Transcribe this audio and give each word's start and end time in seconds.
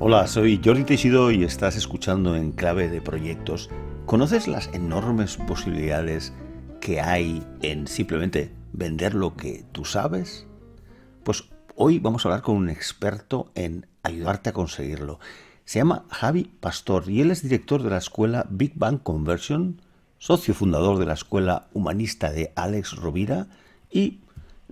Hola, 0.00 0.28
soy 0.28 0.60
Jordi 0.64 0.84
Teixido 0.84 1.32
y 1.32 1.42
estás 1.42 1.74
escuchando 1.74 2.36
en 2.36 2.52
Clave 2.52 2.88
de 2.88 3.00
Proyectos. 3.00 3.68
¿Conoces 4.06 4.46
las 4.46 4.72
enormes 4.72 5.38
posibilidades 5.38 6.32
que 6.80 7.00
hay 7.00 7.42
en 7.62 7.88
simplemente 7.88 8.54
vender 8.72 9.14
lo 9.14 9.34
que 9.34 9.64
tú 9.72 9.84
sabes? 9.84 10.46
Pues 11.24 11.48
hoy 11.74 11.98
vamos 11.98 12.24
a 12.24 12.28
hablar 12.28 12.42
con 12.42 12.54
un 12.54 12.70
experto 12.70 13.50
en 13.56 13.88
ayudarte 14.04 14.50
a 14.50 14.52
conseguirlo. 14.52 15.18
Se 15.64 15.80
llama 15.80 16.04
Javi 16.10 16.44
Pastor 16.44 17.10
y 17.10 17.20
él 17.20 17.32
es 17.32 17.42
director 17.42 17.82
de 17.82 17.90
la 17.90 17.98
escuela 17.98 18.46
Big 18.50 18.74
Bang 18.76 19.02
Conversion, 19.02 19.82
socio 20.18 20.54
fundador 20.54 21.00
de 21.00 21.06
la 21.06 21.14
escuela 21.14 21.66
humanista 21.74 22.30
de 22.30 22.52
Alex 22.54 22.94
Rovira 22.94 23.48
y 23.90 24.20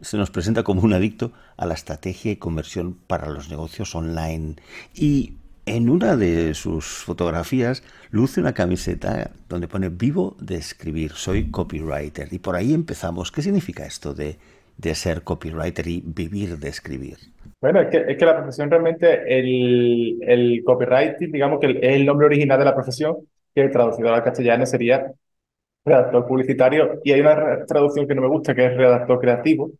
se 0.01 0.17
nos 0.17 0.31
presenta 0.31 0.63
como 0.63 0.83
un 0.83 0.93
adicto 0.93 1.33
a 1.57 1.67
la 1.67 1.75
estrategia 1.75 2.33
y 2.33 2.37
conversión 2.37 2.95
para 3.07 3.29
los 3.29 3.49
negocios 3.51 3.95
online. 3.95 4.57
Y 4.95 5.35
en 5.67 5.89
una 5.91 6.17
de 6.17 6.55
sus 6.55 6.85
fotografías 6.87 7.83
luce 8.11 8.41
una 8.41 8.55
camiseta 8.55 9.31
donde 9.49 9.69
pone 9.69 9.89
vivo 9.89 10.37
de 10.41 10.57
escribir, 10.57 11.13
soy 11.13 11.51
copywriter. 11.51 12.33
Y 12.33 12.39
por 12.39 12.57
ahí 12.57 12.73
empezamos. 12.73 13.33
¿Qué 13.33 13.43
significa 13.43 13.85
esto 13.85 14.15
de, 14.15 14.39
de 14.77 14.95
ser 14.95 15.23
copywriter 15.23 15.87
y 15.89 16.03
vivir 16.05 16.59
de 16.59 16.69
escribir? 16.69 17.17
Bueno, 17.61 17.81
es 17.81 17.89
que, 17.89 18.05
es 18.09 18.17
que 18.17 18.25
la 18.25 18.37
profesión 18.37 18.71
realmente, 18.71 19.39
el, 19.39 20.19
el 20.23 20.63
copywriting, 20.65 21.33
digamos 21.33 21.59
que 21.59 21.71
es 21.71 21.95
el 21.97 22.07
nombre 22.07 22.27
original 22.27 22.59
de 22.59 22.65
la 22.65 22.75
profesión, 22.75 23.17
que 23.55 23.69
traducido 23.69 24.13
al 24.13 24.23
castellano 24.23 24.67
sería 24.67 25.11
redactor 25.85 26.27
publicitario. 26.27 27.01
Y 27.03 27.13
hay 27.13 27.21
una 27.21 27.65
traducción 27.67 28.07
que 28.07 28.15
no 28.15 28.23
me 28.23 28.29
gusta, 28.29 28.55
que 28.55 28.67
es 28.67 28.77
redactor 28.77 29.19
creativo, 29.21 29.71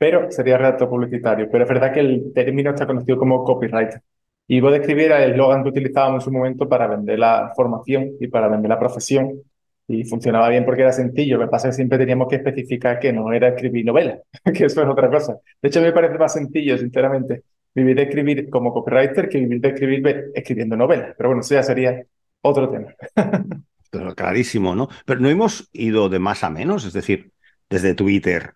pero 0.00 0.30
sería 0.32 0.56
redactor 0.56 0.88
publicitario. 0.88 1.46
Pero 1.52 1.64
es 1.64 1.68
verdad 1.68 1.92
que 1.92 2.00
el 2.00 2.32
término 2.34 2.70
está 2.70 2.86
conocido 2.86 3.18
como 3.18 3.44
copywriter. 3.44 4.00
Y 4.48 4.60
vos 4.62 4.72
describir 4.72 5.12
el 5.12 5.32
eslogan 5.32 5.62
que 5.62 5.68
utilizábamos 5.68 6.22
en 6.22 6.24
su 6.24 6.32
momento 6.32 6.66
para 6.66 6.86
vender 6.86 7.18
la 7.18 7.52
formación 7.54 8.12
y 8.18 8.28
para 8.28 8.48
vender 8.48 8.70
la 8.70 8.78
profesión. 8.78 9.42
Y 9.88 10.04
funcionaba 10.04 10.48
bien 10.48 10.64
porque 10.64 10.82
era 10.82 10.92
sencillo. 10.92 11.36
Lo 11.36 11.44
que 11.44 11.50
pasa 11.50 11.68
es 11.68 11.74
que 11.74 11.76
siempre 11.76 11.98
teníamos 11.98 12.28
que 12.28 12.36
especificar 12.36 12.98
que 12.98 13.12
no 13.12 13.30
era 13.30 13.48
escribir 13.48 13.84
novela, 13.84 14.18
que 14.54 14.64
eso 14.64 14.82
es 14.82 14.88
otra 14.88 15.10
cosa. 15.10 15.36
De 15.60 15.68
hecho, 15.68 15.82
me 15.82 15.92
parece 15.92 16.16
más 16.16 16.32
sencillo, 16.32 16.78
sinceramente, 16.78 17.42
vivir 17.74 17.96
de 17.96 18.02
escribir 18.04 18.48
como 18.48 18.72
copywriter 18.72 19.28
que 19.28 19.38
vivir 19.38 19.60
de 19.60 19.68
escribir 19.68 20.30
escribiendo 20.34 20.78
novelas. 20.78 21.14
Pero 21.14 21.28
bueno, 21.28 21.42
eso 21.42 21.54
ya 21.54 21.62
sería 21.62 22.02
otro 22.40 22.70
tema. 22.70 22.94
Pero 23.90 24.14
clarísimo, 24.14 24.74
¿no? 24.74 24.88
Pero 25.04 25.20
no 25.20 25.28
hemos 25.28 25.68
ido 25.74 26.08
de 26.08 26.20
más 26.20 26.42
a 26.42 26.48
menos, 26.48 26.86
es 26.86 26.94
decir, 26.94 27.32
desde 27.68 27.94
Twitter 27.94 28.54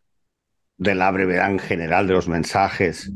de 0.77 0.95
la 0.95 1.11
brevedad 1.11 1.51
en 1.51 1.59
general 1.59 2.07
de 2.07 2.15
los 2.15 2.29
mensajes. 2.29 3.13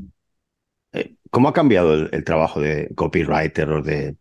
Eh, 0.92 1.14
¿Cómo 1.30 1.48
ha 1.48 1.52
cambiado 1.52 1.94
el, 1.94 2.24
trabajo 2.24 2.60
de 2.60 2.90
copywriter 2.94 3.70
o 3.70 3.82
de, 3.82 4.16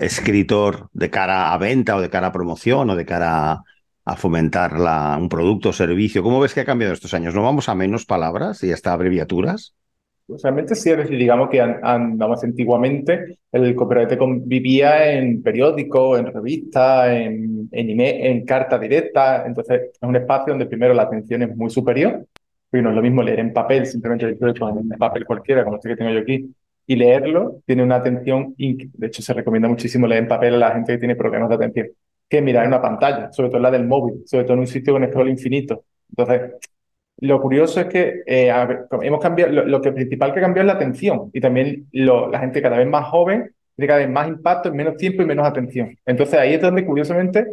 escritor 0.00 0.88
de 0.92 1.10
cara 1.10 1.52
a 1.52 1.58
venta 1.58 1.96
o 1.96 2.00
de 2.00 2.10
cara 2.10 2.28
a 2.28 2.32
promoción 2.32 2.90
o 2.90 2.96
de 2.96 3.04
cara 3.04 3.62
a, 4.04 4.16
fomentar 4.16 4.78
la, 4.78 5.16
un 5.20 5.28
producto 5.28 5.70
o 5.70 5.72
servicio? 5.72 6.22
¿Cómo 6.22 6.40
ves 6.40 6.54
que 6.54 6.60
ha 6.60 6.64
cambiado 6.64 6.94
estos 6.94 7.14
años? 7.14 7.34
¿No 7.34 7.42
vamos 7.42 7.68
a 7.68 7.74
menos 7.74 8.06
palabras 8.06 8.62
y 8.64 8.72
hasta 8.72 8.92
abreviaturas? 8.92 9.74
Pues 10.26 10.42
realmente 10.42 10.74
sí, 10.74 10.90
es 10.90 10.96
decir, 10.96 11.16
digamos 11.16 11.48
que 11.48 11.60
andamos 11.60 12.42
antiguamente, 12.42 13.38
el 13.52 13.76
copywriter 13.76 14.18
vivía 14.40 15.12
en 15.12 15.40
periódico, 15.40 16.18
en 16.18 16.26
revista, 16.32 17.14
en, 17.14 17.68
en, 17.70 18.00
en 18.00 18.44
carta 18.44 18.76
directa, 18.76 19.46
entonces 19.46 19.82
es 19.92 19.98
un 20.02 20.16
espacio 20.16 20.52
donde 20.52 20.66
primero 20.66 20.94
la 20.94 21.02
atención 21.02 21.42
es 21.42 21.56
muy 21.56 21.70
superior 21.70 22.26
no 22.82 22.90
es 22.90 22.96
lo 22.96 23.02
mismo 23.02 23.22
leer 23.22 23.40
en 23.40 23.52
papel, 23.52 23.86
simplemente 23.86 24.26
en 24.26 24.88
papel 24.98 25.24
cualquiera, 25.24 25.64
como 25.64 25.76
este 25.76 25.88
que 25.88 25.96
tengo 25.96 26.10
yo 26.10 26.20
aquí, 26.20 26.54
y 26.86 26.96
leerlo 26.96 27.62
tiene 27.66 27.82
una 27.82 27.96
atención, 27.96 28.54
de 28.56 29.06
hecho 29.06 29.22
se 29.22 29.34
recomienda 29.34 29.68
muchísimo 29.68 30.06
leer 30.06 30.22
en 30.22 30.28
papel 30.28 30.54
a 30.54 30.58
la 30.58 30.70
gente 30.72 30.92
que 30.92 30.98
tiene 30.98 31.16
problemas 31.16 31.48
de 31.48 31.54
atención, 31.56 31.88
que 32.28 32.42
mirar 32.42 32.64
en 32.64 32.68
una 32.68 32.82
pantalla, 32.82 33.32
sobre 33.32 33.50
todo 33.50 33.60
la 33.60 33.70
del 33.70 33.86
móvil, 33.86 34.22
sobre 34.26 34.44
todo 34.44 34.54
en 34.54 34.60
un 34.60 34.66
sitio 34.66 34.92
con 34.92 35.06
scroll 35.06 35.28
infinito. 35.28 35.84
Entonces, 36.10 36.52
lo 37.18 37.40
curioso 37.40 37.80
es 37.80 37.86
que 37.86 38.22
eh, 38.26 38.52
hemos 39.02 39.20
cambiado, 39.20 39.52
lo, 39.52 39.80
que 39.80 39.92
principal 39.92 40.34
que 40.34 40.40
cambió 40.40 40.62
es 40.62 40.66
la 40.66 40.74
atención 40.74 41.30
y 41.32 41.40
también 41.40 41.86
la 41.92 42.38
gente 42.38 42.60
cada 42.60 42.78
vez 42.78 42.86
más 42.86 43.06
joven 43.08 43.50
tiene 43.74 43.88
cada 43.88 44.00
vez 44.00 44.10
más 44.10 44.28
impacto 44.28 44.68
en 44.68 44.76
menos 44.76 44.96
tiempo 44.96 45.22
y 45.22 45.26
menos 45.26 45.46
atención. 45.46 45.96
Entonces 46.04 46.38
ahí 46.38 46.54
es 46.54 46.60
donde 46.60 46.84
curiosamente 46.84 47.46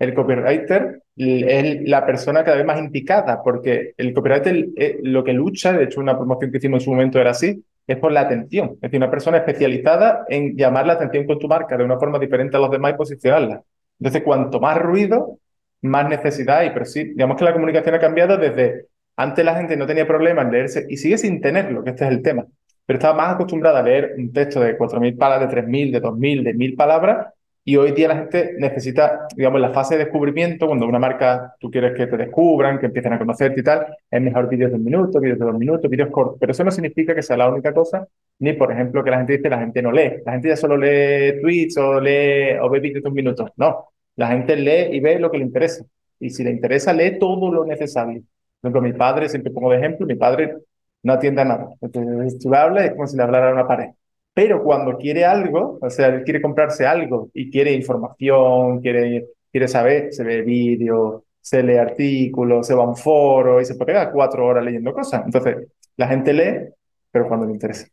el 0.00 0.14
copywriter 0.14 1.02
es 1.16 1.88
la 1.88 2.06
persona 2.06 2.42
cada 2.42 2.56
vez 2.56 2.66
más 2.66 2.78
indicada, 2.78 3.42
porque 3.44 3.92
el 3.98 4.14
copywriter 4.14 4.68
eh, 4.76 4.98
lo 5.02 5.22
que 5.22 5.34
lucha, 5.34 5.74
de 5.74 5.84
hecho 5.84 6.00
una 6.00 6.16
promoción 6.16 6.50
que 6.50 6.56
hicimos 6.56 6.80
en 6.80 6.84
su 6.86 6.90
momento 6.90 7.20
era 7.20 7.30
así, 7.30 7.62
es 7.86 7.98
por 7.98 8.10
la 8.10 8.22
atención. 8.22 8.70
Es 8.74 8.80
decir, 8.80 8.98
una 8.98 9.10
persona 9.10 9.36
especializada 9.36 10.24
en 10.28 10.56
llamar 10.56 10.86
la 10.86 10.94
atención 10.94 11.26
con 11.26 11.38
tu 11.38 11.48
marca 11.48 11.76
de 11.76 11.84
una 11.84 11.98
forma 11.98 12.18
diferente 12.18 12.56
a 12.56 12.60
los 12.60 12.70
demás 12.70 12.94
y 12.94 12.96
posicionarla. 12.96 13.62
Entonces, 13.98 14.22
cuanto 14.22 14.58
más 14.58 14.78
ruido, 14.78 15.38
más 15.82 16.08
necesidad 16.08 16.58
hay. 16.58 16.70
Pero 16.70 16.86
sí, 16.86 17.04
digamos 17.04 17.36
que 17.36 17.44
la 17.44 17.52
comunicación 17.52 17.94
ha 17.94 18.00
cambiado 18.00 18.38
desde 18.38 18.86
antes 19.16 19.44
la 19.44 19.54
gente 19.54 19.76
no 19.76 19.86
tenía 19.86 20.06
problema 20.06 20.40
en 20.40 20.50
leerse 20.52 20.86
y 20.88 20.96
sigue 20.96 21.18
sin 21.18 21.42
tenerlo, 21.42 21.84
que 21.84 21.90
este 21.90 22.04
es 22.06 22.10
el 22.10 22.22
tema. 22.22 22.46
Pero 22.86 22.98
estaba 22.98 23.14
más 23.14 23.34
acostumbrada 23.34 23.80
a 23.80 23.82
leer 23.82 24.14
un 24.16 24.32
texto 24.32 24.60
de 24.60 24.78
4.000 24.78 25.18
palabras, 25.18 25.50
de 25.54 25.62
3.000, 25.62 25.92
de 25.92 26.02
2.000, 26.02 26.42
de 26.42 26.54
1.000 26.54 26.76
palabras 26.76 27.26
y 27.64 27.76
hoy 27.76 27.92
día 27.92 28.08
la 28.08 28.16
gente 28.16 28.54
necesita, 28.58 29.26
digamos, 29.36 29.60
la 29.60 29.70
fase 29.70 29.96
de 29.96 30.04
descubrimiento, 30.04 30.66
cuando 30.66 30.86
una 30.86 30.98
marca 30.98 31.54
tú 31.60 31.70
quieres 31.70 31.94
que 31.94 32.06
te 32.06 32.16
descubran, 32.16 32.78
que 32.78 32.86
empiecen 32.86 33.12
a 33.12 33.18
conocerte 33.18 33.60
y 33.60 33.62
tal, 33.62 33.86
es 34.10 34.22
mejor 34.22 34.48
vídeos 34.48 34.70
de 34.70 34.76
un 34.76 34.84
minuto, 34.84 35.20
vídeos 35.20 35.38
de 35.38 35.44
dos 35.44 35.58
minutos, 35.58 35.90
vídeos 35.90 36.08
cortos. 36.10 36.38
Pero 36.40 36.52
eso 36.52 36.64
no 36.64 36.70
significa 36.70 37.14
que 37.14 37.22
sea 37.22 37.36
la 37.36 37.48
única 37.50 37.74
cosa, 37.74 38.06
ni 38.38 38.54
por 38.54 38.72
ejemplo 38.72 39.04
que 39.04 39.10
la 39.10 39.18
gente 39.18 39.36
dice 39.36 39.50
la 39.50 39.58
gente 39.58 39.82
no 39.82 39.92
lee. 39.92 40.22
La 40.24 40.32
gente 40.32 40.48
ya 40.48 40.56
solo 40.56 40.76
lee 40.76 41.40
tweets 41.40 41.76
o 41.76 42.00
lee 42.00 42.58
o 42.60 42.70
ve 42.70 42.80
vídeos 42.80 43.02
de 43.02 43.08
un 43.08 43.14
minuto. 43.14 43.52
No, 43.56 43.88
la 44.16 44.28
gente 44.28 44.56
lee 44.56 44.96
y 44.96 45.00
ve 45.00 45.18
lo 45.18 45.30
que 45.30 45.38
le 45.38 45.44
interesa. 45.44 45.84
Y 46.18 46.30
si 46.30 46.42
le 46.44 46.50
interesa, 46.50 46.92
lee 46.92 47.18
todo 47.18 47.52
lo 47.52 47.64
necesario. 47.64 48.22
Por 48.60 48.70
ejemplo, 48.70 48.82
mi 48.82 48.92
padre, 48.92 49.28
siempre 49.28 49.52
pongo 49.52 49.70
de 49.70 49.78
ejemplo, 49.78 50.06
mi 50.06 50.16
padre 50.16 50.56
no 51.02 51.12
atiende 51.12 51.42
a 51.42 51.44
nada. 51.44 51.68
Entonces, 51.80 52.38
tú 52.38 52.54
hablas, 52.54 52.86
es 52.86 52.90
como 52.92 53.06
si 53.06 53.16
le 53.16 53.22
hablara 53.22 53.50
a 53.50 53.52
una 53.52 53.66
pared. 53.66 53.90
Pero 54.32 54.62
cuando 54.62 54.96
quiere 54.96 55.24
algo, 55.24 55.78
o 55.80 55.90
sea, 55.90 56.06
él 56.08 56.24
quiere 56.24 56.40
comprarse 56.40 56.86
algo 56.86 57.30
y 57.34 57.50
quiere 57.50 57.72
información, 57.72 58.80
quiere, 58.80 59.26
quiere 59.50 59.68
saber, 59.68 60.12
se 60.12 60.22
ve 60.22 60.42
vídeos, 60.42 61.22
se 61.40 61.62
lee 61.62 61.76
artículos, 61.76 62.66
se 62.66 62.74
va 62.74 62.84
a 62.84 62.88
un 62.88 62.96
foro 62.96 63.60
y 63.60 63.64
se 63.64 63.74
puede 63.74 63.92
quedar 63.92 64.12
cuatro 64.12 64.46
horas 64.46 64.64
leyendo 64.64 64.92
cosas. 64.92 65.22
Entonces, 65.24 65.56
la 65.96 66.06
gente 66.06 66.32
lee, 66.32 66.72
pero 67.10 67.26
cuando 67.26 67.46
le 67.46 67.52
interesa. 67.52 67.88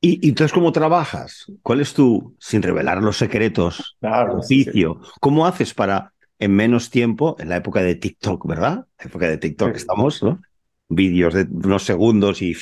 ¿Y, 0.00 0.28
entonces 0.28 0.52
cómo 0.52 0.72
trabajas? 0.72 1.46
¿Cuál 1.62 1.80
es 1.80 1.94
tu, 1.94 2.34
sin 2.40 2.62
revelar 2.62 3.00
los 3.02 3.18
secretos, 3.18 3.96
claro, 4.00 4.38
oficio? 4.38 5.00
¿Cómo 5.20 5.46
haces 5.46 5.74
para, 5.74 6.12
en 6.40 6.56
menos 6.56 6.90
tiempo, 6.90 7.36
en 7.38 7.48
la 7.48 7.56
época 7.56 7.82
de 7.82 7.94
TikTok, 7.94 8.46
¿verdad? 8.48 8.84
La 8.98 9.04
época 9.04 9.28
de 9.28 9.38
TikTok 9.38 9.76
estamos, 9.76 10.22
¿no? 10.22 10.40
Vídeos 10.88 11.34
de 11.34 11.46
unos 11.50 11.84
segundos 11.84 12.42
y 12.42 12.52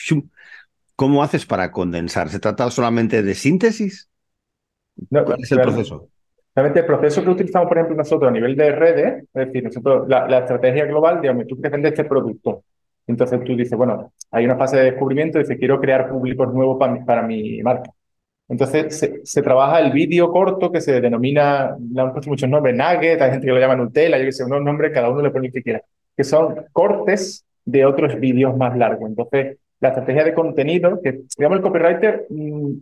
¿Cómo 1.00 1.22
haces 1.22 1.46
para 1.46 1.72
condensar? 1.72 2.28
¿Se 2.28 2.38
trata 2.40 2.70
solamente 2.70 3.22
de 3.22 3.34
síntesis? 3.34 4.10
¿Cuál 5.08 5.38
es 5.40 5.50
el 5.50 5.62
proceso? 5.62 6.10
Realmente 6.54 6.80
el 6.80 6.84
proceso 6.84 7.24
que 7.24 7.30
utilizamos, 7.30 7.68
por 7.68 7.78
ejemplo, 7.78 7.96
nosotros 7.96 8.28
a 8.28 8.30
nivel 8.30 8.54
de 8.54 8.70
redes, 8.70 9.24
es 9.32 9.46
decir, 9.46 9.64
nosotros, 9.64 10.06
la, 10.06 10.40
estrategia 10.40 10.84
global, 10.84 11.22
digamos, 11.22 11.46
tú 11.46 11.54
quieres 11.54 11.72
vender 11.72 11.94
este 11.94 12.04
producto. 12.04 12.64
Entonces 13.06 13.42
tú 13.44 13.56
dices, 13.56 13.78
bueno, 13.78 14.12
hay 14.30 14.44
una 14.44 14.58
fase 14.58 14.76
de 14.76 14.90
descubrimiento, 14.90 15.38
dices, 15.38 15.56
quiero 15.56 15.80
crear 15.80 16.10
públicos 16.10 16.52
nuevos 16.52 16.78
para 16.78 16.92
mi, 16.92 17.00
para 17.02 17.22
mi 17.22 17.62
marca. 17.62 17.90
Entonces 18.46 19.22
se, 19.24 19.40
trabaja 19.42 19.80
el 19.80 19.92
vídeo 19.92 20.30
corto 20.30 20.70
que 20.70 20.82
se 20.82 21.00
denomina, 21.00 21.78
le 21.78 21.98
han 21.98 22.12
puesto 22.12 22.28
muchos 22.28 22.50
nombres, 22.50 22.76
nugget, 22.76 23.22
hay 23.22 23.30
gente 23.30 23.46
que 23.46 23.52
lo 23.54 23.58
llama 23.58 23.76
Nutella, 23.76 24.18
yo 24.18 24.26
que 24.26 24.32
sé, 24.32 24.44
unos 24.44 24.62
nombres, 24.62 24.92
cada 24.92 25.08
uno 25.08 25.22
le 25.22 25.30
pone 25.30 25.46
el 25.46 25.52
que 25.54 25.62
quiera, 25.62 25.82
que 26.14 26.24
son 26.24 26.66
cortes 26.72 27.46
de 27.64 27.86
otros 27.86 28.20
vídeos 28.20 28.54
más 28.54 28.76
largos. 28.76 29.08
Entonces, 29.08 29.56
la 29.80 29.88
estrategia 29.88 30.24
de 30.24 30.34
contenido, 30.34 31.00
que 31.02 31.22
digamos 31.36 31.58
el 31.58 31.62
copywriter, 31.62 32.26
mm, 32.28 32.72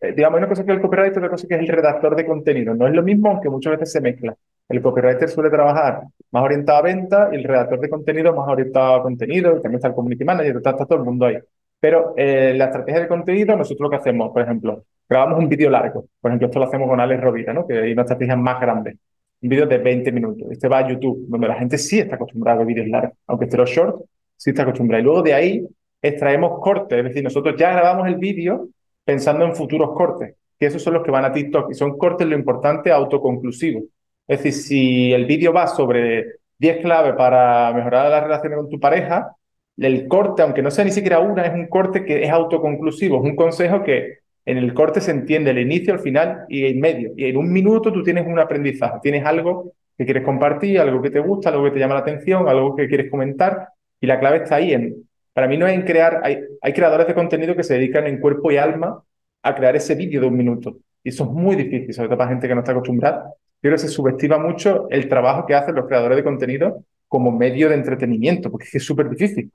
eh, 0.00 0.12
digamos, 0.16 0.38
una 0.38 0.48
cosa 0.48 0.64
que 0.64 0.72
el 0.72 0.80
copywriter, 0.80 1.18
otra 1.18 1.30
cosa 1.30 1.46
que 1.48 1.54
es 1.54 1.60
el 1.60 1.68
redactor 1.68 2.16
de 2.16 2.26
contenido. 2.26 2.74
No 2.74 2.86
es 2.86 2.94
lo 2.94 3.02
mismo, 3.02 3.30
aunque 3.30 3.50
muchas 3.50 3.72
veces 3.72 3.92
se 3.92 4.00
mezcla. 4.00 4.36
El 4.68 4.80
copywriter 4.82 5.28
suele 5.28 5.50
trabajar 5.50 6.02
más 6.30 6.42
orientado 6.42 6.78
a 6.78 6.82
venta 6.82 7.28
y 7.32 7.36
el 7.36 7.44
redactor 7.44 7.80
de 7.80 7.90
contenido 7.90 8.34
más 8.34 8.48
orientado 8.48 8.94
a 8.94 9.02
contenido, 9.02 9.52
también 9.60 9.76
está 9.76 9.88
el 9.88 9.94
community 9.94 10.24
manager, 10.24 10.56
está, 10.56 10.76
todo 10.76 10.98
el 10.98 11.04
mundo 11.04 11.26
ahí. 11.26 11.38
Pero 11.80 12.14
eh, 12.16 12.54
la 12.56 12.66
estrategia 12.66 13.02
de 13.02 13.08
contenido, 13.08 13.56
nosotros 13.56 13.80
lo 13.86 13.90
que 13.90 13.96
hacemos, 13.96 14.32
por 14.32 14.42
ejemplo, 14.42 14.84
grabamos 15.08 15.38
un 15.38 15.48
vídeo 15.48 15.70
largo. 15.70 16.06
Por 16.20 16.30
ejemplo, 16.30 16.46
esto 16.48 16.58
lo 16.58 16.64
hacemos 16.66 16.88
con 16.88 17.00
Alex 17.00 17.22
Rovira, 17.22 17.52
¿no? 17.52 17.66
que 17.66 17.78
hay 17.78 17.92
una 17.92 18.02
estrategia 18.02 18.36
más 18.36 18.60
grande. 18.60 18.96
Un 19.42 19.48
vídeo 19.50 19.66
de 19.66 19.78
20 19.78 20.12
minutos. 20.12 20.50
Este 20.50 20.68
va 20.68 20.78
a 20.78 20.88
YouTube, 20.88 21.26
donde 21.28 21.48
la 21.48 21.56
gente 21.56 21.76
sí 21.76 21.98
está 21.98 22.16
acostumbrada 22.16 22.62
a 22.62 22.64
vídeos 22.64 22.88
largos. 22.88 23.12
Aunque 23.26 23.44
esté 23.44 23.58
los 23.58 23.68
shorts, 23.68 24.02
sí 24.36 24.50
está 24.50 24.62
acostumbrada. 24.62 25.02
Y 25.02 25.04
luego 25.04 25.22
de 25.22 25.34
ahí 25.34 25.66
extraemos 26.08 26.60
cortes, 26.60 26.98
es 26.98 27.04
decir, 27.04 27.24
nosotros 27.24 27.54
ya 27.58 27.72
grabamos 27.72 28.06
el 28.06 28.16
vídeo 28.16 28.68
pensando 29.04 29.44
en 29.46 29.56
futuros 29.56 29.90
cortes, 29.94 30.34
que 30.58 30.66
esos 30.66 30.82
son 30.82 30.94
los 30.94 31.02
que 31.02 31.10
van 31.10 31.24
a 31.24 31.32
TikTok 31.32 31.70
y 31.70 31.74
son 31.74 31.96
cortes 31.96 32.26
lo 32.26 32.36
importante 32.36 32.92
autoconclusivos. 32.92 33.84
Es 34.26 34.42
decir, 34.42 34.52
si 34.52 35.12
el 35.12 35.24
vídeo 35.24 35.52
va 35.52 35.66
sobre 35.66 36.26
10 36.58 36.82
claves 36.82 37.14
para 37.16 37.72
mejorar 37.72 38.10
las 38.10 38.22
relaciones 38.22 38.58
con 38.58 38.68
tu 38.68 38.78
pareja, 38.78 39.34
el 39.78 40.06
corte, 40.06 40.42
aunque 40.42 40.62
no 40.62 40.70
sea 40.70 40.84
ni 40.84 40.92
siquiera 40.92 41.20
una, 41.20 41.46
es 41.46 41.54
un 41.54 41.68
corte 41.68 42.04
que 42.04 42.22
es 42.22 42.30
autoconclusivo, 42.30 43.18
es 43.18 43.24
un 43.24 43.36
consejo 43.36 43.82
que 43.82 44.18
En 44.46 44.58
el 44.58 44.74
corte 44.74 45.00
se 45.00 45.10
entiende 45.10 45.52
el 45.52 45.58
inicio, 45.58 45.94
el 45.94 46.00
final 46.00 46.44
y 46.50 46.66
el 46.66 46.76
medio. 46.76 47.12
Y 47.16 47.24
en 47.30 47.38
un 47.38 47.50
minuto 47.50 47.90
tú 47.90 48.02
tienes 48.02 48.26
un 48.26 48.38
aprendizaje, 48.38 48.98
tienes 49.02 49.24
algo 49.24 49.72
que 49.96 50.04
quieres 50.04 50.22
compartir, 50.22 50.78
algo 50.80 51.00
que 51.00 51.10
te 51.10 51.20
gusta, 51.20 51.48
algo 51.48 51.64
que 51.64 51.70
te 51.70 51.78
llama 51.78 51.94
la 51.94 52.00
atención, 52.00 52.46
algo 52.46 52.76
que 52.76 52.86
quieres 52.86 53.10
comentar. 53.10 53.68
Y 54.00 54.06
la 54.06 54.20
clave 54.20 54.38
está 54.38 54.56
ahí 54.56 54.74
en, 54.74 55.08
para 55.34 55.48
mí 55.48 55.58
no 55.58 55.66
es 55.66 55.74
en 55.74 55.82
crear, 55.82 56.22
hay, 56.24 56.72
creadores 56.72 57.06
de 57.06 57.14
contenido 57.14 57.54
que 57.54 57.64
se 57.64 57.74
dedican 57.74 58.06
en 58.06 58.20
cuerpo 58.20 58.50
y 58.50 58.56
alma 58.56 59.02
a 59.42 59.54
crear 59.54 59.76
ese 59.76 59.94
vídeo 59.94 60.22
de 60.22 60.28
un 60.28 60.36
minuto. 60.36 60.78
Y 61.02 61.10
eso 61.10 61.24
es 61.24 61.30
muy 61.30 61.56
difícil, 61.56 61.92
sobre 61.92 62.08
todo 62.08 62.18
para 62.18 62.30
gente 62.30 62.48
que 62.48 62.54
no 62.54 62.60
está 62.60 62.72
acostumbrada. 62.72 63.24
Yo 63.26 63.68
creo 63.68 63.74
que 63.74 63.78
se 63.78 63.88
subestima 63.88 64.38
mucho 64.38 64.88
el 64.90 65.08
trabajo 65.08 65.44
que 65.44 65.54
hacen 65.54 65.74
los 65.74 65.86
creadores 65.86 66.16
de 66.16 66.24
contenido 66.24 66.84
como 67.08 67.30
medio 67.30 67.68
de 67.68 67.74
entretenimiento, 67.74 68.50
porque 68.50 68.68
es 68.72 68.84
súper 68.84 69.10
difícil. 69.10 69.50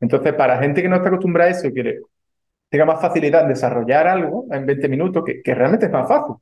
Entonces, 0.00 0.32
para 0.34 0.58
gente 0.58 0.80
que 0.80 0.88
no 0.88 0.96
está 0.96 1.08
acostumbrada 1.08 1.50
a 1.50 1.52
eso, 1.52 1.70
quiere 1.70 2.00
tenga 2.68 2.86
más 2.86 3.00
facilidad 3.00 3.42
en 3.42 3.48
desarrollar 3.48 4.08
algo 4.08 4.46
en 4.50 4.66
20 4.66 4.88
minutos, 4.88 5.22
que, 5.24 5.42
que 5.42 5.54
realmente 5.54 5.86
es 5.86 5.92
más 5.92 6.08
fácil, 6.08 6.34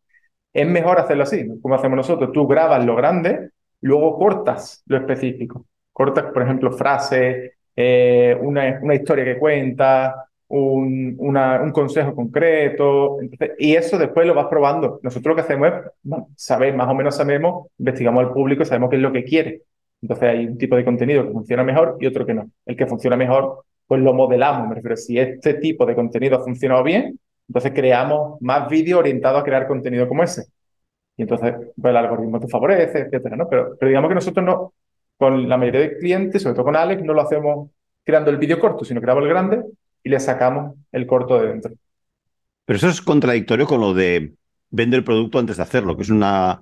es 0.53 0.67
mejor 0.67 0.99
hacerlo 0.99 1.25
así, 1.25 1.47
como 1.61 1.75
hacemos 1.75 1.97
nosotros. 1.97 2.33
Tú 2.33 2.47
grabas 2.47 2.85
lo 2.85 2.97
grande, 2.97 3.50
luego 3.83 4.19
cortas 4.19 4.83
lo 4.87 4.99
específico. 4.99 5.67
Cortas, 5.93 6.33
por 6.33 6.43
ejemplo, 6.43 6.73
frases, 6.73 7.53
eh, 7.76 8.36
una, 8.40 8.80
una, 8.82 8.94
historia 8.94 9.24
que 9.24 9.38
cuenta, 9.38 10.26
un, 10.48 11.16
un 11.19 11.72
consejo 11.72 12.14
concreto, 12.14 13.19
y 13.58 13.74
eso 13.74 13.98
después 13.98 14.26
lo 14.26 14.34
vas 14.34 14.46
probando. 14.46 15.00
Nosotros 15.02 15.30
lo 15.30 15.34
que 15.36 15.40
hacemos 15.42 15.69
es 15.69 15.74
saber, 16.36 16.74
más 16.74 16.88
o 16.88 16.94
menos 16.94 17.16
sabemos, 17.16 17.69
investigamos 17.78 18.24
al 18.24 18.32
público, 18.32 18.64
sabemos 18.64 18.90
qué 18.90 18.96
es 18.96 19.02
lo 19.02 19.12
que 19.12 19.24
quiere. 19.24 19.62
Entonces 20.02 20.28
hay 20.28 20.46
un 20.46 20.58
tipo 20.58 20.76
de 20.76 20.84
contenido 20.84 21.24
que 21.26 21.32
funciona 21.32 21.64
mejor 21.64 21.96
y 22.00 22.06
otro 22.06 22.26
que 22.26 22.34
no. 22.34 22.50
El 22.66 22.76
que 22.76 22.86
funciona 22.86 23.16
mejor, 23.16 23.64
pues 23.86 24.02
lo 24.02 24.12
modelamos. 24.12 24.69
Me 24.69 24.74
refiero, 24.74 24.96
si 24.96 25.19
este 25.19 25.54
tipo 25.54 25.86
de 25.86 25.94
contenido 25.94 26.36
ha 26.36 26.44
funcionado 26.44 26.82
bien, 26.82 27.19
entonces 27.48 27.72
creamos 27.74 28.40
más 28.40 28.69
vídeos 28.69 28.98
orientados 29.00 29.40
a 29.40 29.44
crear 29.44 29.66
contenido 29.66 30.08
como 30.08 30.22
ese. 30.22 30.46
Y 31.16 31.22
entonces 31.22 31.54
pues, 31.80 31.90
el 31.90 31.96
algoritmo 31.96 32.40
te 32.40 32.48
favorece, 32.48 33.00
etcétera, 33.00 33.36
¿no? 33.36 33.48
Pero, 33.48 33.76
pero 33.78 33.88
digamos 33.88 34.08
que 34.08 34.14
nosotros 34.16 34.44
no, 34.44 34.72
con 35.22 35.48
la 35.48 35.56
mayoría 35.56 35.82
de 35.82 35.98
clientes, 35.98 36.42
sobre 36.42 36.56
todo 36.56 36.64
con 36.64 36.74
Alex, 36.74 37.00
no 37.04 37.14
lo 37.14 37.20
hacemos 37.20 37.70
creando 38.02 38.32
el 38.32 38.38
vídeo 38.38 38.58
corto, 38.58 38.84
sino 38.84 39.00
creamos 39.00 39.22
el 39.22 39.28
grande 39.28 39.62
y 40.02 40.08
le 40.08 40.19
sacamos 40.19 40.74
el 40.90 41.06
corto 41.06 41.40
de 41.40 41.46
dentro. 41.46 41.72
Pero 42.64 42.76
eso 42.76 42.88
es 42.88 43.00
contradictorio 43.00 43.69
con 43.69 43.80
lo 43.80 43.94
de 43.94 44.32
vender 44.70 44.98
el 44.98 45.04
producto 45.04 45.38
antes 45.38 45.58
de 45.58 45.62
hacerlo, 45.62 45.96
que 45.96 46.02
es 46.02 46.10
una 46.10 46.60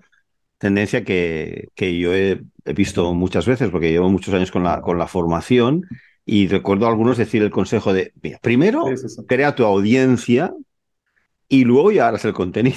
tendencia 0.58 1.04
que, 1.04 1.68
que 1.74 1.98
yo 1.98 2.14
he, 2.14 2.42
visto 2.74 3.14
muchas 3.14 3.46
veces, 3.46 3.70
porque 3.70 3.92
llevo 3.92 4.10
muchos 4.10 4.34
años 4.34 4.50
con 4.50 4.62
la, 4.62 4.82
con 4.82 4.98
la 4.98 5.06
formación 5.06 5.86
y 6.26 6.46
recuerdo 6.46 6.84
a 6.84 6.90
algunos 6.90 7.16
decir 7.16 7.42
el 7.42 7.50
consejo 7.50 7.94
de, 7.94 8.12
mira, 8.20 8.40
primero 8.42 8.84
crea 9.26 9.54
tu 9.54 9.64
audiencia 9.64 10.52
y 11.48 11.64
luego 11.64 11.92
ya 11.92 12.08
harás 12.08 12.26
el 12.26 12.34
contenido. 12.34 12.76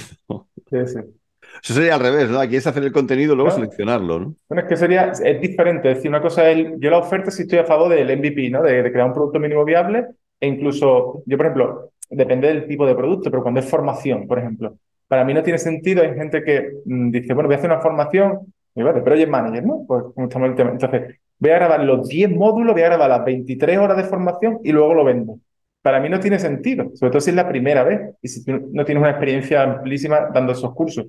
Eso 1.62 1.74
sería 1.74 1.94
al 1.94 2.00
revés, 2.00 2.28
¿no? 2.28 2.40
Aquí 2.40 2.56
es 2.56 2.66
hacer 2.66 2.82
el 2.82 2.92
contenido 2.92 3.32
y 3.32 3.36
luego 3.36 3.50
seleccionarlo, 3.50 4.20
¿no? 4.20 4.34
Bueno, 4.48 4.62
es 4.62 4.68
que 4.68 4.76
sería, 4.76 5.12
es 5.12 5.40
diferente. 5.40 5.90
Es 5.90 5.96
decir, 5.96 6.10
una 6.10 6.20
cosa 6.20 6.50
es, 6.50 6.68
yo 6.78 6.90
la 6.90 6.98
oferta 6.98 7.30
si 7.30 7.42
estoy 7.42 7.58
a 7.58 7.64
favor 7.64 7.88
del 7.88 8.16
MVP, 8.16 8.50
¿no? 8.50 8.62
De, 8.62 8.90
crear 8.90 9.06
un 9.06 9.14
producto 9.14 9.38
mínimo 9.38 9.64
viable 9.64 10.06
e 10.40 10.46
incluso, 10.46 11.22
yo 11.26 11.36
por 11.36 11.46
ejemplo, 11.46 11.90
depende 12.10 12.48
del 12.48 12.66
tipo 12.66 12.86
de 12.86 12.94
producto, 12.94 13.30
pero 13.30 13.42
cuando 13.42 13.60
es 13.60 13.66
formación, 13.66 14.26
por 14.26 14.38
ejemplo, 14.38 14.76
para 15.08 15.24
mí 15.24 15.32
no 15.32 15.42
tiene 15.42 15.58
sentido, 15.58 16.02
hay 16.02 16.14
gente 16.14 16.42
que 16.42 16.72
mm, 16.84 17.10
dice, 17.10 17.34
bueno, 17.34 17.48
voy 17.48 17.54
a 17.54 17.58
hacer 17.58 17.70
una 17.70 17.80
formación, 17.80 18.52
y 18.74 18.82
vale, 18.82 18.94
pero 18.94 19.04
project 19.04 19.30
manager, 19.30 19.64
¿no? 19.64 19.84
Pues 19.86 20.04
como 20.14 20.26
estamos 20.26 20.46
en 20.46 20.50
el 20.50 20.56
tema. 20.56 20.70
Entonces, 20.70 21.20
voy 21.38 21.50
a 21.50 21.54
grabar 21.54 21.84
los 21.84 22.08
10 22.08 22.30
módulos, 22.30 22.74
voy 22.74 22.82
a 22.82 22.86
grabar 22.86 23.08
las 23.08 23.24
23 23.24 23.78
horas 23.78 23.96
de 23.96 24.04
formación 24.04 24.58
y 24.64 24.72
luego 24.72 24.94
lo 24.94 25.04
vendo. 25.04 25.38
Para 25.82 26.00
mí 26.00 26.08
no 26.08 26.18
tiene 26.18 26.38
sentido, 26.38 26.90
sobre 26.94 27.10
todo 27.10 27.20
si 27.20 27.30
es 27.30 27.36
la 27.36 27.48
primera 27.48 27.84
vez 27.84 28.00
y 28.22 28.28
si 28.28 28.44
tú 28.44 28.70
no 28.72 28.84
tienes 28.84 29.02
una 29.02 29.10
experiencia 29.10 29.62
amplísima 29.62 30.28
dando 30.32 30.52
esos 30.52 30.72
cursos, 30.74 31.06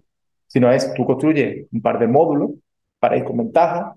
sino 0.47 0.71
es 0.71 0.93
tú 0.93 1.05
construyes 1.05 1.67
un 1.71 1.81
par 1.81 1.99
de 1.99 2.07
módulos 2.07 2.51
para 2.99 3.17
ir 3.17 3.23
con 3.23 3.37
ventaja, 3.37 3.95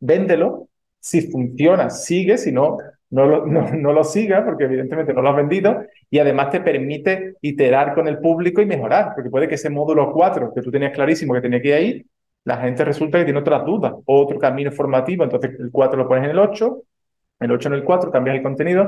véndelo, 0.00 0.68
si 0.98 1.22
funciona, 1.30 1.90
sigue, 1.90 2.36
si 2.38 2.52
no, 2.52 2.78
no 3.10 3.26
lo, 3.26 3.46
no, 3.46 3.92
lo 3.92 4.04
siga 4.04 4.44
porque 4.44 4.64
evidentemente 4.64 5.14
no 5.14 5.22
lo 5.22 5.30
has 5.30 5.36
vendido. 5.36 5.82
Y 6.10 6.18
además 6.18 6.50
te 6.50 6.60
permite 6.60 7.36
iterar 7.40 7.94
con 7.94 8.06
el 8.08 8.18
público 8.18 8.60
y 8.60 8.66
mejorar, 8.66 9.12
porque 9.14 9.30
puede 9.30 9.48
que 9.48 9.54
ese 9.54 9.70
módulo 9.70 10.12
4 10.12 10.52
que 10.54 10.62
tú 10.62 10.70
tenías 10.70 10.92
clarísimo 10.92 11.34
que 11.34 11.40
tenía 11.40 11.60
que 11.62 11.68
ir 11.68 11.74
ahí, 11.74 12.06
la 12.44 12.56
gente 12.58 12.84
resulta 12.84 13.18
que 13.18 13.24
tiene 13.24 13.40
otras 13.40 13.64
dudas, 13.64 13.92
otro 14.06 14.38
camino 14.38 14.72
formativo, 14.72 15.24
entonces 15.24 15.52
el 15.58 15.70
4 15.70 15.98
lo 15.98 16.08
pones 16.08 16.24
en 16.24 16.30
el 16.30 16.38
8, 16.38 16.82
el 17.40 17.52
8 17.52 17.68
en 17.68 17.74
el 17.74 17.84
4, 17.84 18.10
cambias 18.10 18.36
el 18.36 18.42
contenido. 18.42 18.82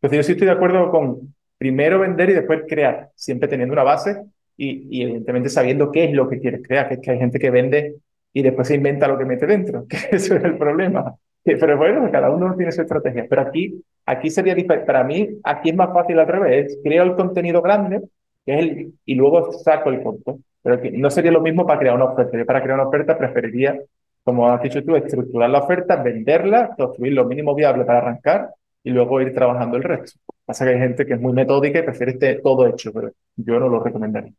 Entonces 0.00 0.16
yo 0.16 0.22
sí 0.22 0.32
estoy 0.32 0.46
de 0.46 0.52
acuerdo 0.52 0.90
con 0.90 1.34
primero 1.56 2.00
vender 2.00 2.30
y 2.30 2.34
después 2.34 2.62
crear, 2.68 3.10
siempre 3.14 3.48
teniendo 3.48 3.72
una 3.72 3.82
base 3.82 4.22
y, 4.58 4.88
y 4.90 5.02
evidentemente 5.04 5.48
sabiendo 5.48 5.90
qué 5.90 6.04
es 6.04 6.12
lo 6.12 6.28
que 6.28 6.40
quieres 6.40 6.62
crear, 6.62 6.88
que 6.88 6.94
es 6.94 7.00
que 7.00 7.12
hay 7.12 7.18
gente 7.18 7.38
que 7.38 7.50
vende 7.50 7.94
y 8.32 8.42
después 8.42 8.68
se 8.68 8.74
inventa 8.74 9.08
lo 9.08 9.16
que 9.16 9.24
mete 9.24 9.46
dentro, 9.46 9.86
que 9.88 9.96
ese 10.10 10.36
es 10.36 10.44
el 10.44 10.58
problema. 10.58 11.16
Pero 11.42 11.78
bueno, 11.78 12.10
cada 12.10 12.30
uno 12.30 12.54
tiene 12.56 12.72
su 12.72 12.82
estrategia. 12.82 13.26
Pero 13.28 13.42
aquí, 13.42 13.82
aquí 14.04 14.28
sería 14.28 14.54
diferente. 14.54 14.86
Para 14.86 15.02
mí, 15.04 15.38
aquí 15.42 15.70
es 15.70 15.76
más 15.76 15.92
fácil 15.94 16.18
al 16.18 16.26
revés. 16.28 16.78
Creo 16.84 17.04
el 17.04 17.16
contenido 17.16 17.62
grande 17.62 18.02
que 18.44 18.54
es 18.54 18.60
el, 18.60 18.92
y 19.04 19.14
luego 19.14 19.52
saco 19.52 19.90
el 19.90 20.02
corto. 20.02 20.40
Pero 20.62 20.80
no 20.94 21.10
sería 21.10 21.30
lo 21.30 21.40
mismo 21.40 21.66
para 21.66 21.78
crear 21.80 21.94
una 21.94 22.06
oferta. 22.06 22.36
Yo 22.36 22.46
para 22.46 22.62
crear 22.62 22.78
una 22.78 22.88
oferta 22.88 23.16
preferiría, 23.16 23.78
como 24.24 24.50
has 24.50 24.62
dicho 24.62 24.84
tú, 24.84 24.96
estructurar 24.96 25.50
la 25.50 25.60
oferta, 25.60 25.96
venderla, 25.96 26.74
construir 26.76 27.14
lo 27.14 27.24
mínimo 27.24 27.54
viable 27.54 27.84
para 27.84 27.98
arrancar 27.98 28.50
y 28.82 28.90
luego 28.90 29.20
ir 29.20 29.34
trabajando 29.34 29.76
el 29.76 29.84
resto. 29.84 30.20
Pasa 30.44 30.64
que 30.64 30.72
hay 30.72 30.78
gente 30.78 31.06
que 31.06 31.14
es 31.14 31.20
muy 31.20 31.32
metódica 31.32 31.78
y 31.78 31.82
prefiere 31.82 32.12
este 32.12 32.34
todo 32.36 32.66
hecho, 32.66 32.92
pero 32.92 33.12
yo 33.36 33.58
no 33.58 33.68
lo 33.68 33.80
recomendaría. 33.80 34.32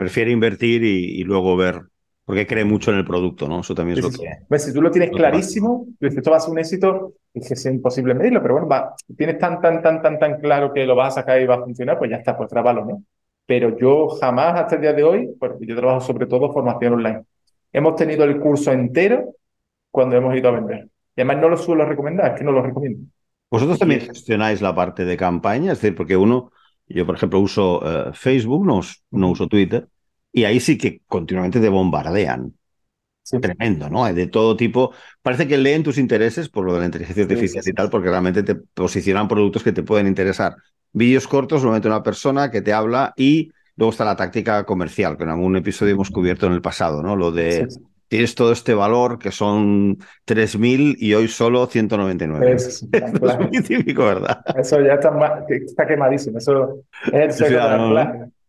Prefiere 0.00 0.30
invertir 0.30 0.82
y, 0.82 1.22
luego 1.24 1.56
ver, 1.56 1.82
porque 2.24 2.46
cree 2.46 2.64
mucho 2.64 2.90
en 2.90 2.98
el 2.98 3.04
producto, 3.04 3.46
¿no? 3.46 3.60
Eso 3.60 3.74
también 3.74 3.98
es 3.98 4.04
lo 4.04 4.10
que... 4.10 4.28
Pues 4.48 4.64
si 4.64 4.72
tú 4.72 4.80
lo 4.80 4.90
tienes 4.90 5.10
clarísimo, 5.10 5.86
dices, 6.00 6.18
esto 6.18 6.30
va 6.30 6.38
a 6.38 6.40
ser 6.40 6.52
un 6.52 6.58
éxito, 6.58 7.12
es 7.34 7.46
que 7.46 7.54
es 7.54 7.66
imposible 7.66 8.14
medirlo, 8.14 8.40
pero 8.40 8.54
bueno, 8.54 8.68
va, 8.68 8.94
tienes 9.16 9.38
tan, 9.38 9.60
tan, 9.60 9.82
tan, 9.82 10.00
tan, 10.00 10.18
tan 10.18 10.40
claro 10.40 10.72
que 10.72 10.86
lo 10.86 10.96
vas 10.96 11.12
a 11.12 11.20
sacar 11.20 11.40
y 11.40 11.46
va 11.46 11.56
a 11.56 11.62
funcionar, 11.62 11.98
pues 11.98 12.10
ya 12.10 12.16
está, 12.16 12.36
pues 12.36 12.48
trábalo, 12.48 12.84
¿no? 12.84 13.04
pero 13.50 13.76
yo 13.76 14.06
jamás 14.10 14.60
hasta 14.60 14.76
el 14.76 14.80
día 14.80 14.92
de 14.92 15.02
hoy, 15.02 15.34
porque 15.40 15.66
yo 15.66 15.74
trabajo 15.74 16.00
sobre 16.00 16.26
todo 16.26 16.52
formación 16.52 16.92
online, 16.92 17.24
hemos 17.72 17.96
tenido 17.96 18.22
el 18.22 18.38
curso 18.38 18.70
entero 18.70 19.34
cuando 19.90 20.14
hemos 20.14 20.36
ido 20.36 20.50
a 20.50 20.52
vender. 20.52 20.88
Y 21.16 21.20
además 21.20 21.38
no 21.38 21.48
lo 21.48 21.56
suelo 21.56 21.84
recomendar, 21.84 22.30
es 22.30 22.38
que 22.38 22.44
no 22.44 22.52
lo 22.52 22.62
recomiendo. 22.62 23.10
¿Vosotros 23.50 23.76
también 23.76 24.02
gestionáis 24.02 24.62
la 24.62 24.72
parte 24.72 25.04
de 25.04 25.16
campaña? 25.16 25.72
Es 25.72 25.80
decir, 25.80 25.96
porque 25.96 26.16
uno, 26.16 26.52
yo 26.94 27.06
por 27.06 27.16
ejemplo 27.16 27.40
uso 27.40 27.80
eh, 27.84 28.10
Facebook, 28.12 28.66
no, 28.66 28.80
no, 29.10 29.30
uso 29.30 29.48
Twitter, 29.48 29.88
y 30.32 30.44
ahí 30.44 30.60
sí 30.60 30.78
que 30.78 31.02
continuamente 31.06 31.60
te 31.60 31.68
bombardean. 31.68 32.54
Tremendo, 33.40 33.88
¿no? 33.88 34.12
De 34.12 34.26
todo 34.26 34.56
tipo. 34.56 34.92
Parece 35.22 35.46
que 35.46 35.56
leen 35.56 35.84
tus 35.84 35.98
intereses 35.98 36.48
por 36.48 36.64
lo 36.64 36.74
de 36.74 36.80
la 36.80 36.86
inteligencia 36.86 37.22
artificial 37.22 37.62
y 37.64 37.72
tal, 37.72 37.88
porque 37.88 38.08
realmente 38.08 38.42
te 38.42 38.56
posicionan 38.56 39.28
productos 39.28 39.62
que 39.62 39.70
te 39.70 39.84
pueden 39.84 40.08
interesar 40.08 40.56
vídeos 40.92 41.28
cortos, 41.28 41.62
normalmente 41.62 41.86
una 41.86 42.02
persona 42.02 42.50
que 42.50 42.60
te 42.60 42.72
habla 42.72 43.12
y 43.16 43.52
luego 43.76 43.92
está 43.92 44.04
la 44.04 44.16
táctica 44.16 44.64
comercial, 44.64 45.16
que 45.16 45.22
en 45.22 45.28
algún 45.28 45.56
episodio 45.56 45.94
hemos 45.94 46.10
cubierto 46.10 46.46
en 46.46 46.54
el 46.54 46.60
pasado, 46.60 47.02
¿no? 47.02 47.14
Lo 47.14 47.30
de 47.30 47.68
tienes 48.10 48.34
todo 48.34 48.50
este 48.50 48.74
valor 48.74 49.20
que 49.20 49.30
son 49.30 49.98
3.000 50.26 50.96
y 50.98 51.14
hoy 51.14 51.28
solo 51.28 51.64
199. 51.66 52.52
Es, 52.54 52.82
es 52.92 53.38
muy 53.38 53.62
típico, 53.62 54.04
¿verdad? 54.04 54.42
Eso 54.56 54.80
ya 54.80 54.94
está, 54.94 55.46
está 55.48 55.86
quemadísimo. 55.86 56.38
Eso 56.38 56.80
es 57.12 57.40
el 57.40 57.54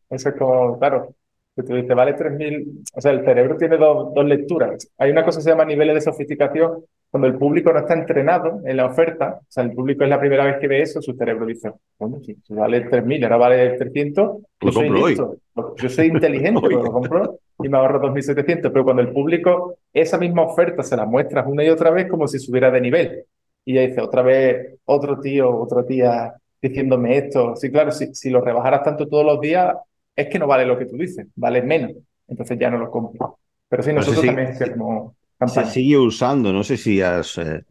Eso 0.09 0.29
es 0.29 0.35
como, 0.35 0.79
claro, 0.79 1.15
que 1.55 1.61
tú 1.61 1.75
dices, 1.75 1.95
vale 1.95 2.15
3.000, 2.15 2.83
o 2.95 3.01
sea, 3.01 3.11
el 3.11 3.23
cerebro 3.23 3.55
tiene 3.55 3.77
dos, 3.77 4.11
dos 4.15 4.25
lecturas. 4.25 4.91
Hay 4.97 5.11
una 5.11 5.23
cosa 5.23 5.37
que 5.37 5.43
se 5.43 5.49
llama 5.51 5.65
niveles 5.65 5.93
de 5.93 6.01
sofisticación, 6.01 6.83
cuando 7.11 7.27
el 7.27 7.37
público 7.37 7.73
no 7.73 7.79
está 7.79 7.93
entrenado 7.93 8.61
en 8.63 8.77
la 8.77 8.85
oferta, 8.85 9.39
o 9.41 9.45
sea, 9.47 9.65
el 9.65 9.73
público 9.73 10.05
es 10.05 10.09
la 10.09 10.19
primera 10.19 10.45
vez 10.45 10.57
que 10.59 10.67
ve 10.67 10.81
eso, 10.81 11.01
su 11.01 11.13
cerebro 11.13 11.45
dice, 11.45 11.69
bueno, 11.99 12.21
si, 12.21 12.37
vale 12.49 12.89
3.000, 12.89 13.23
ahora 13.23 13.37
vale 13.37 13.77
300, 13.77 14.37
yo 14.61 14.71
soy 14.71 14.89
listo, 14.89 15.35
yo 15.75 15.89
soy 15.89 16.07
inteligente, 16.07 16.61
lo 16.69 16.91
compro 16.91 17.39
y 17.59 17.67
me 17.67 17.77
ahorro 17.77 18.01
2.700, 18.01 18.71
pero 18.71 18.85
cuando 18.85 19.01
el 19.01 19.11
público 19.11 19.75
esa 19.93 20.17
misma 20.17 20.43
oferta 20.43 20.83
se 20.83 20.95
la 20.95 21.05
muestras 21.05 21.45
una 21.47 21.65
y 21.65 21.69
otra 21.69 21.91
vez 21.91 22.07
como 22.09 22.29
si 22.29 22.39
subiera 22.39 22.71
de 22.71 22.79
nivel, 22.79 23.25
y 23.65 23.75
ya 23.75 23.81
dice, 23.81 23.99
otra 23.99 24.21
vez, 24.21 24.75
otro 24.85 25.19
tío, 25.19 25.53
otra 25.53 25.85
tía 25.85 26.33
diciéndome 26.61 27.17
esto, 27.17 27.57
sí, 27.57 27.69
claro, 27.69 27.91
si, 27.91 28.15
si 28.15 28.29
lo 28.29 28.39
rebajaras 28.39 28.83
tanto 28.83 29.07
todos 29.07 29.25
los 29.25 29.41
días, 29.41 29.75
es 30.15 30.27
que 30.27 30.39
no 30.39 30.47
vale 30.47 30.65
lo 30.65 30.77
que 30.77 30.85
tú 30.85 30.95
dices, 30.95 31.27
vale 31.35 31.61
menos. 31.61 31.91
Entonces 32.27 32.57
ya 32.57 32.69
no 32.69 32.77
lo 32.77 32.89
compro. 32.89 33.39
Pero 33.67 33.83
sí, 33.83 33.91
nosotros 33.91 34.25
también 34.25 34.49
hacemos 34.49 35.13
Se 35.47 35.65
sigue 35.65 35.97
usando, 35.97 36.53
no 36.53 36.63
sé 36.63 36.77
si 36.77 37.01
has... 37.01 37.37
Eh, 37.37 37.63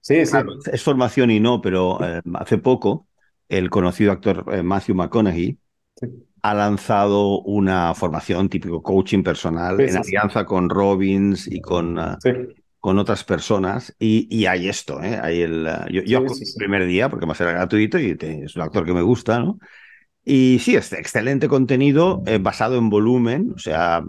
sí, 0.00 0.24
sí. 0.24 0.36
es 0.72 0.82
formación 0.82 1.30
y 1.30 1.40
no, 1.40 1.60
pero 1.60 1.98
eh, 2.02 2.22
hace 2.34 2.58
poco 2.58 3.06
el 3.48 3.70
conocido 3.70 4.12
actor 4.12 4.44
eh, 4.52 4.62
Matthew 4.62 4.94
McConaughey 4.94 5.58
ha 6.42 6.54
lanzado 6.54 7.40
una 7.40 7.94
formación 7.94 8.48
típico 8.48 8.82
coaching 8.82 9.22
personal 9.22 9.80
en 9.80 9.96
alianza 9.96 10.44
con 10.44 10.70
Robbins 10.70 11.48
y 11.48 11.60
con, 11.60 11.98
con 12.78 12.98
otras 12.98 13.24
personas. 13.24 13.94
Y, 13.98 14.46
hay 14.46 14.68
esto, 14.68 15.02
¿eh? 15.02 15.18
Hay 15.20 15.42
el, 15.42 15.68
yo, 15.90 16.02
yo 16.02 16.18
el 16.20 16.26
primer 16.56 16.86
día, 16.86 17.08
porque 17.08 17.26
va 17.26 17.32
a 17.32 17.36
ser 17.36 17.48
gratuito 17.48 17.98
y 17.98 18.16
es 18.20 18.54
un 18.54 18.62
actor 18.62 18.84
que 18.84 18.94
me 18.94 19.02
gusta, 19.02 19.40
¿no? 19.40 19.58
Y 20.24 20.58
sí, 20.58 20.76
es 20.76 20.92
excelente 20.92 21.48
contenido 21.48 22.22
eh, 22.26 22.38
basado 22.38 22.76
en 22.76 22.90
volumen. 22.90 23.52
O 23.54 23.58
sea, 23.58 24.04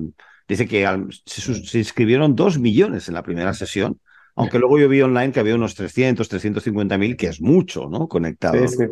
dice 0.50 0.68
que 0.68 0.86
se, 1.26 1.78
inscribieron 1.78 2.36
dos 2.36 2.60
millones 2.60 3.08
en 3.08 3.14
la 3.14 3.24
primera 3.24 3.54
sesión, 3.54 4.00
aunque 4.36 4.60
luego 4.60 4.80
yo 4.80 4.90
vi 4.90 5.02
online 5.02 5.32
que 5.32 5.40
había 5.40 5.56
unos 5.56 5.76
300, 5.76 6.28
350 6.28 6.98
mil, 6.98 7.16
que 7.16 7.28
es 7.28 7.42
mucho, 7.42 7.88
¿no? 7.90 8.08
Conectado. 8.08 8.68
Sí, 8.68 8.76
sí. 8.76 8.84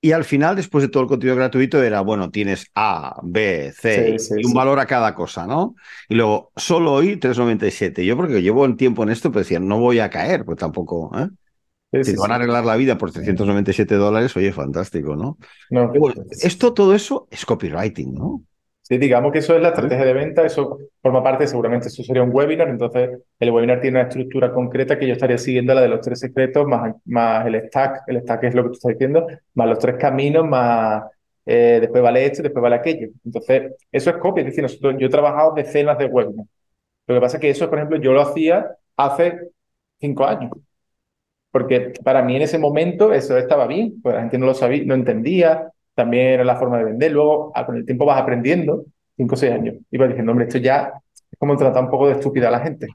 Y 0.00 0.12
al 0.12 0.24
final, 0.24 0.56
después 0.56 0.82
de 0.82 0.88
todo 0.88 1.02
el 1.02 1.08
contenido 1.08 1.36
gratuito, 1.36 1.82
era, 1.82 2.00
bueno, 2.00 2.30
tienes 2.30 2.70
A, 2.74 3.18
B, 3.22 3.72
C 3.72 4.16
y 4.36 4.46
un 4.46 4.54
valor 4.54 4.78
a 4.78 4.86
cada 4.86 5.14
cosa, 5.14 5.46
¿no? 5.46 5.74
Y 6.08 6.14
luego, 6.14 6.52
solo 6.54 6.92
hoy 6.92 7.16
3,97. 7.16 8.04
Yo 8.04 8.16
porque 8.16 8.42
llevo 8.42 8.62
un 8.62 8.76
tiempo 8.76 9.02
en 9.02 9.08
esto, 9.08 9.32
pues 9.32 9.46
decía, 9.46 9.58
no 9.58 9.80
voy 9.80 9.98
a 9.98 10.10
caer, 10.10 10.44
pues 10.44 10.58
tampoco, 10.58 11.10
¿eh? 11.18 12.04
si 12.04 12.14
van 12.14 12.30
a 12.30 12.34
arreglar 12.36 12.64
la 12.64 12.76
vida 12.76 12.98
por 12.98 13.10
397 13.10 13.94
dólares, 13.94 14.36
oye, 14.36 14.52
fantástico, 14.52 15.16
¿no? 15.16 15.38
esto, 16.40 16.72
todo 16.72 16.94
eso 16.94 17.26
es 17.30 17.44
copywriting, 17.46 18.14
¿no? 18.14 18.42
Sí, 18.88 18.98
digamos 18.98 19.32
que 19.32 19.40
eso 19.40 19.56
es 19.56 19.60
la 19.62 19.70
estrategia 19.70 20.04
de 20.04 20.12
venta, 20.12 20.46
eso 20.46 20.78
forma 21.02 21.20
parte, 21.20 21.48
seguramente 21.48 21.88
eso 21.88 22.04
sería 22.04 22.22
un 22.22 22.30
webinar, 22.32 22.68
entonces 22.68 23.18
el 23.40 23.50
webinar 23.50 23.80
tiene 23.80 23.98
una 23.98 24.06
estructura 24.08 24.52
concreta 24.52 24.96
que 24.96 25.08
yo 25.08 25.12
estaría 25.14 25.38
siguiendo 25.38 25.74
la 25.74 25.80
de 25.80 25.88
los 25.88 26.00
tres 26.02 26.20
secretos, 26.20 26.64
más, 26.68 26.94
más 27.04 27.44
el 27.48 27.60
stack, 27.66 28.02
el 28.06 28.20
stack 28.22 28.44
es 28.44 28.54
lo 28.54 28.62
que 28.62 28.68
tú 28.68 28.72
estás 28.74 28.92
diciendo, 28.92 29.26
más 29.54 29.68
los 29.68 29.80
tres 29.80 29.96
caminos, 29.96 30.46
más 30.46 31.02
eh, 31.46 31.78
después 31.80 32.00
vale 32.00 32.26
esto, 32.26 32.44
después 32.44 32.62
vale 32.62 32.76
aquello. 32.76 33.08
Entonces, 33.24 33.72
eso 33.90 34.10
es 34.10 34.16
copia, 34.18 34.42
es 34.42 34.46
decir, 34.46 34.62
nosotros, 34.62 34.94
yo 35.00 35.06
he 35.08 35.10
trabajado 35.10 35.52
decenas 35.54 35.98
de 35.98 36.06
webinars. 36.06 36.48
Lo 37.08 37.14
que 37.16 37.20
pasa 37.22 37.36
es 37.38 37.40
que 37.42 37.50
eso, 37.50 37.68
por 37.70 37.78
ejemplo, 37.78 37.98
yo 38.00 38.12
lo 38.12 38.22
hacía 38.22 38.68
hace 38.96 39.50
cinco 40.00 40.26
años 40.26 40.52
porque 41.50 41.92
para 42.04 42.22
mí 42.22 42.36
en 42.36 42.42
ese 42.42 42.58
momento 42.58 43.12
eso 43.12 43.36
estaba 43.38 43.66
bien, 43.66 44.00
pues 44.02 44.14
la 44.14 44.20
gente 44.22 44.38
no 44.38 44.46
lo 44.46 44.54
sabía, 44.54 44.84
no 44.84 44.94
entendía, 44.94 45.70
también 45.96 46.26
era 46.28 46.44
la 46.44 46.56
forma 46.56 46.78
de 46.78 46.84
vender, 46.84 47.12
luego 47.12 47.52
con 47.66 47.76
el 47.76 47.86
tiempo 47.86 48.04
vas 48.04 48.20
aprendiendo, 48.20 48.84
cinco 49.16 49.34
o 49.34 49.36
seis 49.36 49.52
años, 49.52 49.76
y 49.90 49.98
vas 49.98 50.08
diciendo, 50.08 50.32
hombre, 50.32 50.46
esto 50.46 50.58
ya 50.58 50.92
es 51.14 51.38
como 51.38 51.56
tratar 51.56 51.82
un 51.84 51.90
poco 51.90 52.06
de 52.06 52.14
estúpida 52.14 52.48
a 52.48 52.50
la 52.52 52.60
gente, 52.60 52.86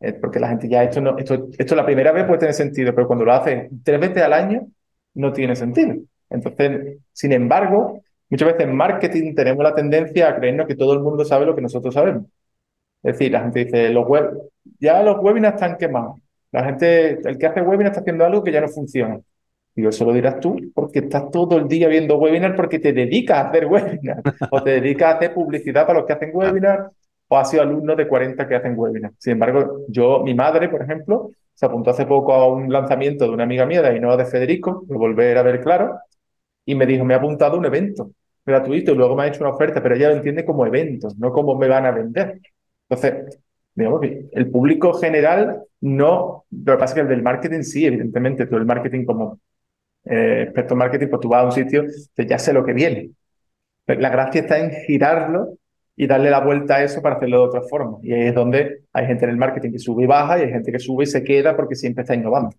eh, 0.00 0.12
porque 0.14 0.40
la 0.40 0.48
gente 0.48 0.68
ya, 0.68 0.82
esto, 0.82 1.00
no, 1.00 1.16
esto, 1.16 1.48
esto 1.56 1.74
la 1.76 1.86
primera 1.86 2.12
vez 2.12 2.24
puede 2.24 2.40
tener 2.40 2.54
sentido, 2.54 2.94
pero 2.94 3.06
cuando 3.06 3.24
lo 3.24 3.32
haces 3.32 3.70
tres 3.84 4.00
veces 4.00 4.22
al 4.22 4.32
año, 4.32 4.66
no 5.14 5.32
tiene 5.32 5.56
sentido. 5.56 5.94
Entonces, 6.28 6.98
sin 7.12 7.32
embargo, 7.32 8.02
muchas 8.28 8.48
veces 8.48 8.66
en 8.66 8.76
marketing 8.76 9.34
tenemos 9.34 9.62
la 9.62 9.74
tendencia 9.74 10.28
a 10.28 10.36
creernos 10.36 10.66
que 10.66 10.74
todo 10.74 10.92
el 10.94 11.00
mundo 11.00 11.24
sabe 11.24 11.46
lo 11.46 11.54
que 11.54 11.62
nosotros 11.62 11.94
sabemos. 11.94 12.26
Es 13.02 13.14
decir, 13.14 13.32
la 13.32 13.42
gente 13.42 13.64
dice, 13.66 13.90
los 13.90 14.06
web, 14.06 14.32
ya 14.80 15.02
los 15.02 15.18
webinars 15.20 15.54
están 15.54 15.76
quemados. 15.78 16.20
La 16.52 16.64
gente, 16.64 17.20
el 17.28 17.38
que 17.38 17.46
hace 17.46 17.62
webinar 17.62 17.88
está 17.92 18.00
haciendo 18.00 18.24
algo 18.24 18.42
que 18.44 18.52
ya 18.52 18.60
no 18.60 18.68
funciona. 18.68 19.20
Y 19.76 19.86
eso 19.86 20.04
lo 20.04 20.12
dirás 20.12 20.38
tú, 20.40 20.56
porque 20.74 21.00
estás 21.00 21.30
todo 21.30 21.58
el 21.58 21.66
día 21.66 21.88
viendo 21.88 22.16
webinar 22.16 22.54
porque 22.54 22.78
te 22.78 22.92
dedicas 22.92 23.38
a 23.38 23.48
hacer 23.48 23.66
webinar, 23.70 24.22
o 24.50 24.62
te 24.62 24.70
dedicas 24.80 25.14
a 25.14 25.16
hacer 25.16 25.34
publicidad 25.34 25.86
para 25.86 25.98
los 25.98 26.06
que 26.06 26.12
hacen 26.12 26.30
webinar, 26.32 26.90
o 27.28 27.36
has 27.36 27.50
sido 27.50 27.62
alumno 27.62 27.96
de 27.96 28.06
40 28.06 28.46
que 28.46 28.54
hacen 28.54 28.74
webinar. 28.76 29.12
Sin 29.18 29.32
embargo, 29.32 29.80
yo, 29.88 30.22
mi 30.22 30.34
madre, 30.34 30.68
por 30.68 30.82
ejemplo, 30.82 31.30
se 31.54 31.66
apuntó 31.66 31.90
hace 31.90 32.06
poco 32.06 32.32
a 32.34 32.48
un 32.52 32.72
lanzamiento 32.72 33.24
de 33.24 33.30
una 33.30 33.44
amiga 33.44 33.66
mía, 33.66 33.82
de 33.82 33.88
Ainhoa 33.88 34.16
de 34.16 34.26
Federico, 34.26 34.84
de 34.86 34.96
Volver 34.96 35.38
a 35.38 35.42
Ver 35.42 35.60
Claro, 35.60 35.98
y 36.64 36.74
me 36.74 36.86
dijo, 36.86 37.04
me 37.04 37.14
ha 37.14 37.18
apuntado 37.18 37.56
a 37.56 37.58
un 37.58 37.66
evento 37.66 38.10
gratuito 38.44 38.92
y 38.92 38.94
luego 38.94 39.16
me 39.16 39.24
ha 39.24 39.26
hecho 39.28 39.40
una 39.40 39.54
oferta, 39.54 39.82
pero 39.82 39.94
ella 39.94 40.10
lo 40.10 40.16
entiende 40.16 40.44
como 40.44 40.66
eventos, 40.66 41.16
no 41.18 41.32
como 41.32 41.56
me 41.56 41.68
van 41.68 41.86
a 41.86 41.90
vender. 41.90 42.40
Entonces, 42.88 43.40
digamos 43.74 44.00
que 44.00 44.26
el 44.32 44.50
público 44.50 44.94
general 44.94 45.62
no, 45.80 46.44
lo 46.50 46.72
que 46.72 46.78
pasa 46.78 46.92
es 46.92 46.94
que 46.94 47.00
el 47.00 47.08
del 47.08 47.22
marketing 47.22 47.62
sí, 47.62 47.86
evidentemente, 47.86 48.46
todo 48.46 48.58
el 48.58 48.66
marketing 48.66 49.04
como 49.04 49.38
eh, 50.04 50.42
experto 50.44 50.74
en 50.74 50.78
marketing, 50.78 51.06
pues 51.08 51.20
tú 51.20 51.28
vas 51.28 51.42
a 51.42 51.46
un 51.46 51.52
sitio 51.52 51.84
que 52.14 52.26
ya 52.26 52.38
sé 52.38 52.52
lo 52.52 52.64
que 52.64 52.72
viene. 52.72 53.10
Pero 53.84 54.00
la 54.00 54.10
gracia 54.10 54.42
está 54.42 54.58
en 54.58 54.70
girarlo 54.86 55.58
y 55.96 56.06
darle 56.06 56.30
la 56.30 56.40
vuelta 56.40 56.76
a 56.76 56.84
eso 56.84 57.00
para 57.02 57.16
hacerlo 57.16 57.42
de 57.42 57.48
otra 57.48 57.62
forma. 57.62 57.98
Y 58.02 58.12
ahí 58.12 58.28
es 58.28 58.34
donde 58.34 58.84
hay 58.92 59.06
gente 59.06 59.24
en 59.24 59.30
el 59.30 59.36
marketing 59.36 59.72
que 59.72 59.78
sube 59.78 60.04
y 60.04 60.06
baja 60.06 60.38
y 60.38 60.42
hay 60.42 60.50
gente 60.50 60.72
que 60.72 60.78
sube 60.78 61.04
y 61.04 61.06
se 61.06 61.22
queda 61.22 61.56
porque 61.56 61.74
siempre 61.74 62.02
está 62.02 62.14
innovando. 62.14 62.56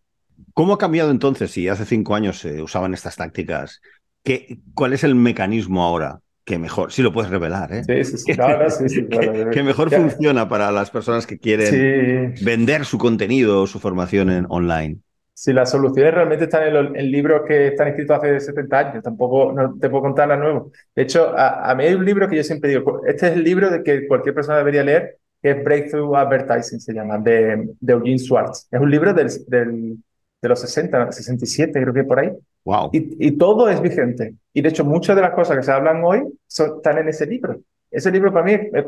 ¿Cómo 0.54 0.74
ha 0.74 0.78
cambiado 0.78 1.12
entonces 1.12 1.52
si 1.52 1.68
hace 1.68 1.86
cinco 1.86 2.16
años 2.16 2.40
se 2.40 2.62
usaban 2.62 2.94
estas 2.94 3.16
tácticas? 3.16 3.82
¿Qué, 4.24 4.60
¿Cuál 4.74 4.94
es 4.94 5.04
el 5.04 5.16
mecanismo 5.16 5.84
ahora? 5.84 6.20
que 6.46 6.60
mejor, 6.60 6.92
si 6.92 7.02
lo 7.02 7.12
puedes 7.12 7.32
revelar, 7.32 7.74
¿eh? 7.74 7.84
Sí, 7.84 8.04
sí, 8.04 8.18
sí. 8.20 8.34
sí, 8.88 9.08
que, 9.08 9.64
mejor 9.64 9.90
funciona 9.90 10.48
para 10.48 10.72
las 10.72 10.92
personas 10.92 11.26
que 11.26 11.40
quieren 11.40 12.36
vender 12.42 12.86
su 12.86 13.00
contenido 13.00 13.64
o 13.64 13.68
su 13.68 13.80
formación 13.80 14.30
en 14.30 14.46
online. 14.48 15.00
Sí, 15.38 15.52
las 15.52 15.70
soluciones 15.70 16.14
realmente 16.14 16.46
están 16.46 16.64
en, 16.96 17.12
libros 17.12 17.42
que 17.46 17.68
están 17.68 17.90
escritos 17.90 18.18
hace 18.18 18.40
70 18.40 18.80
años, 18.80 19.04
tampoco 19.04 19.52
no 19.52 19.78
te 19.78 19.90
puedo 19.90 20.04
contar 20.04 20.30
las 20.30 20.40
nuevas. 20.40 20.64
De 20.96 21.02
hecho, 21.02 21.34
a, 21.38 21.76
mí 21.76 21.84
hay 21.84 21.94
un 21.94 22.06
libro 22.06 22.30
que 22.30 22.38
yo 22.38 22.44
siempre 22.44 22.70
digo, 22.70 23.02
este 23.06 23.28
es 23.28 23.34
el 23.34 23.44
libro 23.44 23.70
de 23.70 23.84
que 23.84 24.08
cualquier 24.08 24.34
persona 24.34 24.60
debería 24.60 24.82
leer, 24.82 25.18
que 25.42 25.52
es 25.52 25.62
Breakthrough 25.62 26.16
Advertising, 26.16 26.80
se 26.80 26.94
llama, 26.94 27.18
de, 27.18 27.68
de 27.78 27.94
Eugene 27.94 28.18
Schwartz. 28.18 28.70
Es 28.72 28.80
un 28.80 28.90
libro 28.90 29.14
del, 29.14 29.28
del, 29.48 29.98
de 30.42 30.50
los 30.50 30.62
60, 30.62 31.12
67, 31.12 31.82
creo 31.82 31.94
que 31.94 32.06
por 32.06 32.20
ahí. 32.20 32.32
Wow. 32.64 32.92
Y, 32.94 33.28
y, 33.28 33.32
todo 33.38 33.70
es 33.70 33.82
vigente. 33.82 34.36
Y 34.54 34.62
de 34.62 34.70
hecho, 34.70 34.86
muchas 34.86 35.18
de 35.18 35.22
las 35.22 35.32
cosas 35.32 35.58
que 35.58 35.64
se 35.64 35.72
hablan 35.74 36.02
hoy 36.02 36.24
son, 36.48 36.78
están 36.78 36.98
en 37.00 37.10
ese 37.10 37.26
libro. 37.26 37.60
Ese 37.92 38.10
libro 38.10 38.32
para 38.32 38.46
mí 38.46 38.54
es, 38.54 38.86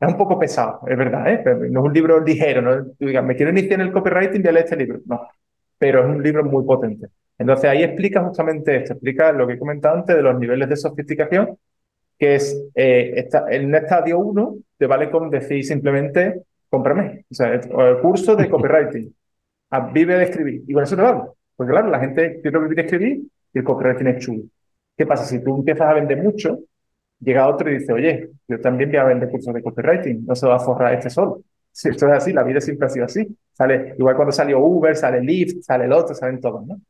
un 0.00 0.16
poco 0.16 0.38
pesado, 0.38 0.80
es 0.86 0.96
verdad, 0.96 1.28
¿eh? 1.28 1.42
no 1.70 1.80
es 1.80 1.86
un 1.86 1.92
libro 1.92 2.20
ligero. 2.20 2.62
¿no? 2.62 2.84
Digas, 3.00 3.24
me 3.24 3.34
quiero 3.34 3.50
iniciar 3.50 3.80
en 3.80 3.88
el 3.88 3.92
copywriting, 3.92 4.42
voy 4.42 4.48
a 4.48 4.52
leer 4.52 4.64
este 4.64 4.76
libro. 4.76 5.00
No, 5.06 5.26
pero 5.78 6.00
es 6.00 6.06
un 6.06 6.22
libro 6.22 6.44
muy 6.44 6.64
potente. 6.64 7.08
Entonces 7.38 7.70
ahí 7.70 7.82
explica 7.82 8.22
justamente 8.24 8.76
esto, 8.76 8.94
explica 8.94 9.32
lo 9.32 9.46
que 9.46 9.54
he 9.54 9.58
comentado 9.58 9.96
antes 9.96 10.16
de 10.16 10.22
los 10.22 10.38
niveles 10.38 10.68
de 10.68 10.76
sofisticación, 10.76 11.56
que 12.18 12.34
es 12.34 12.60
eh, 12.74 13.28
en 13.50 13.66
un 13.66 13.74
estadio 13.76 14.18
1 14.18 14.56
te 14.76 14.86
vale 14.86 15.10
con 15.10 15.30
decir 15.30 15.64
simplemente 15.64 16.42
cómprame, 16.68 17.24
o 17.30 17.34
sea, 17.34 17.54
el 17.54 18.00
curso 18.00 18.36
de 18.36 18.48
copywriting, 18.48 19.14
vive 19.92 20.16
de 20.16 20.24
escribir, 20.24 20.62
y 20.66 20.72
con 20.72 20.82
eso 20.82 20.96
te 20.96 21.02
vale. 21.02 21.22
Porque 21.56 21.72
claro, 21.72 21.88
la 21.88 22.00
gente 22.00 22.40
quiere 22.40 22.58
vivir 22.60 22.76
de 22.76 22.82
escribir 22.82 23.22
y 23.52 23.58
el 23.58 23.64
copywriting 23.64 24.06
es 24.08 24.24
chulo. 24.24 24.42
¿Qué 24.96 25.06
pasa? 25.06 25.24
Si 25.24 25.42
tú 25.42 25.56
empiezas 25.56 25.88
a 25.88 25.94
vender 25.94 26.22
mucho, 26.22 26.60
llega 27.20 27.48
otro 27.48 27.70
y 27.70 27.78
dice, 27.78 27.92
oye, 27.92 28.30
yo 28.46 28.60
también 28.60 28.90
voy 28.90 28.98
a 28.98 29.04
vender 29.04 29.28
cursos 29.30 29.52
de 29.54 29.62
copywriting, 29.62 30.24
no 30.26 30.34
se 30.34 30.46
va 30.46 30.56
a 30.56 30.60
forrar 30.60 30.94
este 30.94 31.10
solo. 31.10 31.42
Si 31.72 31.88
esto 31.88 32.06
es 32.06 32.12
así, 32.12 32.32
la 32.32 32.42
vida 32.42 32.60
siempre 32.60 32.86
ha 32.86 32.90
sido 32.90 33.06
así. 33.06 33.26
Sale, 33.58 33.94
igual 33.98 34.16
cuando 34.16 34.32
salió 34.32 34.60
Uber, 34.60 34.96
sale 34.96 35.20
Lyft, 35.20 35.62
sale 35.62 35.84
el 35.86 35.92
otro, 35.92 36.14
salen 36.14 36.40
todos, 36.40 36.66
¿no? 36.66 36.80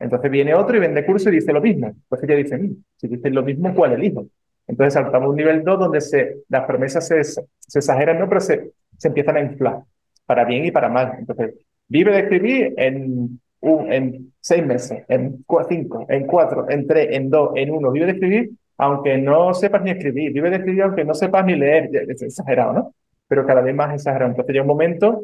Entonces 0.00 0.30
viene 0.30 0.54
otro 0.54 0.76
y 0.76 0.80
vende 0.80 1.06
curso 1.06 1.30
y 1.30 1.36
dice 1.36 1.52
lo 1.52 1.60
mismo. 1.60 1.94
Pues 2.08 2.22
ella 2.24 2.36
dice, 2.36 2.58
mm, 2.58 2.84
si 2.96 3.08
dices 3.08 3.32
lo 3.32 3.42
mismo, 3.42 3.74
¿cuál 3.74 3.92
elijo? 3.92 4.26
Entonces 4.66 4.94
saltamos 4.94 5.30
un 5.30 5.36
nivel 5.36 5.64
2 5.64 5.78
donde 5.78 6.00
se, 6.00 6.42
las 6.48 6.66
promesas 6.66 7.06
se, 7.06 7.24
se 7.24 7.40
exageran, 7.72 8.18
¿no? 8.18 8.28
Pero 8.28 8.40
se, 8.40 8.72
se 8.98 9.08
empiezan 9.08 9.36
a 9.36 9.40
inflar, 9.40 9.82
para 10.26 10.44
bien 10.44 10.66
y 10.66 10.70
para 10.70 10.88
mal. 10.88 11.14
Entonces, 11.18 11.54
vive 11.88 12.12
de 12.12 12.20
escribir 12.20 12.74
en 12.76 13.40
en 13.60 14.32
seis 14.40 14.64
meses, 14.64 15.04
en 15.08 15.44
cinco, 15.68 16.06
en 16.08 16.26
cuatro, 16.26 16.66
en 16.70 16.86
tres, 16.86 17.08
en 17.10 17.30
dos, 17.30 17.50
en 17.56 17.70
uno, 17.70 17.90
vive 17.90 18.06
de 18.06 18.12
escribir, 18.12 18.50
aunque 18.76 19.18
no 19.18 19.52
sepas 19.54 19.82
ni 19.82 19.90
escribir, 19.90 20.32
vive 20.32 20.50
de 20.50 20.56
escribir 20.56 20.82
aunque 20.82 21.04
no 21.04 21.14
sepas 21.14 21.44
ni 21.44 21.56
leer, 21.56 21.90
es 22.08 22.22
exagerado, 22.22 22.72
¿no? 22.72 22.94
Pero 23.26 23.44
cada 23.44 23.60
vez 23.60 23.74
más 23.74 23.92
exagerado. 23.94 24.30
Entonces 24.30 24.52
llega 24.52 24.62
un 24.62 24.68
momento 24.68 25.22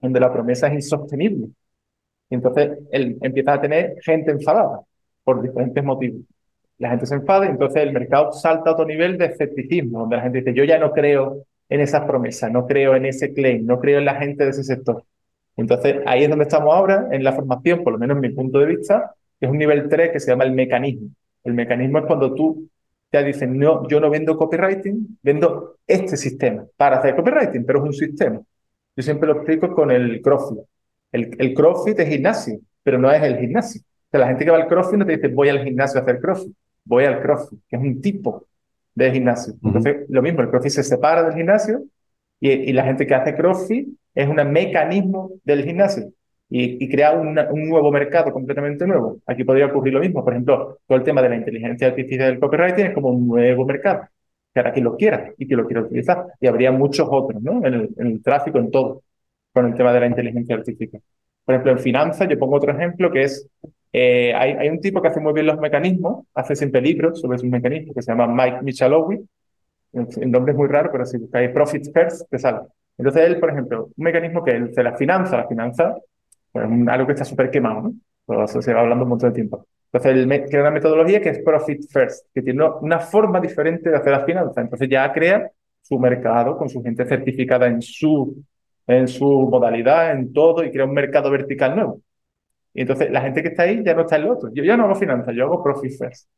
donde 0.00 0.20
la 0.20 0.32
promesa 0.32 0.68
es 0.68 0.74
insostenible. 0.74 1.48
Y 2.30 2.34
entonces 2.34 2.78
él 2.90 3.18
empieza 3.22 3.54
a 3.54 3.60
tener 3.60 3.96
gente 4.02 4.30
enfadada 4.30 4.80
por 5.24 5.42
diferentes 5.42 5.82
motivos. 5.84 6.22
La 6.78 6.90
gente 6.90 7.06
se 7.06 7.14
enfada 7.14 7.46
y 7.46 7.50
entonces 7.50 7.82
el 7.82 7.92
mercado 7.92 8.32
salta 8.32 8.70
a 8.70 8.72
otro 8.74 8.84
nivel 8.84 9.16
de 9.18 9.26
escepticismo, 9.26 10.00
donde 10.00 10.16
la 10.16 10.22
gente 10.22 10.38
dice, 10.38 10.54
yo 10.54 10.64
ya 10.64 10.78
no 10.78 10.92
creo 10.92 11.44
en 11.68 11.80
esas 11.80 12.04
promesas, 12.04 12.50
no 12.50 12.66
creo 12.66 12.94
en 12.94 13.06
ese 13.06 13.32
claim, 13.32 13.64
no 13.66 13.80
creo 13.80 13.98
en 13.98 14.04
la 14.04 14.16
gente 14.16 14.44
de 14.44 14.50
ese 14.50 14.64
sector. 14.64 15.04
Entonces, 15.56 15.96
ahí 16.06 16.24
es 16.24 16.28
donde 16.28 16.44
estamos 16.44 16.74
ahora, 16.74 17.08
en 17.10 17.24
la 17.24 17.32
formación, 17.32 17.82
por 17.82 17.94
lo 17.94 17.98
menos 17.98 18.16
en 18.16 18.20
mi 18.20 18.28
punto 18.30 18.58
de 18.58 18.66
vista, 18.66 19.14
es 19.40 19.48
un 19.48 19.58
nivel 19.58 19.88
3 19.88 20.10
que 20.12 20.20
se 20.20 20.30
llama 20.30 20.44
el 20.44 20.52
mecanismo. 20.52 21.08
El 21.44 21.54
mecanismo 21.54 21.98
es 21.98 22.06
cuando 22.06 22.34
tú 22.34 22.68
te 23.10 23.24
dices, 23.24 23.48
no, 23.48 23.88
yo 23.88 24.00
no 24.00 24.10
vendo 24.10 24.36
copywriting, 24.36 25.18
vendo 25.22 25.76
este 25.86 26.16
sistema 26.16 26.66
para 26.76 26.98
hacer 26.98 27.16
copywriting, 27.16 27.64
pero 27.64 27.78
es 27.78 27.84
un 27.86 27.92
sistema. 27.94 28.40
Yo 28.96 29.02
siempre 29.02 29.28
lo 29.28 29.36
explico 29.36 29.74
con 29.74 29.90
el 29.90 30.20
CrossFit. 30.22 30.58
El, 31.12 31.36
el 31.38 31.54
CrossFit 31.54 31.98
es 32.00 32.08
gimnasio, 32.08 32.58
pero 32.82 32.98
no 32.98 33.10
es 33.10 33.22
el 33.22 33.38
gimnasio. 33.38 33.82
O 33.82 34.10
sea, 34.10 34.20
la 34.20 34.28
gente 34.28 34.44
que 34.44 34.50
va 34.50 34.56
al 34.56 34.68
CrossFit 34.68 34.98
no 34.98 35.06
te 35.06 35.16
dice, 35.16 35.28
voy 35.28 35.48
al 35.48 35.62
gimnasio 35.62 36.00
a 36.00 36.02
hacer 36.02 36.20
CrossFit, 36.20 36.54
voy 36.84 37.04
al 37.04 37.20
CrossFit, 37.20 37.60
que 37.68 37.76
es 37.76 37.82
un 37.82 38.00
tipo 38.00 38.46
de 38.94 39.12
gimnasio. 39.12 39.54
Entonces, 39.62 40.06
lo 40.08 40.22
mismo, 40.22 40.40
el 40.40 40.48
CrossFit 40.48 40.72
se 40.72 40.82
separa 40.82 41.22
del 41.22 41.34
gimnasio 41.34 41.84
y, 42.40 42.50
y 42.50 42.72
la 42.72 42.84
gente 42.84 43.06
que 43.06 43.14
hace 43.14 43.34
CrossFit 43.34 43.88
es 44.14 44.28
un 44.28 44.36
mecanismo 44.50 45.32
del 45.44 45.64
gimnasio 45.64 46.10
y, 46.48 46.88
crea 46.88 47.12
un 47.12 47.34
nuevo 47.68 47.90
mercado 47.90 48.32
completamente 48.32 48.86
nuevo. 48.86 49.18
Aquí 49.26 49.44
podría 49.44 49.66
ocurrir 49.66 49.94
lo 49.94 50.00
mismo. 50.00 50.24
Por 50.24 50.32
ejemplo, 50.32 50.78
todo 50.86 50.98
el 50.98 51.04
tema 51.04 51.22
de 51.22 51.28
la 51.28 51.36
inteligencia 51.36 51.88
artificial 51.88 52.30
del 52.30 52.40
copywriting 52.40 52.86
es 52.86 52.94
como 52.94 53.10
un 53.10 53.26
nuevo 53.26 53.64
mercado. 53.66 54.08
Que 54.56 54.60
ahora 54.60 54.72
quien 54.72 54.84
lo 54.86 54.96
quiera 54.96 55.34
y 55.36 55.46
que 55.46 55.54
lo 55.54 55.66
quiera 55.66 55.82
utilizar. 55.82 56.26
Y 56.40 56.46
habría 56.46 56.72
muchos 56.72 57.06
otros, 57.10 57.42
¿no? 57.42 57.58
En 57.58 57.74
el, 57.74 57.90
en 57.98 58.06
el 58.06 58.22
tráfico, 58.22 58.58
en 58.58 58.70
todo, 58.70 59.02
con 59.52 59.66
el 59.66 59.74
tema 59.74 59.92
de 59.92 60.00
la 60.00 60.06
inteligencia 60.06 60.56
artificial. 60.56 61.02
Por 61.44 61.54
ejemplo, 61.54 61.72
en 61.72 61.78
finanzas, 61.78 62.26
yo 62.28 62.38
pongo 62.38 62.56
otro 62.56 62.72
ejemplo 62.72 63.10
que 63.12 63.22
es 63.24 63.46
Eh, 63.98 64.34
hay, 64.34 64.68
un 64.68 64.80
tipo 64.80 65.00
que 65.00 65.08
hace 65.08 65.20
muy 65.20 65.32
bien 65.32 65.46
los 65.46 65.58
mecanismos, 65.58 66.26
hace 66.34 66.54
siempre 66.54 66.82
libros 66.82 67.18
sobre 67.18 67.38
sus 67.38 67.48
mecanismos, 67.48 67.94
que 67.94 68.02
se 68.02 68.12
llama 68.12 68.26
Mike 68.26 68.62
Michalowi. 68.62 69.16
El 69.92 70.30
nombre 70.30 70.52
es 70.52 70.58
muy 70.58 70.68
raro, 70.68 70.90
pero 70.92 71.06
si 71.06 71.16
buscáis 71.16 71.50
Profit 71.50 71.84
First, 71.94 72.28
te 72.30 72.38
sale. 72.38 72.60
Entonces 72.98 73.22
él, 73.22 73.38
por 73.40 73.50
ejemplo, 73.50 73.84
un 73.96 74.04
mecanismo 74.04 74.44
que 74.44 74.50
él 74.50 74.74
se 74.74 74.82
la 74.82 74.96
finanza, 74.96 75.38
la 75.38 75.48
finanza, 75.48 75.96
pues 76.52 76.66
algo 76.88 77.06
que 77.06 77.12
está 77.12 77.24
súper 77.24 77.50
quemado, 77.50 77.80
¿no? 77.82 77.94
Todo 78.26 78.44
eso 78.44 78.60
se 78.60 78.74
va 78.74 78.80
hablando 78.80 79.04
un 79.04 79.10
montón 79.10 79.30
de 79.30 79.34
tiempo. 79.34 79.66
Entonces 79.96 80.12
él 80.12 80.46
crea 80.50 80.60
una 80.60 80.70
metodología 80.70 81.22
que 81.22 81.30
es 81.30 81.38
Profit 81.42 81.90
First, 81.90 82.26
que 82.34 82.42
tiene 82.42 82.64
una 82.82 83.00
forma 83.00 83.40
diferente 83.40 83.88
de 83.88 83.96
hacer 83.96 84.12
las 84.12 84.26
finanzas. 84.26 84.58
Entonces 84.58 84.88
ya 84.90 85.10
crea 85.10 85.50
su 85.80 85.98
mercado 85.98 86.58
con 86.58 86.68
su 86.68 86.82
gente 86.82 87.06
certificada 87.06 87.66
en 87.66 87.80
su, 87.80 88.44
en 88.86 89.08
su 89.08 89.26
modalidad, 89.26 90.12
en 90.12 90.32
todo, 90.34 90.62
y 90.64 90.70
crea 90.70 90.84
un 90.84 90.92
mercado 90.92 91.30
vertical 91.30 91.74
nuevo. 91.74 92.00
Y 92.74 92.82
entonces 92.82 93.10
la 93.10 93.22
gente 93.22 93.42
que 93.42 93.48
está 93.48 93.62
ahí 93.62 93.82
ya 93.82 93.94
no 93.94 94.02
está 94.02 94.16
en 94.16 94.24
lo 94.24 94.34
otro. 94.34 94.50
Yo 94.52 94.64
ya 94.64 94.76
no 94.76 94.84
hago 94.84 94.96
finanzas, 94.96 95.34
yo 95.34 95.44
hago 95.44 95.62
profit 95.62 95.92
first. 95.98 96.28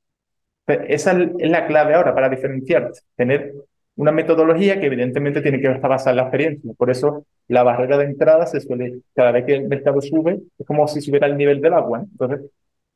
esa 0.66 1.12
es 1.12 1.50
la 1.50 1.66
clave 1.66 1.94
ahora 1.94 2.14
para 2.14 2.28
diferenciarte, 2.28 3.00
tener 3.16 3.54
una 3.96 4.12
metodología 4.12 4.78
que 4.78 4.86
evidentemente 4.86 5.40
tiene 5.42 5.60
que 5.60 5.68
estar 5.68 5.90
basada 5.90 6.10
en 6.12 6.16
la 6.18 6.22
experiencia. 6.22 6.72
Por 6.76 6.90
eso 6.90 7.26
la 7.48 7.64
barrera 7.64 7.98
de 7.98 8.04
entrada 8.04 8.46
se 8.46 8.60
suele, 8.60 9.00
cada 9.14 9.32
vez 9.32 9.44
que 9.46 9.54
el 9.54 9.68
mercado 9.68 10.00
sube, 10.00 10.38
es 10.56 10.66
como 10.66 10.86
si 10.86 11.00
subiera 11.00 11.26
el 11.26 11.36
nivel 11.36 11.60
del 11.60 11.72
agua. 11.72 12.00
Entonces, 12.00 12.42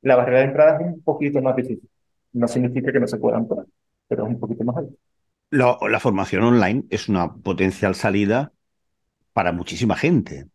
la 0.02 0.16
barrera 0.16 0.40
de 0.40 0.44
entrada 0.44 0.78
es 0.80 0.94
un 0.94 1.02
poquito 1.02 1.40
más 1.40 1.56
difícil. 1.56 1.88
No 2.32 2.48
significa 2.48 2.92
que 2.92 3.00
no 3.00 3.06
se 3.06 3.18
puedan 3.18 3.46
poner, 3.46 3.66
pero 4.08 4.24
es 4.24 4.30
un 4.30 4.40
poquito 4.40 4.64
más 4.64 4.76
alto. 4.76 4.94
La, 5.50 6.00
formación 6.00 6.44
online 6.44 6.84
es 6.90 7.08
una 7.08 7.34
potencial 7.34 7.94
salida 7.94 8.52
para 9.32 9.52
muchísima 9.52 9.96
gente. 9.96 10.46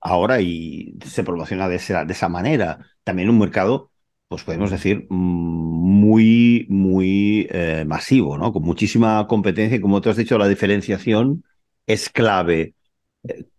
Ahora 0.00 0.40
y 0.40 0.96
se 1.04 1.22
promociona 1.22 1.68
de 1.68 1.76
esa, 1.76 2.04
de 2.04 2.12
esa 2.12 2.28
manera. 2.28 2.78
También 3.04 3.30
un 3.30 3.38
mercado, 3.38 3.90
pues 4.28 4.42
podemos 4.42 4.70
decir, 4.70 5.06
muy, 5.10 6.66
muy 6.68 7.46
eh, 7.50 7.84
masivo, 7.86 8.36
¿no? 8.36 8.52
Con 8.52 8.64
muchísima 8.64 9.26
competencia 9.28 9.76
y 9.76 9.80
como 9.80 10.00
tú 10.00 10.10
has 10.10 10.16
dicho, 10.16 10.38
la 10.38 10.48
diferenciación 10.48 11.44
es 11.86 12.08
clave. 12.08 12.74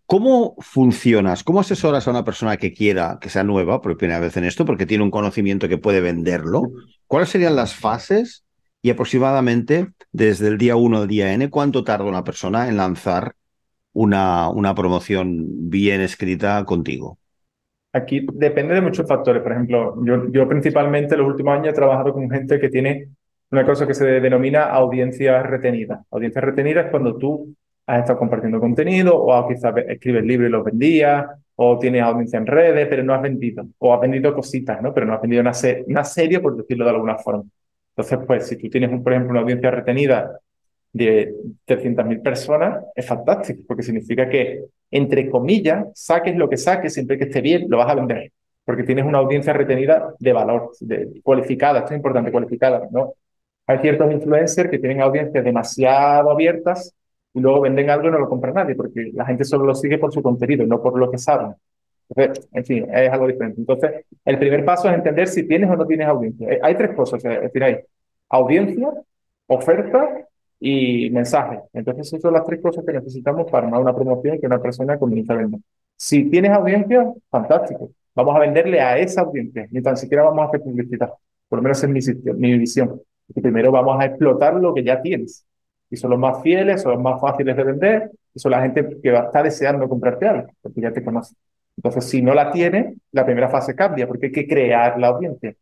¿Cómo 0.06 0.54
funcionas? 0.58 1.44
¿Cómo 1.44 1.60
asesoras 1.60 2.06
a 2.06 2.10
una 2.10 2.24
persona 2.24 2.58
que 2.58 2.74
quiera, 2.74 3.18
que 3.20 3.30
sea 3.30 3.42
nueva 3.42 3.80
por 3.80 3.96
primera 3.96 4.20
vez 4.20 4.36
en 4.36 4.44
esto, 4.44 4.64
porque 4.66 4.84
tiene 4.84 5.02
un 5.02 5.10
conocimiento 5.10 5.68
que 5.68 5.78
puede 5.78 6.00
venderlo? 6.00 6.62
¿Cuáles 7.06 7.30
serían 7.30 7.56
las 7.56 7.74
fases 7.74 8.44
y 8.82 8.90
aproximadamente 8.90 9.88
desde 10.12 10.48
el 10.48 10.58
día 10.58 10.76
1 10.76 10.98
al 10.98 11.08
día 11.08 11.32
N, 11.32 11.48
cuánto 11.48 11.84
tarda 11.84 12.04
una 12.04 12.22
persona 12.22 12.68
en 12.68 12.76
lanzar 12.76 13.34
una, 13.94 14.50
una 14.50 14.74
promoción 14.74 15.70
bien 15.70 16.02
escrita 16.02 16.62
contigo? 16.66 17.18
Aquí 17.94 18.26
depende 18.34 18.74
de 18.74 18.82
muchos 18.82 19.08
factores. 19.08 19.42
Por 19.42 19.52
ejemplo, 19.52 19.96
yo, 20.04 20.30
yo 20.30 20.46
principalmente 20.46 21.14
en 21.14 21.20
los 21.22 21.30
últimos 21.30 21.54
años 21.54 21.68
he 21.68 21.76
trabajado 21.76 22.12
con 22.12 22.28
gente 22.28 22.60
que 22.60 22.68
tiene 22.68 23.08
una 23.50 23.64
cosa 23.64 23.86
que 23.86 23.94
se 23.94 24.04
denomina 24.04 24.64
audiencia 24.64 25.42
retenida. 25.42 26.04
Audiencia 26.10 26.42
retenida 26.42 26.82
es 26.82 26.90
cuando 26.90 27.16
tú 27.16 27.54
has 27.86 28.00
estado 28.00 28.18
compartiendo 28.18 28.60
contenido 28.60 29.16
o 29.16 29.48
quizás 29.48 29.74
escribes 29.88 30.24
libros 30.24 30.48
y 30.48 30.52
los 30.52 30.64
vendías 30.64 31.26
o 31.56 31.78
tienes 31.78 32.02
audiencia 32.02 32.38
en 32.38 32.46
redes, 32.46 32.86
pero 32.88 33.04
no 33.04 33.14
has 33.14 33.22
vendido. 33.22 33.66
O 33.78 33.94
has 33.94 34.00
vendido 34.00 34.34
cositas, 34.34 34.82
¿no? 34.82 34.92
Pero 34.92 35.06
no 35.06 35.14
has 35.14 35.20
vendido 35.20 35.40
una, 35.40 35.52
una 35.86 36.04
serie, 36.04 36.40
por 36.40 36.56
decirlo 36.56 36.84
de 36.84 36.90
alguna 36.90 37.16
forma. 37.16 37.44
Entonces, 37.96 38.18
pues, 38.26 38.48
si 38.48 38.56
tú 38.56 38.68
tienes, 38.68 38.90
por 39.00 39.12
ejemplo, 39.12 39.30
una 39.30 39.40
audiencia 39.40 39.70
retenida 39.70 40.40
de 40.92 41.34
300.000 41.66 42.22
personas, 42.22 42.84
es 42.94 43.06
fantástico, 43.06 43.62
porque 43.68 43.82
significa 43.82 44.28
que, 44.28 44.64
entre 44.90 45.30
comillas, 45.30 45.86
saques 45.94 46.36
lo 46.36 46.48
que 46.48 46.56
saques, 46.56 46.94
siempre 46.94 47.18
que 47.18 47.24
esté 47.24 47.40
bien, 47.40 47.66
lo 47.68 47.78
vas 47.78 47.90
a 47.90 47.94
vender, 47.94 48.32
porque 48.64 48.82
tienes 48.82 49.04
una 49.04 49.18
audiencia 49.18 49.52
retenida 49.52 50.12
de 50.18 50.32
valor, 50.32 50.70
de, 50.80 51.20
cualificada, 51.22 51.80
esto 51.80 51.92
es 51.92 51.96
importante, 51.98 52.32
cualificada, 52.32 52.88
¿no? 52.90 53.14
Hay 53.66 53.78
ciertos 53.78 54.12
influencers 54.12 54.70
que 54.70 54.78
tienen 54.78 55.00
audiencias 55.00 55.44
demasiado 55.44 56.30
abiertas 56.30 56.94
y 57.34 57.40
luego 57.40 57.62
venden 57.62 57.90
algo 57.90 58.08
y 58.08 58.10
no 58.12 58.18
lo 58.18 58.28
compra 58.28 58.52
nadie, 58.52 58.76
porque 58.76 59.10
la 59.12 59.26
gente 59.26 59.44
solo 59.44 59.64
lo 59.66 59.74
sigue 59.74 59.98
por 59.98 60.12
su 60.12 60.22
contenido, 60.22 60.64
no 60.66 60.80
por 60.80 60.98
lo 60.98 61.10
que 61.10 61.18
saben. 61.18 61.54
Entonces, 62.08 62.48
en 62.52 62.64
fin, 62.64 62.86
es 62.94 63.10
algo 63.10 63.26
diferente. 63.26 63.60
Entonces, 63.60 64.04
el 64.24 64.38
primer 64.38 64.64
paso 64.64 64.88
es 64.88 64.94
entender 64.94 65.26
si 65.28 65.46
tienes 65.46 65.68
o 65.70 65.76
no 65.76 65.86
tienes 65.86 66.06
audiencia. 66.06 66.48
Eh, 66.48 66.60
hay 66.62 66.76
tres 66.76 66.94
cosas, 66.94 67.24
es 67.24 67.52
decir, 67.52 67.84
audiencia, 68.28 68.92
oferta 69.46 70.26
y 70.60 71.10
mensaje. 71.10 71.60
Entonces, 71.72 72.06
esas 72.06 72.20
son 72.22 72.34
las 72.34 72.44
tres 72.44 72.60
cosas 72.60 72.84
que 72.84 72.92
necesitamos 72.92 73.50
para 73.50 73.66
armar 73.66 73.80
una 73.80 73.94
promoción 73.94 74.38
que 74.38 74.46
una 74.46 74.62
persona 74.62 74.98
comienza 74.98 75.32
a 75.32 75.36
vender. 75.38 75.60
Si 75.96 76.30
tienes 76.30 76.52
audiencia, 76.52 77.12
fantástico. 77.30 77.90
Vamos 78.14 78.36
a 78.36 78.40
venderle 78.40 78.80
a 78.80 78.98
esa 78.98 79.22
audiencia. 79.22 79.66
Ni 79.70 79.82
tan 79.82 79.96
siquiera 79.96 80.22
vamos 80.22 80.44
a 80.44 80.48
hacer 80.48 80.60
publicidad. 80.60 81.10
Por 81.48 81.58
lo 81.58 81.62
menos 81.64 81.82
es 81.82 81.90
mi, 81.90 82.00
mi 82.34 82.58
visión. 82.58 83.00
Y 83.34 83.40
primero 83.40 83.72
vamos 83.72 84.00
a 84.00 84.06
explotar 84.06 84.54
lo 84.54 84.72
que 84.74 84.84
ya 84.84 85.00
tienes. 85.02 85.44
Son 85.96 86.10
los 86.10 86.18
más 86.18 86.42
fieles, 86.42 86.82
son 86.82 86.92
los 86.92 87.02
más 87.02 87.20
fáciles 87.20 87.56
de 87.56 87.64
vender, 87.64 88.10
y 88.34 88.38
son 88.38 88.52
la 88.52 88.62
gente 88.62 88.98
que 89.02 89.10
va 89.10 89.20
a 89.20 89.24
estar 89.24 89.44
deseando 89.44 89.88
comprarte 89.88 90.26
algo, 90.26 90.48
porque 90.60 90.80
ya 90.80 90.92
te 90.92 91.04
conoce. 91.04 91.34
Entonces, 91.76 92.04
si 92.04 92.22
no 92.22 92.34
la 92.34 92.50
tiene, 92.52 92.94
la 93.12 93.24
primera 93.24 93.48
fase 93.48 93.74
cambia, 93.74 94.06
porque 94.06 94.26
hay 94.26 94.32
que 94.32 94.46
crear 94.46 94.98
la 94.98 95.08
audiencia. 95.08 95.54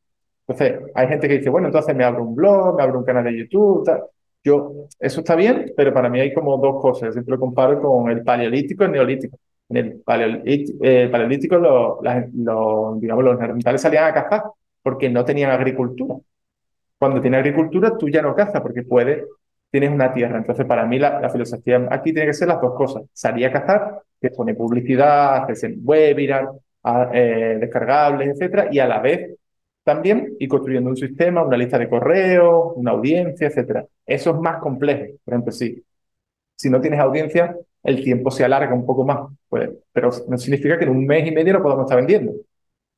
Entonces, 0.47 0.81
hay 0.95 1.09
gente 1.09 1.29
que 1.29 1.39
dice, 1.39 1.51
bueno, 1.51 1.69
entonces 1.69 1.95
me 1.95 2.05
abro 2.05 2.25
un 2.25 2.35
blog, 2.35 2.77
me 2.77 2.83
abro 2.83 2.99
un 2.99 3.05
canal 3.05 3.25
de 3.25 3.39
YouTube, 3.39 3.85
tal. 3.85 4.03
Yo, 4.45 4.89
eso 4.99 5.21
está 5.21 5.37
bien, 5.37 5.73
pero 5.77 5.95
para 5.95 6.09
mí 6.09 6.19
hay 6.21 6.35
como 6.35 6.57
dos 6.59 6.83
cosas. 6.83 7.09
Yo 7.09 7.13
siempre 7.13 7.35
lo 7.35 7.41
comparo 7.41 7.81
con 7.81 8.11
el 8.11 8.25
paleolítico 8.25 8.83
y 8.83 8.87
el 8.87 8.93
neolítico. 8.93 9.39
En 9.69 9.77
el 9.77 10.03
paleolítico, 11.11 11.57
los, 11.57 12.01
digamos, 13.01 13.25
los 13.25 13.39
neandertales 13.39 13.81
salían 13.81 14.05
a 14.05 14.13
cazar 14.13 14.43
porque 14.83 15.09
no 15.09 15.25
tenían 15.25 15.51
agricultura. 15.51 16.17
Cuando 16.99 17.21
tienes 17.21 17.39
agricultura, 17.39 17.97
tú 17.97 18.09
ya 18.09 18.21
no 18.21 18.35
cazas 18.35 18.61
porque 18.61 18.83
puedes, 18.83 19.25
tienes 19.73 19.91
una 19.91 20.13
tierra. 20.15 20.39
Entonces, 20.39 20.67
para 20.67 20.87
mí 20.87 20.99
la, 20.99 21.29
filosofía 21.31 21.89
aquí 21.91 22.13
tiene 22.13 22.29
que 22.29 22.35
ser 22.35 22.49
las 22.49 22.61
dos 22.61 22.75
cosas. 22.77 23.05
Salir 23.13 23.47
a 23.47 23.53
cazar, 23.53 24.03
que 24.21 24.31
pone 24.31 24.55
publicidad, 24.55 25.51
hacer 25.51 25.75
webinar, 25.83 26.51
eh, 27.13 27.59
descargables, 27.61 28.31
etcétera, 28.31 28.69
y 28.71 28.79
a 28.79 28.87
la 28.87 29.01
vez 29.01 29.31
también 29.85 30.37
ir 30.39 30.49
construyendo 30.49 30.91
un 30.91 30.97
sistema, 30.97 31.45
una 31.45 31.57
lista 31.57 31.79
de 31.79 31.89
correos, 31.89 32.73
una 32.77 32.93
audiencia, 32.93 33.49
etcétera. 33.49 33.87
Eso 34.07 34.31
es 34.31 34.37
más 34.41 34.59
complejo. 34.61 35.15
Por 35.25 35.35
ejemplo, 35.35 35.53
si, 35.53 35.83
si 36.57 36.71
no 36.71 36.81
tienes 36.81 37.01
audiencia, 37.01 37.57
el 37.83 38.03
tiempo 38.05 38.31
se 38.31 38.45
alarga 38.45 38.75
un 38.75 38.87
poco 38.87 39.05
más. 39.05 39.21
Pues, 39.49 39.71
pero 39.93 40.11
no 40.29 40.39
significa 40.39 40.79
que 40.79 40.85
en 40.85 40.91
un 40.91 41.07
mes 41.07 41.27
y 41.27 41.33
medio 41.33 41.55
lo 41.55 41.63
podamos 41.63 41.85
estar 41.85 41.99
vendiendo. 41.99 42.33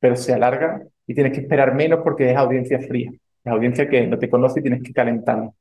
Pero 0.00 0.16
se 0.16 0.32
alarga 0.34 0.82
y 1.06 1.14
tienes 1.14 1.32
que 1.32 1.40
esperar 1.42 1.74
menos 1.74 2.00
porque 2.02 2.30
es 2.30 2.36
audiencia 2.36 2.80
fría. 2.80 3.10
Es 3.44 3.52
audiencia 3.52 3.88
que 3.88 4.06
no 4.06 4.18
te 4.18 4.28
conoce 4.28 4.60
y 4.60 4.62
tienes 4.62 4.82
que 4.82 4.92
calentarla. 4.92 5.52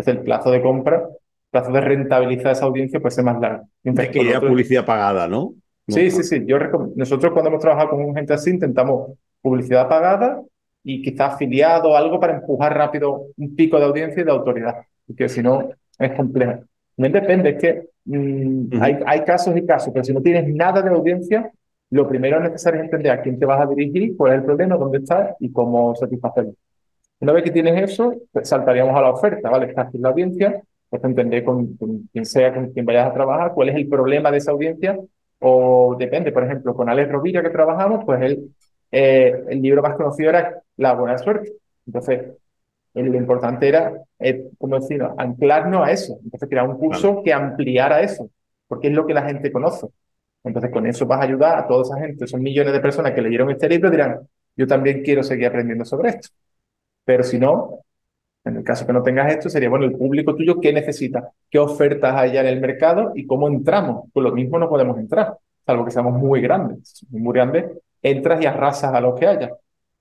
Entonces 0.00 0.16
el 0.16 0.24
plazo 0.24 0.50
de 0.50 0.62
compra, 0.62 0.96
el 0.96 1.50
plazo 1.50 1.72
de 1.72 1.80
rentabilizar 1.82 2.52
esa 2.52 2.64
audiencia 2.64 3.00
puede 3.00 3.14
ser 3.14 3.24
más 3.24 3.38
largo. 3.38 3.68
Que 3.82 4.40
publicidad 4.40 4.86
pagada, 4.86 5.28
¿no? 5.28 5.54
Sí, 5.88 6.10
sí, 6.10 6.22
sí. 6.22 6.44
Yo 6.46 6.58
nosotros 6.96 7.32
cuando 7.32 7.50
hemos 7.50 7.60
trabajado 7.60 7.90
con 7.90 8.14
gente 8.14 8.32
así 8.32 8.50
intentamos 8.50 9.12
publicidad 9.42 9.88
pagada 9.88 10.40
y 10.82 11.02
quizás 11.02 11.34
afiliado 11.34 11.90
o 11.90 11.96
algo 11.96 12.18
para 12.18 12.36
empujar 12.36 12.74
rápido 12.74 13.26
un 13.36 13.54
pico 13.54 13.78
de 13.78 13.84
audiencia 13.84 14.22
y 14.22 14.24
de 14.24 14.30
autoridad, 14.30 14.76
porque 15.06 15.28
si 15.28 15.42
no 15.42 15.68
es 15.98 16.12
complejo. 16.12 16.62
No 16.96 17.08
depende, 17.08 17.50
es 17.50 17.56
que 17.60 17.88
mm, 18.04 18.80
hay, 18.80 18.98
hay 19.04 19.20
casos 19.24 19.56
y 19.56 19.66
casos, 19.66 19.92
pero 19.92 20.04
si 20.04 20.12
no 20.12 20.22
tienes 20.22 20.46
nada 20.54 20.80
de 20.80 20.90
audiencia, 20.90 21.50
lo 21.90 22.08
primero 22.08 22.36
es 22.36 22.44
necesario 22.44 22.80
entender 22.80 23.12
a 23.12 23.20
quién 23.20 23.38
te 23.38 23.44
vas 23.44 23.60
a 23.60 23.66
dirigir, 23.66 24.16
cuál 24.16 24.32
es 24.32 24.38
el 24.38 24.44
problema, 24.44 24.76
dónde 24.76 24.98
estás 24.98 25.34
y 25.40 25.50
cómo 25.50 25.94
satisfacerlo. 25.96 26.54
Una 27.20 27.32
vez 27.32 27.44
que 27.44 27.50
tienes 27.50 27.90
eso, 27.90 28.14
pues 28.32 28.48
saltaríamos 28.48 28.96
a 28.96 29.02
la 29.02 29.10
oferta, 29.10 29.50
¿vale? 29.50 29.66
Estás 29.66 29.94
en 29.94 30.02
la 30.02 30.08
audiencia, 30.08 30.62
pues 30.88 31.04
entender 31.04 31.44
con, 31.44 31.76
quien 32.12 32.24
sea, 32.24 32.52
con 32.54 32.70
quien 32.72 32.86
vayas 32.86 33.08
a 33.08 33.14
trabajar, 33.14 33.52
cuál 33.54 33.68
es 33.68 33.76
el 33.76 33.88
problema 33.88 34.30
de 34.30 34.38
esa 34.38 34.52
audiencia, 34.52 34.98
o 35.38 35.96
depende, 35.98 36.32
por 36.32 36.44
ejemplo, 36.44 36.74
con 36.74 36.88
Alex 36.88 37.10
Rovira 37.12 37.42
que 37.42 37.50
trabajamos, 37.50 38.04
pues 38.04 38.22
él, 38.22 38.54
eh, 38.90 39.34
el 39.48 39.60
libro 39.62 39.82
más 39.82 39.96
conocido 39.96 40.30
era 40.30 40.62
La 40.76 40.94
Buena 40.94 41.18
Suerte. 41.18 41.52
Entonces, 41.86 42.22
lo 42.94 43.16
importante 43.16 43.68
era, 43.68 43.92
eh, 44.18 44.50
como 44.58 44.78
decirlo, 44.80 45.14
anclarnos 45.18 45.86
a 45.86 45.92
eso. 45.92 46.18
Entonces, 46.24 46.48
crear 46.48 46.68
un 46.68 46.78
curso 46.78 47.22
que 47.22 47.32
ampliara 47.32 48.00
eso, 48.02 48.30
porque 48.66 48.88
es 48.88 48.94
lo 48.94 49.06
que 49.06 49.14
la 49.14 49.22
gente 49.22 49.52
conoce. 49.52 49.86
Entonces, 50.44 50.70
con 50.70 50.86
eso 50.86 51.06
vas 51.06 51.20
a 51.20 51.24
ayudar 51.24 51.58
a 51.58 51.66
toda 51.66 51.82
esa 51.82 51.98
gente, 51.98 52.24
esos 52.24 52.40
millones 52.40 52.72
de 52.72 52.80
personas 52.80 53.12
que 53.12 53.22
leyeron 53.22 53.50
este 53.50 53.68
libro, 53.68 53.90
dirán, 53.90 54.20
yo 54.56 54.66
también 54.66 55.02
quiero 55.02 55.22
seguir 55.22 55.46
aprendiendo 55.46 55.84
sobre 55.84 56.10
esto. 56.10 56.30
Pero 57.10 57.24
si 57.24 57.40
no, 57.40 57.80
en 58.44 58.58
el 58.58 58.62
caso 58.62 58.86
que 58.86 58.92
no 58.92 59.02
tengas 59.02 59.32
esto, 59.32 59.48
sería, 59.48 59.68
bueno, 59.68 59.84
el 59.84 59.96
público 59.98 60.36
tuyo, 60.36 60.60
¿qué 60.60 60.72
necesita? 60.72 61.32
¿Qué 61.50 61.58
ofertas 61.58 62.14
hay 62.14 62.36
en 62.36 62.46
el 62.46 62.60
mercado 62.60 63.10
y 63.16 63.26
cómo 63.26 63.48
entramos? 63.48 64.08
Pues 64.12 64.22
lo 64.22 64.30
mismo 64.30 64.60
no 64.60 64.68
podemos 64.68 64.96
entrar, 64.96 65.36
salvo 65.66 65.84
que 65.84 65.90
seamos 65.90 66.12
muy 66.14 66.40
grandes. 66.40 67.04
Muy 67.10 67.34
grandes, 67.34 67.64
entras 68.00 68.40
y 68.40 68.46
arrasas 68.46 68.94
a 68.94 69.00
lo 69.00 69.16
que 69.16 69.26
haya, 69.26 69.50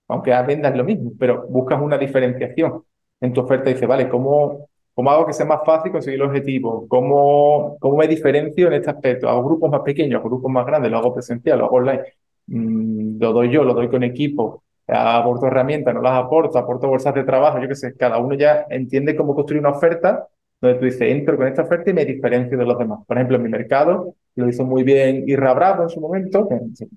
aunque 0.08 0.30
vendas 0.46 0.78
lo 0.78 0.84
mismo, 0.84 1.14
pero 1.18 1.48
buscas 1.48 1.82
una 1.82 1.98
diferenciación 1.98 2.84
en 3.22 3.34
tu 3.34 3.42
oferta 3.42 3.72
y 3.72 3.74
dices, 3.74 3.90
vale, 3.90 4.08
¿cómo, 4.08 4.70
¿cómo 4.94 5.10
hago 5.10 5.26
que 5.26 5.34
sea 5.34 5.48
más 5.48 5.62
fácil 5.66 5.92
conseguir 5.92 6.20
el 6.22 6.28
objetivo? 6.28 6.88
¿Cómo, 6.88 7.76
¿Cómo 7.80 7.98
me 7.98 8.08
diferencio 8.08 8.68
en 8.68 8.74
este 8.74 8.92
aspecto? 8.92 9.28
¿Hago 9.28 9.44
grupos 9.46 9.72
más 9.72 9.82
pequeños, 9.82 10.22
grupos 10.22 10.52
más 10.52 10.68
grandes? 10.68 10.92
¿Lo 10.92 11.00
hago 11.00 11.16
presencial, 11.16 11.58
lo 11.58 11.66
hago 11.66 11.78
online? 11.78 12.04
Mm, 12.46 13.20
¿Lo 13.20 13.34
doy 13.34 13.50
yo, 13.50 13.64
lo 13.64 13.74
doy 13.74 13.90
con 13.90 14.04
equipo? 14.04 14.62
Aporto 14.92 15.48
herramientas, 15.48 15.94
no 15.94 16.02
las 16.02 16.14
aporto, 16.14 16.58
aporto 16.58 16.88
bolsas 16.88 17.14
de 17.14 17.24
trabajo, 17.24 17.60
yo 17.60 17.68
qué 17.68 17.76
sé, 17.76 17.96
cada 17.96 18.18
uno 18.18 18.36
ya 18.36 18.66
entiende 18.70 19.16
cómo 19.16 19.36
construir 19.36 19.62
una 19.62 19.72
oferta 19.72 20.28
donde 20.62 20.80
tú 20.80 20.86
dices, 20.86 21.02
entro 21.02 21.38
con 21.38 21.48
esta 21.48 21.62
oferta 21.62 21.90
y 21.90 21.94
me 21.94 22.06
diferencio 22.06 22.58
de 22.58 22.66
los 22.66 22.78
demás. 22.78 23.00
Por 23.08 23.18
ejemplo, 23.18 23.38
en 23.38 23.44
mi 23.44 23.50
mercado, 23.50 24.16
lo 24.36 24.50
hizo 24.50 24.66
muy 24.66 24.84
bien 24.84 25.24
Irra 25.28 25.54
Bravo 25.54 25.84
en 25.84 25.90
su 25.90 26.02
momento, 26.02 26.50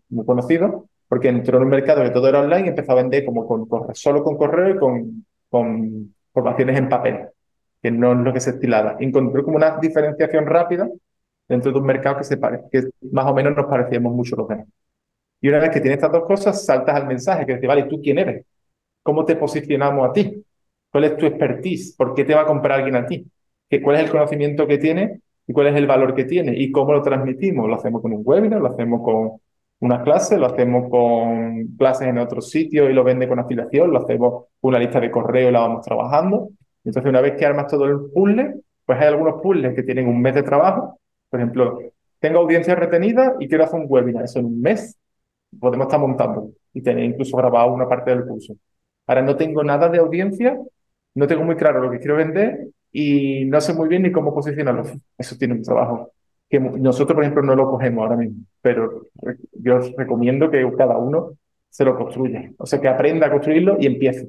muy 0.08 0.24
conocido, 0.24 0.88
porque 1.08 1.28
entró 1.28 1.58
en 1.58 1.64
un 1.64 1.70
mercado 1.70 2.02
que 2.02 2.10
todo 2.10 2.28
era 2.28 2.40
online 2.40 2.66
y 2.66 2.68
empezó 2.70 2.92
a 2.92 2.96
vender 2.96 3.24
como 3.24 3.46
con, 3.46 3.68
solo 3.94 4.24
con 4.24 4.36
correo 4.36 4.74
y 4.74 4.78
con, 4.78 5.26
con 5.48 6.14
formaciones 6.32 6.78
en 6.78 6.88
papel, 6.88 7.28
que 7.80 7.90
no 7.90 8.12
es 8.12 8.18
lo 8.18 8.32
que 8.32 8.40
se 8.40 8.50
estilaba. 8.50 8.96
Encontró 8.98 9.44
como 9.44 9.56
una 9.56 9.78
diferenciación 9.78 10.46
rápida 10.46 10.88
dentro 11.48 11.72
de 11.72 11.78
un 11.78 11.86
mercado 11.86 12.18
que, 12.18 12.24
se 12.24 12.36
pare, 12.38 12.62
que 12.70 12.84
más 13.12 13.26
o 13.26 13.34
menos 13.34 13.54
nos 13.54 13.66
parecíamos 13.66 14.12
mucho 14.14 14.36
los 14.36 14.48
demás. 14.48 14.66
Y 15.42 15.48
una 15.48 15.58
vez 15.58 15.70
que 15.70 15.80
tienes 15.80 15.98
estas 15.98 16.12
dos 16.12 16.24
cosas, 16.24 16.64
saltas 16.64 16.94
al 16.94 17.06
mensaje 17.06 17.44
que 17.44 17.54
dice, 17.54 17.66
vale, 17.66 17.84
¿tú 17.84 18.00
quién 18.00 18.18
eres? 18.18 18.46
¿Cómo 19.02 19.24
te 19.24 19.36
posicionamos 19.36 20.08
a 20.08 20.12
ti? 20.12 20.42
¿Cuál 20.90 21.04
es 21.04 21.16
tu 21.16 21.26
expertise? 21.26 21.94
¿Por 21.96 22.14
qué 22.14 22.24
te 22.24 22.34
va 22.34 22.42
a 22.42 22.46
comprar 22.46 22.78
alguien 22.78 22.96
a 22.96 23.04
ti? 23.06 23.26
¿Cuál 23.82 23.96
es 23.96 24.04
el 24.04 24.10
conocimiento 24.10 24.66
que 24.66 24.78
tiene 24.78 25.20
y 25.46 25.52
cuál 25.52 25.68
es 25.68 25.76
el 25.76 25.86
valor 25.86 26.14
que 26.14 26.24
tiene? 26.24 26.54
¿Y 26.56 26.70
cómo 26.70 26.92
lo 26.92 27.02
transmitimos? 27.02 27.68
¿Lo 27.68 27.74
hacemos 27.74 28.02
con 28.02 28.12
un 28.12 28.22
webinar? 28.24 28.60
¿Lo 28.60 28.68
hacemos 28.68 29.02
con 29.02 29.40
una 29.80 30.02
clase? 30.04 30.38
¿Lo 30.38 30.46
hacemos 30.46 30.88
con 30.88 31.74
clases 31.76 32.08
en 32.08 32.18
otro 32.18 32.40
sitio 32.40 32.88
y 32.88 32.92
lo 32.92 33.02
vende 33.02 33.26
con 33.26 33.40
afiliación? 33.40 33.90
¿Lo 33.90 33.98
hacemos 33.98 34.44
con 34.60 34.68
una 34.70 34.78
lista 34.78 35.00
de 35.00 35.10
correo 35.10 35.48
y 35.48 35.52
la 35.52 35.60
vamos 35.60 35.84
trabajando? 35.84 36.50
Entonces, 36.84 37.10
una 37.10 37.20
vez 37.20 37.34
que 37.36 37.46
armas 37.46 37.66
todo 37.66 37.86
el 37.86 37.98
puzzle, 38.14 38.60
pues 38.84 39.00
hay 39.00 39.08
algunos 39.08 39.42
puzzles 39.42 39.74
que 39.74 39.82
tienen 39.82 40.06
un 40.06 40.20
mes 40.20 40.34
de 40.34 40.42
trabajo. 40.44 41.00
Por 41.30 41.40
ejemplo, 41.40 41.80
tengo 42.20 42.38
audiencia 42.38 42.76
retenida 42.76 43.34
y 43.40 43.48
quiero 43.48 43.64
hacer 43.64 43.80
un 43.80 43.86
webinar. 43.88 44.24
Eso 44.24 44.38
en 44.38 44.46
un 44.46 44.60
mes 44.60 44.98
podemos 45.58 45.86
estar 45.86 46.00
montando 46.00 46.50
y 46.72 46.82
tener 46.82 47.04
incluso 47.04 47.36
grabado 47.36 47.72
una 47.72 47.88
parte 47.88 48.10
del 48.10 48.24
curso. 48.24 48.54
Ahora 49.06 49.22
no 49.22 49.36
tengo 49.36 49.62
nada 49.64 49.88
de 49.88 49.98
audiencia, 49.98 50.58
no 51.14 51.26
tengo 51.26 51.44
muy 51.44 51.56
claro 51.56 51.80
lo 51.80 51.90
que 51.90 51.98
quiero 51.98 52.16
vender 52.16 52.68
y 52.92 53.44
no 53.46 53.60
sé 53.60 53.74
muy 53.74 53.88
bien 53.88 54.02
ni 54.02 54.12
cómo 54.12 54.34
posicionarlo. 54.34 54.84
Eso 55.18 55.36
tiene 55.36 55.54
un 55.54 55.62
trabajo 55.62 56.12
que 56.48 56.60
nosotros, 56.60 57.14
por 57.14 57.24
ejemplo, 57.24 57.42
no 57.42 57.54
lo 57.56 57.70
cogemos 57.70 58.02
ahora 58.02 58.16
mismo, 58.16 58.44
pero 58.60 59.06
yo 59.52 59.80
recomiendo 59.96 60.50
que 60.50 60.70
cada 60.76 60.98
uno 60.98 61.32
se 61.70 61.82
lo 61.82 61.96
construya, 61.96 62.52
o 62.58 62.66
sea, 62.66 62.78
que 62.78 62.88
aprenda 62.88 63.26
a 63.26 63.30
construirlo 63.30 63.78
y 63.80 63.86
empiece. 63.86 64.28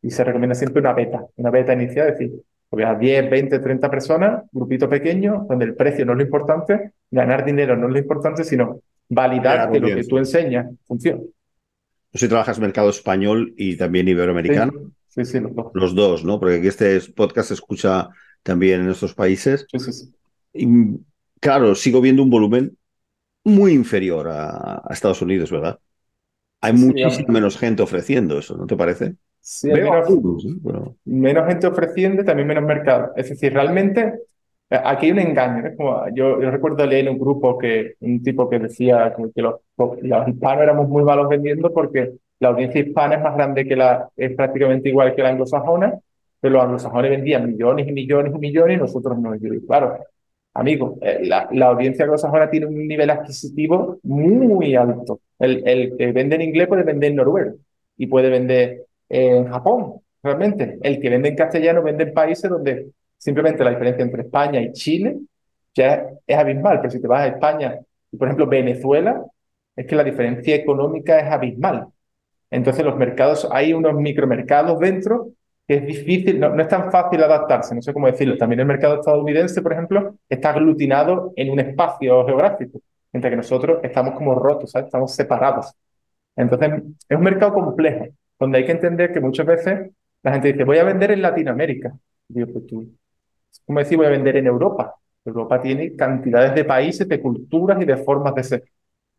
Y 0.00 0.10
se 0.10 0.24
recomienda 0.24 0.54
siempre 0.54 0.80
una 0.80 0.94
beta, 0.94 1.26
una 1.36 1.50
beta 1.50 1.74
inicial, 1.74 2.08
es 2.08 2.18
decir, 2.18 2.42
porque 2.70 2.86
a 2.86 2.94
10, 2.94 3.28
20, 3.28 3.58
30 3.58 3.90
personas, 3.90 4.44
grupito 4.50 4.88
pequeño, 4.88 5.44
donde 5.46 5.66
el 5.66 5.76
precio 5.76 6.06
no 6.06 6.12
es 6.12 6.18
lo 6.18 6.24
importante, 6.24 6.92
ganar 7.10 7.44
dinero 7.44 7.76
no 7.76 7.86
es 7.88 7.92
lo 7.92 7.98
importante, 7.98 8.44
sino 8.44 8.80
validar 9.08 9.70
que 9.70 9.80
lo 9.80 9.88
que 9.88 10.04
tú 10.04 10.18
enseñas 10.18 10.66
funciona. 10.84 11.20
No 12.12 12.18
si 12.18 12.28
trabajas 12.28 12.58
mercado 12.58 12.90
español 12.90 13.54
y 13.56 13.76
también 13.76 14.08
iberoamericano. 14.08 14.92
Sí, 15.08 15.24
sí, 15.24 15.40
los 15.40 15.54
dos. 15.54 15.66
Los 15.74 15.94
dos, 15.94 16.24
¿no? 16.24 16.38
Porque 16.38 16.56
aquí 16.56 16.68
este 16.68 17.00
podcast 17.14 17.48
se 17.48 17.54
escucha 17.54 18.08
también 18.42 18.82
en 18.82 18.90
estos 18.90 19.14
países. 19.14 19.66
Sí, 19.70 19.78
sí, 19.78 19.92
sí. 19.92 20.14
Y, 20.54 20.66
claro, 21.40 21.74
sigo 21.74 22.00
viendo 22.00 22.22
un 22.22 22.30
volumen 22.30 22.76
muy 23.44 23.72
inferior 23.72 24.28
a, 24.28 24.82
Estados 24.90 25.22
Unidos, 25.22 25.50
¿verdad? 25.50 25.78
Hay 26.60 26.74
muchísima 26.74 27.32
menos 27.32 27.58
gente 27.58 27.82
ofreciendo 27.82 28.38
eso, 28.38 28.56
¿no 28.56 28.66
te 28.66 28.76
parece? 28.76 29.16
Sí, 29.40 29.68
menos, 29.68 30.06
menos 31.04 31.46
gente 31.48 31.66
ofreciendo, 31.66 32.24
también 32.24 32.46
menos 32.46 32.64
mercado. 32.64 33.12
Es 33.16 33.30
decir, 33.30 33.52
realmente 33.52 34.20
Aquí 34.84 35.06
hay 35.06 35.12
un 35.12 35.18
engaño. 35.18 35.76
Como, 35.76 36.04
yo, 36.14 36.36
recuerdo 36.36 36.86
leer 36.86 37.06
en 37.06 37.12
un 37.12 37.18
grupo 37.18 37.58
que 37.58 37.94
un 38.00 38.22
tipo 38.22 38.48
que 38.48 38.58
decía 38.58 39.14
que 39.34 39.42
los, 39.42 39.56
los, 39.76 40.28
hispanos 40.28 40.62
éramos 40.62 40.88
muy 40.88 41.02
malos 41.02 41.28
vendiendo 41.28 41.72
porque 41.72 42.12
la 42.38 42.48
audiencia 42.48 42.80
hispana 42.80 43.16
es 43.16 43.22
más 43.22 43.34
grande 43.34 43.66
que 43.66 43.76
la, 43.76 44.08
es 44.16 44.34
prácticamente 44.34 44.88
igual 44.88 45.14
que 45.14 45.22
la 45.22 45.30
anglosajona, 45.30 45.98
pero 46.40 46.54
los 46.54 46.64
anglosajones 46.64 47.10
vendían 47.10 47.46
millones 47.48 47.86
y 47.86 47.92
millones 47.92 48.32
y 48.34 48.38
millones 48.38 48.76
y 48.78 48.80
nosotros 48.80 49.18
no. 49.18 49.34
Y 49.34 49.40
claro, 49.66 49.98
amigo, 50.54 50.98
eh, 51.02 51.20
la, 51.22 51.48
la, 51.52 51.66
audiencia 51.66 52.04
anglosajona 52.04 52.48
tiene 52.50 52.66
un 52.66 52.88
nivel 52.88 53.10
adquisitivo 53.10 53.98
muy 54.04 54.74
alto. 54.74 55.20
El, 55.38 55.62
el 55.68 55.96
que 55.98 56.12
vende 56.12 56.36
en 56.36 56.42
inglés 56.42 56.68
puede 56.68 56.82
vender 56.84 57.10
en 57.10 57.16
noruego 57.16 57.56
y 57.98 58.06
puede 58.06 58.30
vender 58.30 58.86
en 59.08 59.46
Japón, 59.48 60.00
realmente. 60.22 60.78
El 60.82 60.98
que 61.00 61.10
vende 61.10 61.28
en 61.28 61.36
castellano 61.36 61.82
vende 61.82 62.04
en 62.04 62.14
países 62.14 62.50
donde 62.50 62.88
Simplemente 63.22 63.62
la 63.62 63.70
diferencia 63.70 64.02
entre 64.02 64.22
España 64.22 64.60
y 64.60 64.72
Chile 64.72 65.16
ya 65.72 66.08
es 66.26 66.36
abismal, 66.36 66.78
pero 66.80 66.90
si 66.90 67.00
te 67.00 67.06
vas 67.06 67.20
a 67.20 67.28
España 67.28 67.78
y, 68.10 68.16
por 68.16 68.26
ejemplo, 68.26 68.48
Venezuela, 68.48 69.24
es 69.76 69.86
que 69.86 69.94
la 69.94 70.02
diferencia 70.02 70.56
económica 70.56 71.20
es 71.20 71.30
abismal. 71.30 71.86
Entonces, 72.50 72.84
los 72.84 72.96
mercados, 72.96 73.48
hay 73.52 73.74
unos 73.74 73.94
micromercados 73.94 74.76
dentro 74.80 75.28
que 75.68 75.76
es 75.76 75.86
difícil, 75.86 76.40
no, 76.40 76.60
es 76.60 76.66
tan 76.66 76.90
fácil 76.90 77.22
adaptarse, 77.22 77.76
no 77.76 77.80
sé 77.82 77.92
cómo 77.92 78.08
decirlo. 78.08 78.36
También 78.36 78.58
el 78.58 78.66
mercado 78.66 78.96
estadounidense, 78.96 79.62
por 79.62 79.72
ejemplo, 79.72 80.16
está 80.28 80.50
aglutinado 80.50 81.32
en 81.36 81.50
un 81.50 81.60
espacio 81.60 82.26
geográfico, 82.26 82.80
mientras 83.12 83.30
que 83.30 83.36
nosotros 83.36 83.78
estamos 83.84 84.14
como 84.14 84.34
rotos, 84.34 84.74
estamos 84.74 85.14
separados. 85.14 85.72
Entonces, 86.34 86.72
es 87.08 87.16
un 87.16 87.22
mercado 87.22 87.54
complejo, 87.54 88.06
donde 88.36 88.58
hay 88.58 88.64
que 88.66 88.72
entender 88.72 89.12
que 89.12 89.20
muchas 89.20 89.46
veces 89.46 89.92
la 90.24 90.32
gente 90.32 90.52
dice, 90.52 90.64
voy 90.64 90.78
a 90.78 90.84
vender 90.84 91.12
en 91.12 91.22
Latinoamérica. 91.22 91.92
digo, 92.26 92.48
pues 92.52 92.66
tú, 92.66 92.88
como 93.66 93.78
decir, 93.78 93.96
voy 93.96 94.06
a 94.06 94.10
vender 94.10 94.36
en 94.36 94.46
Europa. 94.46 94.94
Europa 95.24 95.60
tiene 95.60 95.94
cantidades 95.94 96.54
de 96.54 96.64
países, 96.64 97.08
de 97.08 97.20
culturas 97.20 97.80
y 97.80 97.84
de 97.84 97.96
formas 97.96 98.34
de 98.34 98.42
ser. 98.42 98.64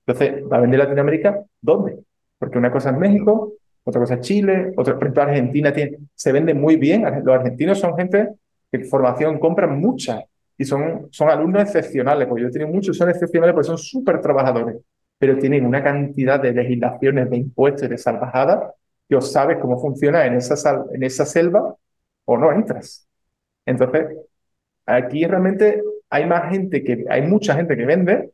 Entonces, 0.06 0.44
¿va 0.52 0.58
a 0.58 0.62
vender 0.62 0.80
Latinoamérica? 0.80 1.44
¿Dónde? 1.62 2.00
Porque 2.38 2.58
una 2.58 2.72
cosa 2.72 2.90
es 2.92 2.98
México, 2.98 3.54
otra 3.84 4.02
cosa 4.02 4.16
es 4.16 4.22
Chile, 4.22 4.74
otra, 4.76 4.96
por 4.96 5.04
ejemplo, 5.04 5.24
Argentina 5.24 5.74
tiene, 5.74 5.98
se 6.14 6.32
vende 6.32 6.54
muy 6.54 6.76
bien. 6.76 7.04
Los 7.24 7.36
argentinos 7.36 7.80
son 7.80 7.96
gente 7.96 8.30
que 8.72 8.80
formación 8.86 9.40
compran 9.40 9.80
mucha 9.80 10.24
y 10.58 10.66
son, 10.66 11.08
son 11.12 11.30
alumnos 11.30 11.64
excepcionales, 11.64 12.28
porque 12.28 12.44
yo 12.44 12.48
he 12.50 12.52
tenido 12.52 12.72
muchos, 12.72 12.98
son 12.98 13.10
excepcionales 13.10 13.54
porque 13.54 13.68
son 13.68 13.78
súper 13.78 14.22
trabajadores, 14.22 14.78
pero 15.18 15.38
tienen 15.38 15.66
una 15.66 15.84
cantidad 15.84 16.40
de 16.40 16.54
legislaciones, 16.54 17.30
de 17.30 17.38
impuestos 17.38 17.84
y 17.84 17.88
de 17.90 17.98
salvajadas 17.98 18.72
que 19.08 19.16
os 19.16 19.32
sabes 19.32 19.58
cómo 19.60 19.80
funciona 19.80 20.26
en 20.26 20.36
esa, 20.36 20.86
en 20.94 21.04
esa 21.04 21.26
selva 21.26 21.76
o 22.26 22.38
no 22.38 22.52
entras. 22.52 23.08
Entonces, 23.66 24.08
aquí 24.86 25.26
realmente 25.26 25.82
hay 26.10 26.26
más 26.26 26.52
gente 26.52 26.84
que, 26.84 27.06
hay 27.10 27.22
mucha 27.24 27.56
gente 27.56 27.76
que 27.76 27.86
vende, 27.86 28.32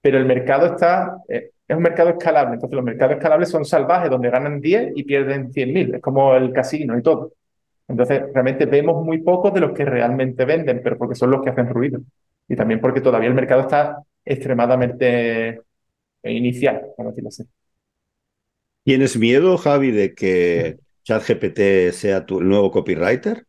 pero 0.00 0.18
el 0.18 0.26
mercado 0.26 0.66
está, 0.66 1.18
eh, 1.28 1.50
es 1.66 1.76
un 1.76 1.82
mercado 1.82 2.10
escalable. 2.10 2.54
Entonces, 2.54 2.76
los 2.76 2.84
mercados 2.84 3.16
escalables 3.16 3.50
son 3.50 3.64
salvajes, 3.64 4.10
donde 4.10 4.30
ganan 4.30 4.60
10 4.60 4.92
y 4.94 5.04
pierden 5.04 5.52
100.000. 5.52 5.96
Es 5.96 6.02
como 6.02 6.34
el 6.34 6.52
casino 6.52 6.98
y 6.98 7.02
todo. 7.02 7.32
Entonces, 7.88 8.22
realmente 8.32 8.66
vemos 8.66 9.04
muy 9.04 9.18
pocos 9.18 9.52
de 9.52 9.60
los 9.60 9.72
que 9.72 9.84
realmente 9.84 10.44
venden, 10.44 10.80
pero 10.82 10.96
porque 10.96 11.14
son 11.14 11.30
los 11.30 11.42
que 11.42 11.50
hacen 11.50 11.68
ruido. 11.68 12.00
Y 12.48 12.56
también 12.56 12.80
porque 12.80 13.00
todavía 13.00 13.28
el 13.28 13.34
mercado 13.34 13.62
está 13.62 14.02
extremadamente 14.24 15.60
inicial, 16.22 16.82
como 16.96 17.10
decirlo 17.10 17.28
así. 17.28 17.44
¿Tienes 18.84 19.18
miedo, 19.18 19.58
Javi, 19.58 19.90
de 19.90 20.14
que 20.14 20.78
ChatGPT 21.04 21.92
sea 21.92 22.24
tu 22.24 22.40
nuevo 22.40 22.70
copywriter? 22.70 23.47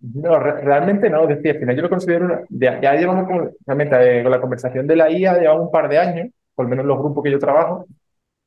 No, 0.00 0.38
realmente 0.38 1.10
no, 1.10 1.26
decía, 1.26 1.52
al 1.52 1.58
final 1.58 1.76
yo 1.76 1.82
lo 1.82 1.90
considero 1.90 2.24
una, 2.24 2.44
ya, 2.48 2.94
llevamos 2.94 3.26
como, 3.26 3.50
realmente 3.66 4.20
eh, 4.20 4.22
con 4.22 4.32
la 4.32 4.40
conversación 4.40 4.86
de 4.86 4.96
la 4.96 5.10
IA, 5.10 5.38
llevamos 5.38 5.66
un 5.66 5.70
par 5.70 5.88
de 5.90 5.98
años, 5.98 6.28
por 6.54 6.64
lo 6.64 6.70
menos 6.70 6.86
los 6.86 6.98
grupos 6.98 7.22
que 7.22 7.30
yo 7.30 7.38
trabajo, 7.38 7.86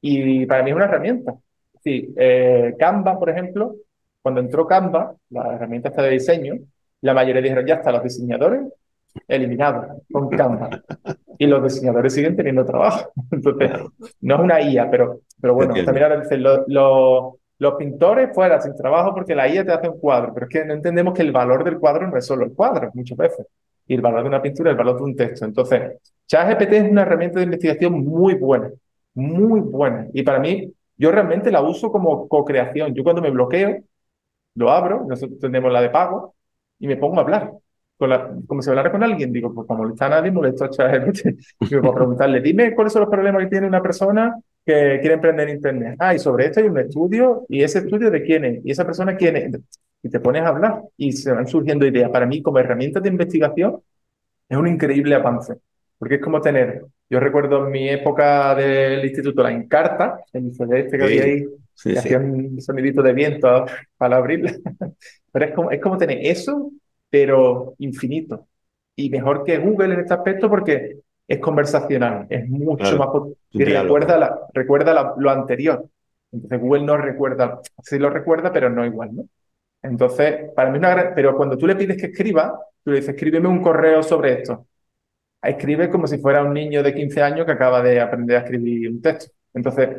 y 0.02 0.46
para 0.48 0.64
mí 0.64 0.72
es 0.72 0.76
una 0.76 0.86
herramienta. 0.86 1.36
Sí, 1.84 2.14
eh, 2.18 2.76
Canva, 2.80 3.20
por 3.20 3.30
ejemplo, 3.30 3.76
cuando 4.22 4.42
entró 4.42 4.66
Canva, 4.66 5.16
la 5.30 5.54
herramienta 5.54 5.90
está 5.90 6.02
de 6.02 6.12
diseño, 6.12 6.56
la 7.02 7.14
mayoría 7.14 7.42
dijeron, 7.42 7.66
ya 7.68 7.76
está, 7.76 7.92
los 7.92 8.04
diseñadores 8.04 8.62
eliminados 9.28 10.02
con 10.12 10.30
Canva. 10.30 10.70
Y 11.40 11.48
los 11.48 11.64
diseñadores 11.64 12.14
siguen 12.14 12.36
teniendo 12.36 12.64
trabajo. 12.64 13.12
Entonces, 13.32 13.72
no 14.22 14.36
es 14.36 14.42
una 14.42 14.62
IA, 14.62 14.90
pero, 14.90 15.22
pero 15.42 15.56
bueno, 15.56 15.74
también 15.84 16.04
ahora 16.04 16.22
dicen, 16.22 16.44
lo, 16.44 16.64
los 16.68 17.34
pintores 17.76 18.34
fuera 18.34 18.60
sin 18.62 18.76
trabajo 18.76 19.14
porque 19.14 19.36
la 19.36 19.48
IA 19.48 19.66
te 19.66 19.72
hace 19.72 19.90
un 19.90 20.00
cuadro, 20.00 20.34
pero 20.34 20.46
es 20.46 20.52
que 20.52 20.66
no 20.66 20.74
entendemos 20.74 21.14
que 21.14 21.22
el 21.22 21.32
valor 21.32 21.64
del 21.64 21.80
cuadro 21.80 22.08
no 22.08 22.18
es 22.18 22.26
solo 22.26 22.46
el 22.46 22.54
cuadro, 22.54 22.92
muchas 22.94 23.18
veces. 23.18 23.48
Y 23.88 23.96
el 23.96 24.02
valor 24.02 24.24
de 24.24 24.30
una 24.30 24.42
pintura 24.42 24.72
el 24.72 24.78
valor 24.78 24.98
de 24.98 25.04
un 25.04 25.16
texto. 25.16 25.46
Entonces, 25.46 26.00
ChatGPT 26.28 26.74
es 26.74 26.92
una 26.92 27.02
herramienta 27.04 27.40
de 27.40 27.46
investigación 27.46 28.06
muy 28.06 28.36
buena, 28.36 28.72
muy 29.14 29.60
buena. 29.60 30.08
Y 30.14 30.24
para 30.24 30.40
mí, 30.40 30.72
yo 30.98 31.12
realmente 31.12 31.52
la 31.52 31.62
uso 31.62 31.92
como 31.92 32.28
co-creación. 32.28 32.94
Yo 32.94 33.04
cuando 33.04 33.22
me 33.22 33.30
bloqueo, 33.32 33.78
lo 34.56 34.72
abro, 34.72 35.06
nosotros 35.08 35.40
tenemos 35.40 35.72
la 35.72 35.82
de 35.82 35.90
pago, 35.90 36.36
y 36.80 36.88
me 36.88 36.98
pongo 36.98 37.18
a 37.18 37.22
hablar. 37.22 37.52
Con 37.98 38.10
la, 38.10 38.32
como 38.48 38.62
si 38.62 38.70
hablara 38.70 38.92
con 38.92 39.04
alguien, 39.04 39.32
digo, 39.32 39.54
pues 39.54 39.68
como 39.68 39.84
molesta 39.84 40.08
a 40.08 40.10
nadie, 40.10 40.32
molesto 40.32 40.66
a 40.66 40.70
ChatGPT. 40.70 41.28
Y 41.62 41.76
me 41.76 41.82
puedo 41.82 41.96
preguntarle, 41.96 42.42
dime 42.42 42.74
cuáles 42.76 42.94
son 42.94 43.02
los 43.02 43.10
problemas 43.10 43.44
que 43.44 43.50
tiene 43.50 43.68
una 43.68 43.82
persona 43.82 44.36
que 44.66 45.00
quiere 45.02 45.16
emprender 45.16 45.50
Internet. 45.50 45.96
Ah, 46.00 46.16
y 46.16 46.20
sobre 46.20 46.46
esto 46.46 46.60
hay 46.60 46.68
un 46.68 46.78
estudio, 46.80 47.46
y 47.50 47.64
ese 47.64 47.80
estudio 47.80 48.10
de 48.10 48.24
quién 48.24 48.46
es, 48.46 48.66
y 48.66 48.72
esa 48.72 48.86
persona 48.86 49.16
quién 49.16 49.36
es. 49.38 49.60
Y 50.02 50.10
te 50.10 50.20
pones 50.20 50.44
a 50.44 50.50
hablar 50.50 50.82
y 50.98 51.12
se 51.14 51.32
van 51.32 51.48
surgiendo 51.48 51.86
ideas. 51.86 52.10
Para 52.10 52.26
mí, 52.26 52.42
como 52.42 52.60
herramienta 52.60 53.00
de 53.00 53.10
investigación, 53.10 53.82
es 54.50 54.58
un 54.58 54.68
increíble 54.68 55.16
avance, 55.16 55.56
porque 55.98 56.16
es 56.16 56.22
como 56.22 56.42
tener 56.42 56.86
Yo 57.10 57.20
recuerdo 57.20 57.66
en 57.66 57.72
mi 57.72 57.90
época 57.90 58.56
del 58.56 59.04
instituto 59.06 59.44
la 59.44 59.52
Encarta, 59.52 60.20
el 60.34 60.54
CD 60.54 60.80
este 60.82 60.98
que 60.98 61.04
había 61.04 61.24
ahí, 61.24 61.46
que 61.84 61.98
hacía 61.98 62.18
un 62.20 62.60
sonidito 62.62 63.02
de 63.02 63.14
viento 63.14 63.66
para 63.98 64.18
abrirla. 64.18 64.54
Pero 65.32 65.46
es 65.46 65.52
como, 65.54 65.72
es 65.72 65.82
como 65.82 65.98
tener 65.98 66.20
eso, 66.22 66.72
pero 67.10 67.74
infinito. 67.80 68.48
Y 68.96 69.10
mejor 69.10 69.44
que 69.44 69.58
Google 69.58 69.94
en 69.96 70.00
este 70.02 70.14
aspecto 70.14 70.50
porque 70.50 70.98
es 71.28 71.40
conversacional, 71.40 72.28
es 72.30 72.48
mucho 72.50 72.98
más... 72.98 73.10
Y 73.52 73.64
recuerda, 73.64 74.18
la, 74.18 74.40
recuerda 74.54 75.16
lo 75.18 75.30
anterior. 75.30 75.88
Entonces 76.32 76.60
Google 76.60 76.84
no 76.84 76.98
recuerda, 76.98 77.62
sí 77.84 78.00
lo 78.00 78.10
recuerda, 78.10 78.52
pero 78.52 78.70
no 78.70 78.86
igual, 78.86 79.16
¿no? 79.16 79.26
Entonces, 79.82 80.52
para 80.56 80.70
mí 80.70 80.78
es 80.78 80.80
una 80.80 80.90
gran... 80.90 81.14
Pero 81.16 81.36
cuando 81.36 81.58
tú 81.58 81.68
le 81.68 81.76
pides 81.76 81.98
que 81.98 82.08
escriba, 82.08 82.58
tú 82.84 82.92
le 82.92 82.98
dices, 82.98 83.14
escríbeme 83.14 83.48
un 83.48 83.62
correo 83.62 84.02
sobre 84.02 84.42
esto. 84.42 84.66
Escribe 85.42 85.90
como 85.90 86.08
si 86.08 86.18
fuera 86.18 86.42
un 86.44 86.54
niño 86.54 86.82
de 86.82 86.94
15 86.94 87.22
años 87.22 87.46
que 87.46 87.52
acaba 87.52 87.82
de 87.82 88.00
aprender 88.00 88.38
a 88.38 88.40
escribir 88.40 88.90
un 88.90 89.02
texto. 89.02 89.32
Entonces, 89.54 89.90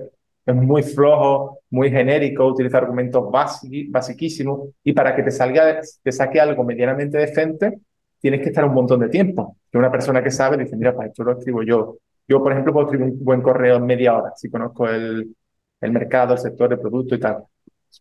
es 0.46 0.54
muy 0.54 0.82
flojo, 0.82 1.60
muy 1.70 1.90
genérico, 1.90 2.46
utiliza 2.46 2.78
argumentos 2.78 3.30
basiquísimos 3.30 4.70
y 4.82 4.92
para 4.92 5.14
que 5.14 5.22
te 5.22 5.30
salga, 5.30 5.80
te 6.02 6.12
saque 6.12 6.40
algo 6.40 6.64
medianamente 6.64 7.18
decente, 7.18 7.78
tienes 8.24 8.40
que 8.40 8.48
estar 8.48 8.64
un 8.64 8.72
montón 8.72 9.00
de 9.00 9.10
tiempo. 9.10 9.58
Que 9.70 9.76
una 9.76 9.90
persona 9.90 10.22
que 10.24 10.30
sabe 10.30 10.56
dice, 10.56 10.76
mira, 10.78 10.94
para 10.96 11.08
esto 11.08 11.22
lo 11.24 11.32
escribo 11.32 11.62
yo. 11.62 11.98
Yo, 12.26 12.42
por 12.42 12.52
ejemplo, 12.52 12.72
puedo 12.72 12.86
escribir 12.86 13.12
un 13.12 13.22
buen 13.22 13.42
correo 13.42 13.76
en 13.76 13.84
media 13.84 14.16
hora, 14.16 14.32
si 14.34 14.50
conozco 14.50 14.88
el, 14.88 15.36
el 15.82 15.92
mercado, 15.92 16.32
el 16.32 16.38
sector 16.38 16.70
de 16.70 16.78
producto 16.78 17.14
y 17.14 17.20
tal. 17.20 17.44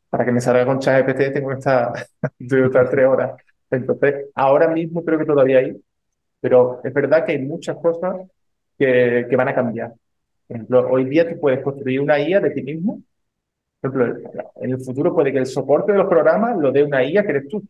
Para 0.09 0.25
que 0.25 0.31
me 0.31 0.39
salga 0.41 0.65
con 0.65 0.79
ChatGPT 0.79 1.33
tengo 1.33 1.49
que 1.49 1.55
estar, 1.55 1.93
tres 2.89 3.05
horas. 3.05 3.33
Entonces, 3.69 4.27
ahora 4.35 4.69
mismo 4.69 5.03
creo 5.03 5.19
que 5.19 5.25
todavía 5.25 5.59
hay, 5.59 5.75
pero 6.41 6.81
es 6.83 6.93
verdad 6.93 7.25
que 7.25 7.33
hay 7.33 7.39
muchas 7.39 7.77
cosas 7.77 8.15
que, 8.79 9.27
que 9.29 9.35
van 9.35 9.49
a 9.49 9.55
cambiar. 9.55 9.93
Por 10.47 10.57
ejemplo, 10.57 10.89
hoy 10.91 11.05
día 11.05 11.29
tú 11.29 11.39
puedes 11.39 11.61
construir 11.63 12.01
una 12.01 12.19
IA 12.19 12.39
de 12.41 12.51
ti 12.51 12.63
mismo. 12.63 13.03
Por 13.81 13.91
ejemplo, 14.03 14.31
en 14.57 14.71
el 14.71 14.79
futuro 14.81 15.13
puede 15.15 15.31
que 15.33 15.39
el 15.39 15.45
soporte 15.47 15.91
de 15.93 15.99
los 15.99 16.07
programas 16.07 16.57
lo 16.57 16.71
dé 16.71 16.83
una 16.83 17.03
IA 17.03 17.23
que 17.23 17.31
eres 17.31 17.49
tú. 17.49 17.63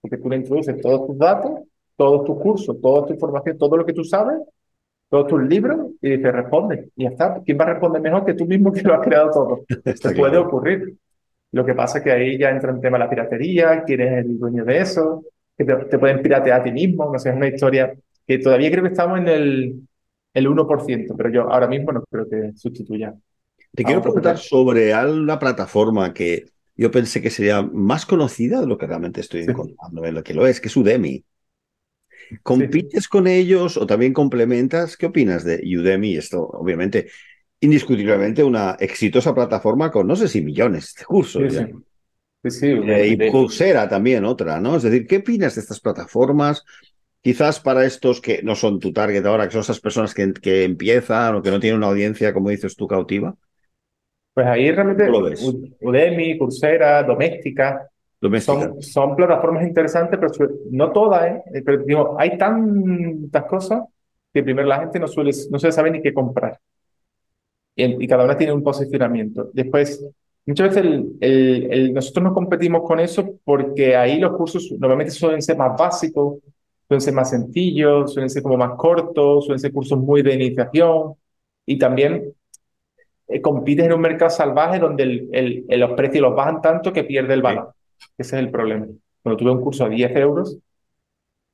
Porque 0.00 0.18
tú 0.18 0.28
le 0.28 0.36
introduces 0.36 0.80
todos 0.80 1.06
tus 1.06 1.18
datos, 1.18 1.52
todos 1.96 2.24
tus 2.24 2.38
cursos, 2.38 2.80
toda 2.80 3.06
tu 3.06 3.12
información, 3.12 3.58
todo 3.58 3.76
lo 3.76 3.84
que 3.84 3.92
tú 3.92 4.04
sabes, 4.04 4.38
todos 5.08 5.26
tus 5.26 5.42
libros 5.42 5.92
y 6.00 6.16
dices, 6.16 6.32
responde. 6.32 6.90
Y 6.96 7.04
ya 7.04 7.10
está. 7.10 7.42
¿Quién 7.44 7.58
va 7.58 7.64
a 7.64 7.72
responder 7.72 8.02
mejor 8.02 8.24
que 8.24 8.34
tú 8.34 8.46
mismo 8.46 8.72
que 8.72 8.82
lo 8.82 8.94
has 8.94 9.00
creado 9.00 9.30
todo? 9.30 9.64
Puede 10.16 10.36
ocurrir. 10.36 10.96
Lo 11.52 11.64
que 11.64 11.74
pasa 11.74 11.98
es 11.98 12.04
que 12.04 12.12
ahí 12.12 12.38
ya 12.38 12.50
entra 12.50 12.70
en 12.70 12.80
tema 12.80 12.98
la 12.98 13.08
piratería, 13.08 13.82
quién 13.84 14.02
es 14.02 14.24
el 14.24 14.38
dueño 14.38 14.64
de 14.64 14.78
eso, 14.78 15.24
que 15.56 15.64
te, 15.64 15.98
pueden 15.98 16.20
piratear 16.20 16.60
a 16.60 16.64
ti 16.64 16.72
mismo. 16.72 17.10
No 17.10 17.18
sé, 17.18 17.30
es 17.30 17.36
una 17.36 17.48
historia 17.48 17.94
que 18.26 18.38
todavía 18.38 18.70
creo 18.70 18.82
que 18.82 18.90
estamos 18.90 19.18
en 19.18 19.28
el, 19.28 19.88
el 20.34 20.46
1%, 20.46 21.14
pero 21.16 21.30
yo 21.30 21.50
ahora 21.50 21.66
mismo 21.66 21.92
no 21.92 22.04
creo 22.10 22.28
que 22.28 22.52
sustituya. 22.54 23.14
Te 23.74 23.84
quiero 23.84 24.02
preguntar 24.02 24.36
sobre 24.36 24.94
una 24.94 25.38
plataforma 25.38 26.12
que 26.12 26.46
yo 26.78 26.92
pensé 26.92 27.20
que 27.20 27.28
sería 27.28 27.60
más 27.60 28.06
conocida 28.06 28.60
de 28.60 28.66
lo 28.68 28.78
que 28.78 28.86
realmente 28.86 29.20
estoy 29.20 29.40
encontrando, 29.40 30.04
en 30.04 30.14
lo 30.14 30.22
que 30.22 30.32
lo 30.32 30.46
es, 30.46 30.60
que 30.60 30.68
es 30.68 30.76
Udemy. 30.76 31.24
¿Compites 32.44 33.08
con 33.08 33.26
ellos 33.26 33.76
o 33.76 33.84
también 33.84 34.12
complementas? 34.12 34.96
¿Qué 34.96 35.06
opinas 35.06 35.42
de 35.42 35.60
Udemy? 35.76 36.16
Esto, 36.16 36.46
obviamente, 36.46 37.10
indiscutiblemente 37.58 38.44
una 38.44 38.76
exitosa 38.78 39.34
plataforma 39.34 39.90
con 39.90 40.06
no 40.06 40.14
sé 40.14 40.28
si 40.28 40.40
millones 40.40 40.94
de 40.96 41.04
cursos. 41.04 41.52
Sí, 41.52 42.50
sí. 42.50 42.66
Eh, 42.68 43.08
y 43.08 43.30
Coursera 43.32 43.88
también, 43.88 44.24
otra, 44.24 44.60
¿no? 44.60 44.76
Es 44.76 44.84
decir, 44.84 45.04
¿qué 45.08 45.16
opinas 45.16 45.56
de 45.56 45.62
estas 45.62 45.80
plataformas? 45.80 46.64
Quizás 47.20 47.58
para 47.58 47.84
estos 47.84 48.20
que 48.20 48.40
no 48.44 48.54
son 48.54 48.78
tu 48.78 48.92
target 48.92 49.26
ahora, 49.26 49.46
que 49.46 49.52
son 49.52 49.62
esas 49.62 49.80
personas 49.80 50.14
que, 50.14 50.32
que 50.32 50.62
empiezan 50.62 51.34
o 51.34 51.42
que 51.42 51.50
no 51.50 51.58
tienen 51.58 51.78
una 51.78 51.88
audiencia, 51.88 52.32
como 52.32 52.50
dices 52.50 52.76
tú, 52.76 52.86
cautiva. 52.86 53.34
Pues 54.38 54.46
ahí 54.46 54.70
realmente 54.70 55.10
Udemy, 55.80 56.38
Coursera, 56.38 57.02
Doméstica, 57.02 57.90
son, 58.38 58.80
son, 58.80 59.16
plataformas 59.16 59.66
interesantes, 59.66 60.16
pero 60.16 60.52
no 60.70 60.92
todas, 60.92 61.26
¿eh? 61.26 61.42
eh 61.54 61.62
pero 61.66 61.82
digo, 61.82 62.14
hay 62.16 62.38
tantas 62.38 63.44
cosas 63.46 63.82
que 64.32 64.44
primero 64.44 64.68
la 64.68 64.78
gente 64.78 65.00
no 65.00 65.08
suele, 65.08 65.32
no 65.50 65.58
suele 65.58 65.72
saber 65.72 65.90
ni 65.90 66.00
qué 66.00 66.14
comprar. 66.14 66.56
Y, 67.74 68.04
y 68.04 68.06
cada 68.06 68.22
una 68.22 68.36
tiene 68.36 68.52
un 68.52 68.62
posicionamiento. 68.62 69.50
Después, 69.52 70.08
muchas 70.46 70.68
veces 70.68 70.84
el, 70.84 71.16
el, 71.20 71.92
nosotros 71.92 72.22
no 72.22 72.32
competimos 72.32 72.82
con 72.82 73.00
eso 73.00 73.40
porque 73.42 73.96
ahí 73.96 74.20
los 74.20 74.36
cursos 74.36 74.72
normalmente 74.78 75.10
suelen 75.10 75.42
ser 75.42 75.56
más 75.56 75.76
básicos, 75.76 76.38
suelen 76.86 77.00
ser 77.00 77.12
más 77.12 77.30
sencillos, 77.30 78.12
suelen 78.12 78.30
ser 78.30 78.44
como 78.44 78.56
más 78.56 78.76
cortos, 78.76 79.46
suelen 79.46 79.58
ser 79.58 79.72
cursos 79.72 79.98
muy 79.98 80.22
de 80.22 80.34
iniciación 80.34 81.14
y 81.66 81.76
también 81.76 82.34
eh, 83.28 83.40
compites 83.40 83.86
en 83.86 83.92
un 83.92 84.00
mercado 84.00 84.30
salvaje 84.30 84.78
donde 84.78 85.02
el, 85.02 85.28
el, 85.68 85.80
los 85.80 85.92
precios 85.92 86.22
los 86.22 86.34
bajan 86.34 86.62
tanto 86.62 86.92
que 86.92 87.04
pierde 87.04 87.34
el 87.34 87.42
valor. 87.42 87.74
Ese 88.16 88.36
es 88.36 88.42
el 88.42 88.50
problema. 88.50 88.86
Cuando 89.22 89.36
tuve 89.36 89.50
un 89.50 89.60
curso 89.60 89.84
a 89.84 89.88
10 89.88 90.16
euros 90.16 90.58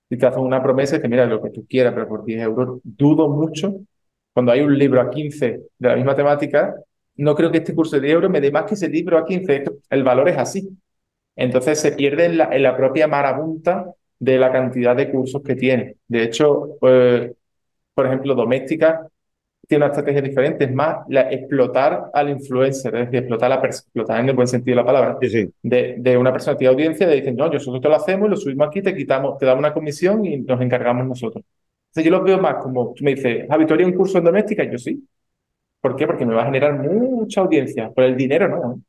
y 0.09 0.17
te 0.17 0.27
hacen 0.27 0.43
una 0.43 0.63
promesa 0.63 0.97
y 0.97 1.01
te 1.01 1.09
mira 1.09 1.27
lo 1.27 1.43
que 1.43 1.51
tú 1.51 1.67
quieras, 1.69 1.93
pero 1.95 2.09
por 2.09 2.25
10 2.25 2.43
euros 2.43 2.81
dudo 2.85 3.29
mucho. 3.29 3.75
Cuando 4.33 4.53
hay 4.53 4.61
un 4.61 4.77
libro 4.77 5.01
a 5.01 5.11
15 5.11 5.47
de 5.79 5.89
la 5.89 5.97
misma 5.97 6.15
temática, 6.15 6.75
no 7.17 7.35
creo 7.35 7.51
que 7.51 7.59
este 7.59 7.75
curso 7.75 7.97
de 7.97 8.03
10 8.03 8.15
euros 8.15 8.31
me 8.31 8.41
dé 8.41 8.51
más 8.51 8.65
que 8.65 8.75
ese 8.75 8.89
libro 8.89 9.19
a 9.19 9.25
15. 9.25 9.65
El 9.91 10.05
valor 10.05 10.29
es 10.29 10.39
así. 10.39 10.69
Entonces 11.37 11.81
se 11.81 11.93
pierde 11.93 12.27
en 12.27 12.39
la, 12.39 12.55
en 12.55 12.63
la 12.63 12.77
propia 12.77 13.09
marabunta 13.09 13.87
de 14.19 14.39
la 14.39 14.53
cantidad 14.53 14.95
de 14.97 15.11
cursos 15.11 15.43
que 15.43 15.57
tiene. 15.57 15.97
De 16.07 16.23
hecho, 16.23 16.77
pues, 16.81 17.33
por 17.95 18.07
ejemplo, 18.07 18.35
doméstica 18.35 19.09
tiene 19.66 19.85
una 19.85 19.92
estrategia 19.92 20.22
diferente, 20.22 20.64
es 20.64 20.72
más 20.72 20.98
la, 21.09 21.31
explotar 21.31 22.11
al 22.12 22.31
influencer, 22.31 22.94
es 22.94 23.07
decir, 23.07 23.18
explotar, 23.20 23.50
la 23.50 23.57
explotar 23.57 24.20
en 24.20 24.29
el 24.29 24.35
buen 24.35 24.48
sentido 24.48 24.77
de 24.77 24.83
la 24.83 24.87
palabra, 24.87 25.18
De, 25.20 25.96
de, 25.98 26.16
una 26.16 26.33
persona 26.33 26.55
que 26.55 26.59
tiene 26.59 26.72
audiencia, 26.72 27.07
de 27.07 27.16
dicen, 27.16 27.37
no, 27.37 27.48
nosotros 27.48 27.81
te 27.83 27.88
lo 27.88 27.96
hacemos, 27.96 28.31
lo 28.31 28.37
subimos 28.37 28.68
aquí, 28.68 28.83
te 28.83 28.94
quitamos, 28.94 29.38
te 29.38 29.46
damos 29.46 29.61
una 29.61 29.72
comisión 29.74 30.24
y 30.24 30.38
nos 30.38 30.61
encargamos 30.61 31.07
nosotros. 31.07 31.44
Entonces 31.88 32.11
yo 32.11 32.18
lo 32.18 32.24
veo 32.24 32.38
más 32.38 32.57
como, 32.62 32.92
tú 32.92 33.05
me 33.05 33.14
dices, 33.14 33.46
¿a 33.48 33.57
Victoria 33.57 33.87
un 33.87 33.92
curso 33.92 34.18
en 34.18 34.24
doméstica? 34.24 34.64
Yo 34.64 34.79
sí. 34.79 35.07
¿Por 35.81 35.96
qué? 35.96 36.07
Porque 36.07 36.27
me 36.27 36.35
va 36.35 36.42
a 36.42 36.46
generar 36.46 36.79
mucha 36.79 37.40
audiencia. 37.42 37.90
Por 37.90 38.05
el 38.05 38.16
dinero 38.16 38.48
no, 38.48 38.81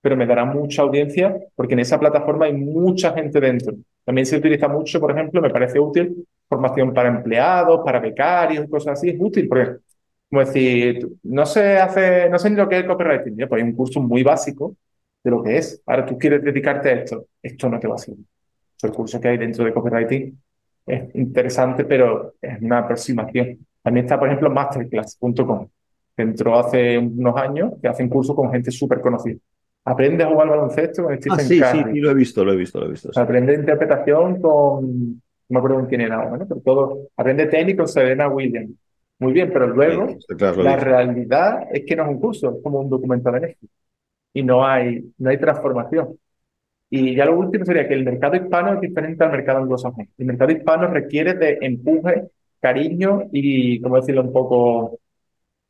pero 0.00 0.16
me 0.16 0.26
dará 0.26 0.44
mucha 0.44 0.82
audiencia 0.82 1.36
porque 1.54 1.74
en 1.74 1.80
esa 1.80 2.00
plataforma 2.00 2.46
hay 2.46 2.54
mucha 2.54 3.12
gente 3.12 3.40
dentro. 3.40 3.74
También 4.04 4.26
se 4.26 4.36
utiliza 4.36 4.68
mucho, 4.68 4.98
por 5.00 5.10
ejemplo, 5.10 5.42
me 5.42 5.50
parece 5.50 5.78
útil, 5.78 6.26
formación 6.48 6.94
para 6.94 7.10
empleados, 7.10 7.82
para 7.84 8.00
becarios 8.00 8.68
cosas 8.68 8.98
así. 8.98 9.10
Es 9.10 9.16
útil 9.18 9.46
porque 9.48 9.76
como 10.30 10.44
decir, 10.44 11.08
no 11.22 11.46
sé, 11.46 11.78
hace, 11.78 12.28
no 12.28 12.38
sé 12.38 12.50
ni 12.50 12.56
lo 12.56 12.68
que 12.68 12.76
es 12.76 12.82
el 12.82 12.86
copywriting. 12.86 13.36
pues 13.48 13.62
hay 13.62 13.68
un 13.68 13.74
curso 13.74 14.00
muy 14.00 14.22
básico 14.22 14.76
de 15.24 15.30
lo 15.30 15.42
que 15.42 15.56
es. 15.56 15.82
Ahora 15.86 16.04
tú 16.04 16.18
quieres 16.18 16.42
dedicarte 16.42 16.90
a 16.90 16.92
esto. 16.92 17.26
Esto 17.42 17.68
no 17.68 17.80
te 17.80 17.88
va 17.88 17.94
a 17.94 17.98
servir. 17.98 18.24
El 18.82 18.92
curso 18.92 19.20
que 19.20 19.28
hay 19.28 19.38
dentro 19.38 19.64
de 19.64 19.72
copywriting 19.72 20.38
es 20.86 21.14
interesante, 21.14 21.84
pero 21.84 22.34
es 22.40 22.60
una 22.60 22.78
aproximación. 22.78 23.58
También 23.82 24.04
está, 24.04 24.18
por 24.18 24.28
ejemplo, 24.28 24.50
masterclass.com, 24.50 25.68
que 26.16 26.22
entró 26.22 26.58
hace 26.58 26.98
unos 26.98 27.36
años, 27.36 27.72
que 27.80 27.88
hacen 27.88 28.08
cursos 28.08 28.36
con 28.36 28.50
gente 28.52 28.70
súper 28.70 29.00
conocida. 29.00 29.38
Aprende 29.84 30.24
a 30.24 30.28
jugar 30.28 30.48
baloncesto 30.48 31.04
con 31.04 31.16
Stephen 31.16 31.38
ah, 31.38 31.42
sí, 31.42 31.60
sí, 31.60 31.92
sí, 31.92 32.00
lo 32.00 32.10
he 32.10 32.14
visto, 32.14 32.44
lo 32.44 32.52
he 32.52 32.56
visto, 32.56 32.78
lo 32.78 32.86
he 32.86 32.90
visto. 32.90 33.10
Aprende 33.16 33.54
interpretación 33.54 34.42
con, 34.42 34.82
no 35.14 35.20
me 35.48 35.58
acuerdo 35.58 35.86
quién 35.88 36.02
era, 36.02 36.28
¿no? 36.28 36.46
pero 36.46 36.60
todo, 36.60 37.08
aprende 37.16 37.46
técnico 37.46 37.78
con 37.78 37.88
Serena 37.88 38.28
Williams 38.28 38.72
muy 39.18 39.32
bien, 39.32 39.50
pero 39.52 39.66
luego 39.66 40.06
la 40.62 40.76
realidad 40.76 41.66
es 41.72 41.84
que 41.84 41.96
no 41.96 42.04
es 42.04 42.08
un 42.10 42.20
curso, 42.20 42.56
es 42.56 42.62
como 42.62 42.80
un 42.80 42.90
documental 42.90 43.40
de 43.40 43.56
Y 44.32 44.42
no 44.42 44.66
hay, 44.66 45.12
no 45.18 45.30
hay 45.30 45.38
transformación. 45.38 46.18
Y 46.90 47.14
ya 47.16 47.26
lo 47.26 47.38
último 47.38 47.64
sería 47.64 47.86
que 47.88 47.94
el 47.94 48.04
mercado 48.04 48.36
hispano 48.36 48.74
es 48.74 48.80
diferente 48.80 49.24
al 49.24 49.32
mercado 49.32 49.58
anglosajón. 49.58 50.08
El 50.16 50.26
mercado 50.26 50.52
hispano 50.52 50.88
requiere 50.88 51.34
de 51.34 51.58
empuje, 51.60 52.28
cariño 52.60 53.24
y, 53.32 53.80
como 53.80 53.96
decirlo, 53.96 54.22
un 54.22 54.32
poco 54.32 54.98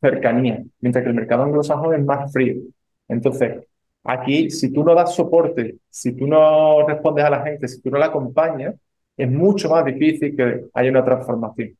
cercanía, 0.00 0.62
mientras 0.80 1.02
que 1.04 1.10
el 1.10 1.16
mercado 1.16 1.44
anglosajón 1.44 1.94
es 1.94 2.04
más 2.04 2.32
frío. 2.32 2.56
Entonces, 3.08 3.64
aquí, 4.04 4.50
si 4.50 4.72
tú 4.72 4.84
no 4.84 4.94
das 4.94 5.14
soporte, 5.14 5.76
si 5.88 6.12
tú 6.12 6.26
no 6.26 6.86
respondes 6.86 7.24
a 7.24 7.30
la 7.30 7.42
gente, 7.42 7.68
si 7.68 7.80
tú 7.82 7.90
no 7.90 7.98
la 7.98 8.06
acompañas, 8.06 8.74
es 9.16 9.30
mucho 9.30 9.70
más 9.70 9.84
difícil 9.84 10.36
que 10.36 10.66
haya 10.74 10.90
una 10.90 11.04
transformación. 11.04 11.76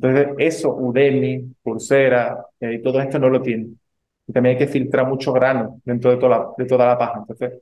Entonces, 0.00 0.28
eso 0.38 0.76
Udemy, 0.76 1.54
Coursera 1.60 2.46
eh, 2.60 2.74
y 2.74 2.82
todo 2.82 3.00
esto 3.00 3.18
no 3.18 3.28
lo 3.28 3.42
tiene. 3.42 3.66
Y 4.28 4.32
también 4.32 4.56
hay 4.56 4.64
que 4.64 4.70
filtrar 4.70 5.08
mucho 5.08 5.32
grano 5.32 5.80
dentro 5.84 6.12
de 6.12 6.18
toda 6.18 6.38
la, 6.38 6.48
de 6.56 6.64
toda 6.66 6.86
la 6.86 6.98
página. 6.98 7.24
Entonces, 7.28 7.60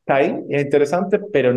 está 0.00 0.16
ahí, 0.16 0.44
es 0.48 0.62
interesante, 0.62 1.20
pero 1.32 1.54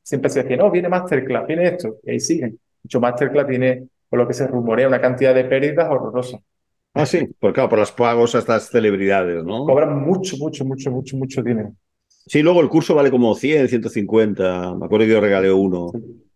siempre 0.00 0.30
se 0.30 0.44
dice, 0.44 0.56
no, 0.56 0.70
viene 0.70 0.88
Masterclass, 0.88 1.46
viene 1.46 1.66
esto, 1.66 1.96
y 2.04 2.12
ahí 2.12 2.20
siguen. 2.20 2.56
Hecho, 2.84 3.00
Masterclass 3.00 3.48
tiene, 3.48 3.88
por 4.08 4.20
lo 4.20 4.28
que 4.28 4.34
se 4.34 4.46
rumorea, 4.46 4.86
una 4.86 5.00
cantidad 5.00 5.34
de 5.34 5.44
pérdidas 5.44 5.88
horrorosas. 5.90 6.40
Ah, 6.94 7.04
sí, 7.04 7.26
por 7.40 7.52
claro, 7.52 7.68
por 7.68 7.80
los 7.80 7.90
pagos 7.90 8.36
a 8.36 8.38
estas 8.38 8.68
celebridades, 8.68 9.42
¿no? 9.42 9.64
Cobran 9.64 9.98
mucho, 10.04 10.36
mucho, 10.36 10.64
mucho, 10.64 10.92
mucho, 10.92 11.16
mucho 11.16 11.42
dinero. 11.42 11.72
Sí, 12.06 12.42
luego 12.42 12.60
el 12.60 12.68
curso 12.68 12.94
vale 12.94 13.10
como 13.10 13.34
100, 13.34 13.66
150. 13.68 14.74
Me 14.76 14.86
acuerdo 14.86 15.06
que 15.06 15.12
yo 15.12 15.20
regalé 15.20 15.50
uno 15.50 15.90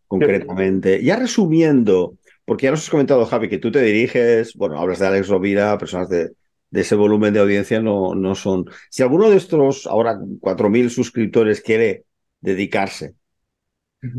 concretamente. 0.08 1.02
Ya 1.02 1.16
resumiendo, 1.16 2.14
porque 2.44 2.64
ya 2.64 2.70
nos 2.70 2.82
has 2.82 2.90
comentado, 2.90 3.24
Javi, 3.26 3.48
que 3.48 3.58
tú 3.58 3.70
te 3.70 3.82
diriges, 3.82 4.54
bueno, 4.54 4.78
hablas 4.78 4.98
de 4.98 5.06
Alex 5.06 5.28
Rovira, 5.28 5.78
personas 5.78 6.08
de, 6.08 6.32
ese 6.72 6.94
volumen 6.94 7.34
de 7.34 7.40
audiencia 7.40 7.80
no, 7.80 8.14
no 8.14 8.34
son. 8.34 8.64
Si 8.90 9.02
alguno 9.02 9.28
de 9.30 9.36
estos, 9.36 9.86
ahora 9.86 10.18
4.000 10.40 10.90
suscriptores, 10.90 11.60
quiere 11.60 12.04
dedicarse 12.40 13.14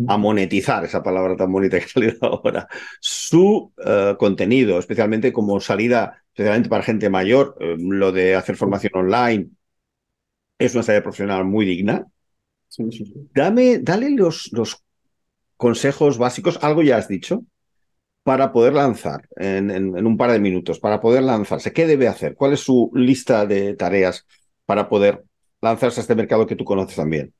a 0.07 0.17
monetizar, 0.17 0.85
esa 0.85 1.03
palabra 1.03 1.35
tan 1.35 1.51
bonita 1.51 1.77
que 1.77 1.85
ha 1.85 1.89
salido 1.89 2.17
ahora, 2.21 2.67
su 3.01 3.73
eh, 3.85 4.15
contenido, 4.17 4.79
especialmente 4.79 5.33
como 5.33 5.59
salida, 5.59 6.23
especialmente 6.27 6.69
para 6.69 6.83
gente 6.83 7.09
mayor, 7.09 7.57
eh, 7.59 7.75
lo 7.77 8.11
de 8.11 8.35
hacer 8.35 8.55
formación 8.55 8.93
online, 8.95 9.49
es 10.57 10.73
una 10.73 10.83
salida 10.83 11.03
profesional 11.03 11.43
muy 11.43 11.65
digna. 11.65 12.05
Dame, 13.35 13.79
dale 13.79 14.09
los, 14.11 14.49
los 14.53 14.81
consejos 15.57 16.17
básicos, 16.17 16.59
algo 16.61 16.81
ya 16.81 16.97
has 16.97 17.07
dicho, 17.07 17.43
para 18.23 18.51
poder 18.53 18.73
lanzar 18.73 19.27
en, 19.35 19.69
en, 19.69 20.07
un 20.07 20.17
par 20.17 20.31
de 20.31 20.39
minutos, 20.39 20.79
para 20.79 21.01
poder 21.01 21.23
lanzarse. 21.23 21.73
¿Qué 21.73 21.85
debe 21.85 22.07
hacer? 22.07 22.35
¿Cuál 22.35 22.53
es 22.53 22.61
su 22.61 22.89
lista 22.93 23.45
de 23.45 23.75
tareas 23.75 24.25
para 24.65 24.87
poder 24.87 25.23
lanzarse 25.61 25.99
a 25.99 26.03
este 26.03 26.15
mercado 26.15 26.47
que 26.47 26.55
tú 26.55 26.63
conoces 26.63 26.95
también? 26.95 27.33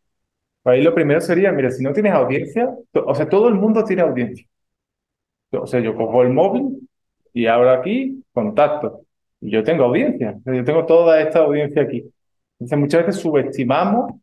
Ahí 0.66 0.82
lo 0.82 0.94
primero 0.94 1.22
sería, 1.22 1.52
mira, 1.52 1.72
si 1.72 1.84
no 1.84 1.94
tienes 1.94 2.14
audiencia, 2.14 2.70
o 2.94 3.16
sea, 3.16 3.28
todo 3.28 3.48
el 3.48 3.56
mundo 3.56 3.84
tiene 3.84 4.02
audiencia. 4.02 4.46
O 5.52 5.68
sea, 5.68 5.80
yo 5.80 5.96
cojo 5.96 6.24
el 6.24 6.30
móvil 6.30 6.88
y 7.34 7.46
ahora 7.48 7.74
aquí 7.74 8.24
contacto. 8.32 9.02
Y 9.42 9.52
yo 9.52 9.64
tengo 9.64 9.86
audiencia, 9.86 10.38
yo 10.46 10.64
tengo 10.64 10.86
toda 10.86 11.22
esta 11.22 11.40
audiencia 11.40 11.82
aquí. 11.82 12.10
Entonces, 12.60 12.80
muchas 12.80 13.06
veces 13.06 13.22
subestimamos 13.22 14.14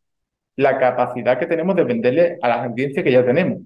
la 0.56 0.78
capacidad 0.78 1.38
que 1.38 1.46
tenemos 1.46 1.76
de 1.76 1.84
venderle 1.84 2.38
a 2.40 2.48
la 2.48 2.64
audiencia 2.64 3.02
que 3.02 3.12
ya 3.12 3.24
tenemos. 3.24 3.62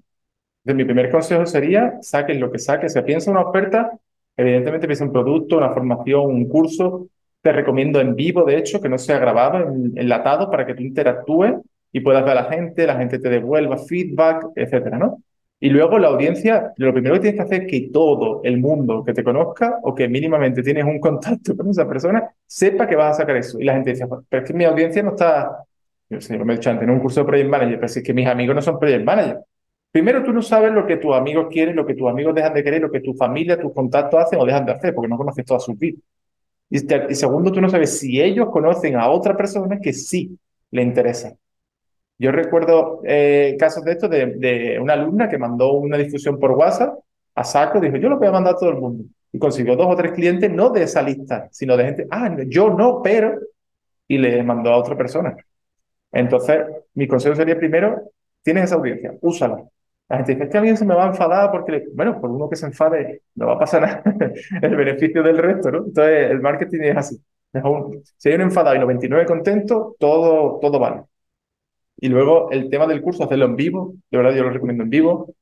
Entonces, 0.65 0.77
mi 0.77 0.85
primer 0.85 1.11
consejo 1.11 1.45
sería, 1.45 1.99
saquen 2.01 2.39
lo 2.39 2.51
que 2.51 2.57
saquen. 2.57 2.89
Si 2.89 2.99
piensa 3.03 3.29
una 3.29 3.41
oferta, 3.41 3.91
evidentemente 4.35 4.87
piensa 4.87 5.03
un 5.03 5.11
producto, 5.11 5.57
una 5.57 5.69
formación, 5.69 6.25
un 6.25 6.49
curso. 6.49 7.07
Te 7.41 7.51
recomiendo 7.51 8.01
en 8.01 8.15
vivo, 8.15 8.43
de 8.43 8.57
hecho, 8.57 8.81
que 8.81 8.89
no 8.89 8.97
sea 8.97 9.19
grabado, 9.19 9.59
enlatado, 9.59 10.49
para 10.49 10.65
que 10.65 10.73
tú 10.73 10.81
interactúes 10.81 11.53
y 11.91 11.99
puedas 11.99 12.23
ver 12.23 12.31
a 12.31 12.41
la 12.41 12.43
gente, 12.45 12.87
la 12.87 12.97
gente 12.97 13.19
te 13.19 13.29
devuelva 13.29 13.77
feedback, 13.77 14.47
etcétera, 14.55 14.97
¿no? 14.97 15.21
Y 15.59 15.69
luego 15.69 15.99
la 15.99 16.07
audiencia, 16.07 16.73
lo 16.77 16.91
primero 16.91 17.13
que 17.15 17.21
tienes 17.21 17.39
que 17.39 17.43
hacer 17.43 17.61
es 17.61 17.71
que 17.71 17.89
todo 17.93 18.41
el 18.43 18.57
mundo 18.57 19.03
que 19.05 19.13
te 19.13 19.23
conozca 19.23 19.77
o 19.83 19.93
que 19.93 20.09
mínimamente 20.09 20.63
tienes 20.63 20.83
un 20.83 20.99
contacto 20.99 21.55
con 21.55 21.69
esa 21.69 21.87
persona 21.87 22.27
sepa 22.47 22.87
que 22.87 22.95
vas 22.95 23.11
a 23.11 23.21
sacar 23.21 23.37
eso. 23.37 23.59
Y 23.59 23.65
la 23.65 23.73
gente 23.73 23.91
dice, 23.91 24.07
pero 24.27 24.43
es 24.43 24.49
que 24.49 24.57
mi 24.57 24.63
audiencia 24.65 25.03
no 25.03 25.11
está, 25.11 25.63
yo 26.09 26.19
sé, 26.19 26.37
me 26.39 26.53
he 26.53 26.57
dicho 26.57 26.71
en 26.71 26.89
un 26.89 26.99
curso 26.99 27.19
de 27.19 27.27
Project 27.27 27.49
Manager, 27.49 27.75
pero 27.75 27.85
es 27.85 28.03
que 28.03 28.13
mis 28.15 28.27
amigos 28.27 28.55
no 28.55 28.61
son 28.63 28.79
Project 28.79 29.05
Manager. 29.05 29.37
Primero, 29.95 30.25
tú 30.25 30.33
no 30.33 30.41
sabes 30.41 30.73
lo 30.73 30.85
que 30.85 30.97
tus 30.97 31.15
amigos 31.15 31.47
quieren, 31.49 31.73
lo 31.73 31.85
que 31.85 31.93
tus 31.93 32.09
amigos 32.09 32.35
dejan 32.35 32.53
de 32.53 32.65
querer, 32.65 32.81
lo 32.81 32.91
que 32.91 32.99
tu 32.99 33.13
familia, 33.13 33.57
tus 33.57 33.71
contactos 33.71 34.21
hacen 34.21 34.37
o 34.41 34.45
dejan 34.45 34.65
de 34.65 34.73
hacer, 34.73 34.93
porque 34.93 35.07
no 35.07 35.15
conoces 35.15 35.45
toda 35.45 35.61
su 35.61 35.73
vida. 35.73 35.97
Y, 36.69 36.79
segundo, 37.15 37.49
tú 37.49 37.61
no 37.61 37.69
sabes 37.69 37.97
si 37.97 38.21
ellos 38.21 38.49
conocen 38.49 38.97
a 38.97 39.09
otra 39.09 39.37
persona 39.37 39.79
que 39.79 39.93
sí 39.93 40.37
le 40.71 40.81
interesa. 40.81 41.33
Yo 42.19 42.33
recuerdo 42.33 43.03
eh, 43.05 43.55
casos 43.57 43.85
de 43.85 43.93
esto 43.93 44.09
de, 44.09 44.77
una 44.81 44.91
alumna 44.91 45.29
que 45.29 45.37
mandó 45.37 45.71
una 45.71 45.97
difusión 45.97 46.41
por 46.41 46.51
WhatsApp 46.51 46.99
a 47.33 47.45
saco, 47.45 47.79
dijo, 47.79 47.95
yo 47.95 48.09
lo 48.09 48.17
voy 48.17 48.27
a 48.27 48.33
mandar 48.33 48.55
a 48.55 48.57
todo 48.57 48.71
el 48.71 48.81
mundo. 48.81 49.05
Y 49.31 49.39
consiguió 49.39 49.77
dos 49.77 49.87
o 49.89 49.95
tres 49.95 50.11
clientes, 50.11 50.51
no 50.51 50.71
de 50.71 50.83
esa 50.83 51.01
lista, 51.01 51.47
sino 51.51 51.77
de 51.77 51.85
gente, 51.85 52.07
ah, 52.11 52.35
yo 52.49 52.69
no, 52.69 53.01
pero, 53.01 53.39
y 54.09 54.17
le 54.17 54.43
mandó 54.43 54.71
a 54.71 54.77
otra 54.77 54.97
persona. 54.97 55.37
Entonces, 56.11 56.65
mi 56.95 57.07
consejo 57.07 57.33
sería 57.33 57.57
primero, 57.57 58.11
tienes 58.43 58.65
esa 58.65 58.75
audiencia, 58.75 59.13
úsala. 59.21 59.63
La 60.09 60.17
gente 60.17 60.33
dice, 60.33 60.43
es 60.45 60.49
que 60.51 60.57
alguien 60.57 60.77
se 60.77 60.85
me 60.85 60.93
va 60.95 61.05
a 61.05 61.07
enfadar 61.07 61.51
porque, 61.51 61.85
bueno, 61.93 62.19
por 62.21 62.29
uno 62.29 62.49
que 62.49 62.55
se 62.55 62.67
enfade, 62.67 63.23
no 63.35 63.47
va 63.47 63.53
a 63.53 63.59
pasar 63.59 63.81
nada, 63.81 64.03
el 64.61 64.75
beneficio 64.75 65.23
del 65.23 65.37
resto, 65.37 65.71
¿no? 65.71 65.79
Entonces, 65.79 66.31
el 66.31 66.41
marketing 66.41 66.81
es 66.81 66.97
así. 66.97 67.17
Si 68.17 68.29
hay 68.29 68.35
un 68.35 68.41
enfadado 68.41 68.75
y 68.75 68.79
99 68.79 69.25
contentos, 69.25 69.95
todo, 69.97 70.59
todo 70.59 70.79
vale. 70.79 71.03
Y 71.97 72.09
luego 72.09 72.51
el 72.51 72.69
tema 72.69 72.87
del 72.87 73.01
curso, 73.01 73.23
hacerlo 73.23 73.45
en 73.45 73.55
vivo, 73.55 73.95
de 74.11 74.17
verdad 74.17 74.33
yo 74.35 74.43
lo 74.43 74.49
recomiendo 74.51 74.83
en 74.83 74.89
vivo. 74.89 75.33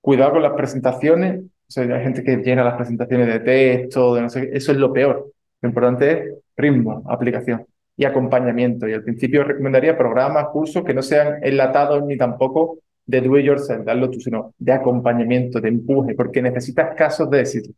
Cuidado 0.00 0.32
con 0.32 0.42
las 0.42 0.52
presentaciones, 0.52 1.40
o 1.42 1.48
sea, 1.68 1.84
hay 1.84 2.02
gente 2.04 2.22
que 2.22 2.36
llena 2.36 2.64
las 2.64 2.76
presentaciones 2.76 3.26
de 3.28 3.40
texto, 3.40 4.14
de 4.14 4.22
no 4.22 4.28
sé 4.28 4.50
eso 4.52 4.72
es 4.72 4.78
lo 4.78 4.92
peor. 4.92 5.32
Lo 5.62 5.68
importante 5.68 6.10
es 6.12 6.34
ritmo, 6.56 7.02
aplicación 7.08 7.66
y 7.96 8.04
acompañamiento. 8.04 8.88
Y 8.88 8.92
al 8.92 9.02
principio 9.02 9.44
recomendaría 9.44 9.96
programas, 9.98 10.48
cursos 10.48 10.84
que 10.84 10.94
no 10.94 11.02
sean 11.02 11.38
enlatados 11.42 12.04
ni 12.04 12.16
tampoco 12.16 12.78
de 13.06 13.20
do 13.20 13.38
it 13.38 13.44
yourself, 13.46 13.84
darlo 13.84 14.10
tú, 14.10 14.20
sino 14.20 14.54
de 14.58 14.72
acompañamiento, 14.72 15.60
de 15.60 15.68
empuje, 15.68 16.14
porque 16.14 16.42
necesitas 16.42 16.94
casos 16.96 17.30
de 17.30 17.40
éxito. 17.40 17.70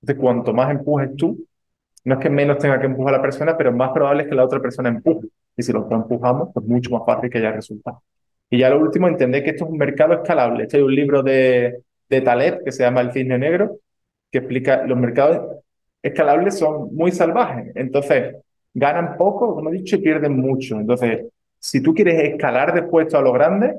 Entonces, 0.00 0.22
cuanto 0.22 0.54
más 0.54 0.70
empujes 0.70 1.14
tú, 1.16 1.44
no 2.04 2.14
es 2.14 2.20
que 2.20 2.30
menos 2.30 2.58
tenga 2.58 2.80
que 2.80 2.86
empujar 2.86 3.12
la 3.12 3.22
persona, 3.22 3.56
pero 3.56 3.72
más 3.72 3.90
probable 3.92 4.22
es 4.22 4.28
que 4.28 4.34
la 4.34 4.44
otra 4.44 4.60
persona 4.60 4.88
empuje. 4.88 5.28
Y 5.56 5.62
si 5.62 5.72
los 5.72 5.90
empujamos, 5.90 6.50
pues 6.54 6.66
mucho 6.66 6.90
más 6.90 7.02
fácil 7.04 7.30
que 7.30 7.38
haya 7.38 7.52
resultados. 7.52 8.00
Y 8.48 8.58
ya 8.58 8.70
lo 8.70 8.80
último, 8.80 9.08
entender 9.08 9.44
que 9.44 9.50
esto 9.50 9.64
es 9.64 9.70
un 9.70 9.78
mercado 9.78 10.14
escalable. 10.14 10.64
Este 10.64 10.78
hay 10.78 10.82
un 10.82 10.94
libro 10.94 11.22
de, 11.22 11.82
de 12.08 12.20
Taleb 12.22 12.64
que 12.64 12.72
se 12.72 12.82
llama 12.82 13.00
El 13.02 13.12
Cisne 13.12 13.38
Negro, 13.38 13.78
que 14.30 14.38
explica 14.38 14.84
los 14.86 14.98
mercados 14.98 15.62
escalables 16.02 16.58
son 16.58 16.94
muy 16.94 17.12
salvajes. 17.12 17.72
Entonces, 17.74 18.36
ganan 18.74 19.16
poco, 19.16 19.54
como 19.54 19.70
he 19.70 19.74
dicho, 19.74 19.96
y 19.96 20.00
pierden 20.00 20.38
mucho. 20.38 20.76
Entonces, 20.78 21.26
si 21.58 21.82
tú 21.82 21.94
quieres 21.94 22.32
escalar 22.32 22.74
después 22.74 23.12
a 23.14 23.20
los 23.20 23.32
grandes, 23.34 23.76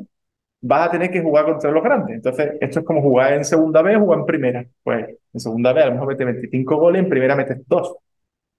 vas 0.61 0.87
a 0.87 0.91
tener 0.91 1.11
que 1.11 1.21
jugar 1.21 1.45
contra 1.45 1.71
los 1.71 1.83
grandes. 1.83 2.15
Entonces, 2.17 2.53
esto 2.61 2.79
es 2.79 2.85
como 2.85 3.01
jugar 3.01 3.33
en 3.33 3.45
segunda 3.45 3.81
vez 3.81 3.97
o 3.97 4.01
jugar 4.01 4.19
en 4.19 4.25
primera. 4.25 4.65
Pues 4.83 5.09
en 5.33 5.39
segunda 5.39 5.73
vez 5.73 5.85
a 5.85 5.87
lo 5.87 5.93
mejor 5.93 6.07
metes 6.09 6.25
25 6.25 6.77
goles, 6.77 7.03
en 7.03 7.09
primera 7.09 7.35
metes 7.35 7.57
2. 7.67 7.95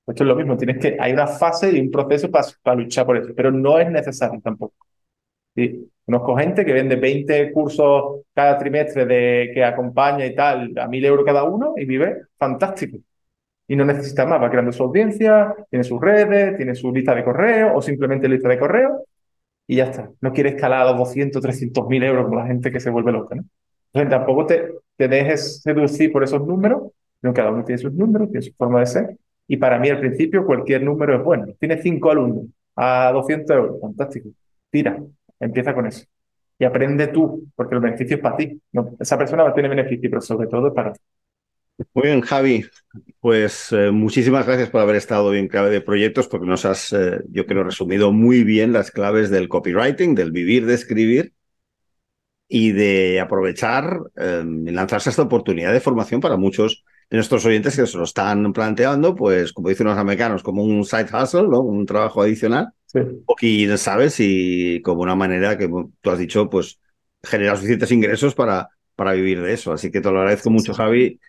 Esto 0.06 0.24
es 0.24 0.28
lo 0.28 0.34
mismo, 0.36 0.56
tienes 0.56 0.78
que, 0.78 0.96
hay 0.98 1.12
una 1.12 1.28
fase 1.28 1.70
y 1.70 1.80
un 1.80 1.90
proceso 1.90 2.28
para, 2.30 2.74
luchar 2.74 3.06
por 3.06 3.16
eso, 3.18 3.32
pero 3.36 3.52
no 3.52 3.78
es 3.78 3.90
necesario 3.90 4.40
tampoco. 4.42 4.74
¿sí? 5.54 5.90
Conozco 6.04 6.36
gente 6.36 6.64
que 6.64 6.72
vende 6.72 6.96
20 6.96 7.52
cursos 7.52 8.22
cada 8.34 8.58
trimestre 8.58 9.06
de 9.06 9.52
que 9.54 9.64
acompaña 9.64 10.26
y 10.26 10.34
tal, 10.34 10.72
a 10.76 10.88
1000 10.88 11.04
euros 11.04 11.24
cada 11.24 11.44
uno 11.44 11.74
y 11.76 11.84
vive 11.84 12.22
fantástico. 12.36 12.98
Y 13.68 13.76
no 13.76 13.84
necesita 13.84 14.26
más, 14.26 14.42
va 14.42 14.50
creando 14.50 14.72
su 14.72 14.82
audiencia, 14.82 15.54
tiene 15.70 15.84
sus 15.84 16.00
redes, 16.00 16.56
tiene 16.56 16.74
su 16.74 16.92
lista 16.92 17.14
de 17.14 17.24
correo 17.24 17.76
o 17.76 17.82
simplemente 17.82 18.28
lista 18.28 18.48
de 18.48 18.58
correo 18.58 19.04
y 19.72 19.76
ya 19.76 19.84
está. 19.84 20.10
No 20.20 20.34
quiere 20.34 20.50
escalar 20.50 20.82
a 20.82 20.90
los 20.90 20.98
200, 20.98 21.40
300 21.40 21.88
mil 21.88 22.02
euros 22.02 22.26
como 22.26 22.38
la 22.38 22.46
gente 22.46 22.70
que 22.70 22.78
se 22.78 22.90
vuelve 22.90 23.10
loca. 23.10 23.36
¿no? 23.36 23.44
Entonces 23.86 24.10
tampoco 24.10 24.44
te, 24.44 24.70
te 24.96 25.08
dejes 25.08 25.62
seducir 25.62 26.12
por 26.12 26.22
esos 26.22 26.46
números, 26.46 26.92
sino 27.22 27.32
cada 27.32 27.50
uno 27.50 27.64
tiene 27.64 27.78
sus 27.78 27.90
números, 27.94 28.28
tiene 28.28 28.42
su 28.42 28.52
forma 28.52 28.80
de 28.80 28.86
ser 28.86 29.16
y 29.48 29.56
para 29.56 29.78
mí 29.78 29.88
al 29.88 29.98
principio 29.98 30.44
cualquier 30.44 30.82
número 30.82 31.16
es 31.16 31.24
bueno. 31.24 31.46
Tienes 31.58 31.82
cinco 31.82 32.10
alumnos 32.10 32.48
a 32.76 33.12
200 33.14 33.56
euros, 33.56 33.80
fantástico. 33.80 34.28
Tira, 34.68 35.02
empieza 35.40 35.72
con 35.72 35.86
eso. 35.86 36.04
Y 36.58 36.64
aprende 36.66 37.06
tú, 37.06 37.46
porque 37.56 37.74
el 37.74 37.80
beneficio 37.80 38.16
es 38.16 38.22
para 38.22 38.36
ti. 38.36 38.60
esa 39.00 39.16
persona 39.16 39.42
va 39.42 39.50
a 39.50 39.54
tener 39.54 39.70
beneficio, 39.70 40.10
pero 40.10 40.20
sobre 40.20 40.48
todo 40.48 40.68
es 40.68 40.74
para 40.74 40.92
ti. 40.92 41.00
Muy 41.78 42.04
bien, 42.04 42.20
Javi. 42.20 42.64
Pues 43.20 43.72
eh, 43.72 43.90
muchísimas 43.90 44.46
gracias 44.46 44.70
por 44.70 44.80
haber 44.82 44.96
estado 44.96 45.34
en 45.34 45.48
clave 45.48 45.70
de 45.70 45.80
proyectos, 45.80 46.28
porque 46.28 46.46
nos 46.46 46.64
has, 46.64 46.92
eh, 46.92 47.20
yo 47.30 47.46
creo, 47.46 47.64
resumido 47.64 48.12
muy 48.12 48.44
bien 48.44 48.72
las 48.72 48.90
claves 48.90 49.30
del 49.30 49.48
copywriting, 49.48 50.14
del 50.14 50.32
vivir 50.32 50.66
de 50.66 50.74
escribir 50.74 51.34
y 52.48 52.72
de 52.72 53.20
aprovechar 53.20 54.00
eh, 54.16 54.44
y 54.66 54.70
lanzarse 54.70 55.10
esta 55.10 55.22
oportunidad 55.22 55.72
de 55.72 55.80
formación 55.80 56.20
para 56.20 56.36
muchos 56.36 56.84
nuestros 57.10 57.44
oyentes 57.44 57.76
que 57.76 57.86
se 57.86 57.98
lo 57.98 58.04
están 58.04 58.52
planteando, 58.52 59.14
pues 59.14 59.52
como 59.52 59.68
dicen 59.68 59.86
los 59.86 59.98
americanos, 59.98 60.42
como 60.42 60.62
un 60.64 60.84
side 60.84 61.06
hustle, 61.12 61.48
¿no? 61.48 61.60
un 61.60 61.84
trabajo 61.86 62.22
adicional. 62.22 62.68
O 63.26 63.34
quién 63.34 63.76
sabe 63.78 64.10
si 64.10 64.80
como 64.84 65.02
una 65.02 65.14
manera 65.14 65.58
que 65.58 65.68
tú 65.68 66.10
has 66.10 66.18
dicho, 66.18 66.48
pues 66.50 66.80
generar 67.22 67.56
suficientes 67.56 67.92
ingresos 67.92 68.34
para, 68.34 68.68
para 68.96 69.12
vivir 69.12 69.42
de 69.42 69.52
eso. 69.52 69.72
Así 69.72 69.90
que 69.90 70.00
te 70.00 70.10
lo 70.10 70.18
agradezco 70.20 70.50
mucho, 70.50 70.74
Javi, 70.74 71.20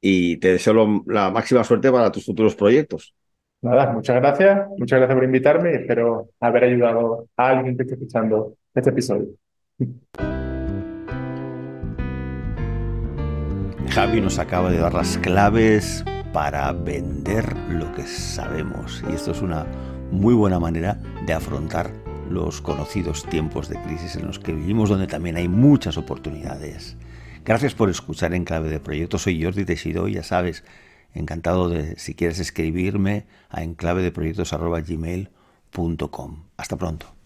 y 0.00 0.38
te 0.38 0.52
deseo 0.52 1.02
la 1.06 1.30
máxima 1.30 1.64
suerte 1.64 1.90
para 1.90 2.10
tus 2.10 2.24
futuros 2.24 2.54
proyectos. 2.54 3.14
Nada, 3.62 3.92
muchas 3.92 4.16
gracias. 4.16 4.68
Muchas 4.78 4.98
gracias 4.98 5.14
por 5.14 5.24
invitarme 5.24 5.72
y 5.72 5.74
espero 5.76 6.30
haber 6.40 6.64
ayudado 6.64 7.26
a 7.36 7.48
alguien 7.50 7.76
que 7.76 7.82
esté 7.82 7.94
escuchando 7.94 8.54
este 8.74 8.90
episodio. 8.90 9.28
Javi 13.90 14.20
nos 14.20 14.38
acaba 14.38 14.70
de 14.70 14.78
dar 14.78 14.94
las 14.94 15.18
claves 15.18 16.04
para 16.32 16.72
vender 16.72 17.44
lo 17.68 17.92
que 17.92 18.02
sabemos 18.02 19.02
y 19.10 19.14
esto 19.14 19.32
es 19.32 19.42
una 19.42 19.66
muy 20.10 20.32
buena 20.32 20.60
manera 20.60 20.96
de 21.26 21.32
afrontar 21.32 21.90
los 22.30 22.60
conocidos 22.60 23.24
tiempos 23.24 23.68
de 23.68 23.80
crisis 23.82 24.16
en 24.16 24.26
los 24.26 24.38
que 24.38 24.52
vivimos 24.52 24.88
donde 24.88 25.08
también 25.08 25.36
hay 25.36 25.48
muchas 25.48 25.98
oportunidades. 25.98 26.96
Gracias 27.44 27.74
por 27.74 27.90
escuchar 27.90 28.34
en 28.34 28.44
clave 28.44 28.70
de 28.70 28.80
proyecto. 28.80 29.18
Soy 29.18 29.42
Jordi 29.42 29.64
Teixidó 29.64 30.08
ya 30.08 30.22
sabes, 30.22 30.64
encantado 31.14 31.68
de 31.68 31.98
si 31.98 32.14
quieres 32.14 32.38
escribirme 32.38 33.26
a 33.48 33.62
enclavedeproyectos.gmail.com. 33.62 36.44
Hasta 36.56 36.76
pronto. 36.76 37.19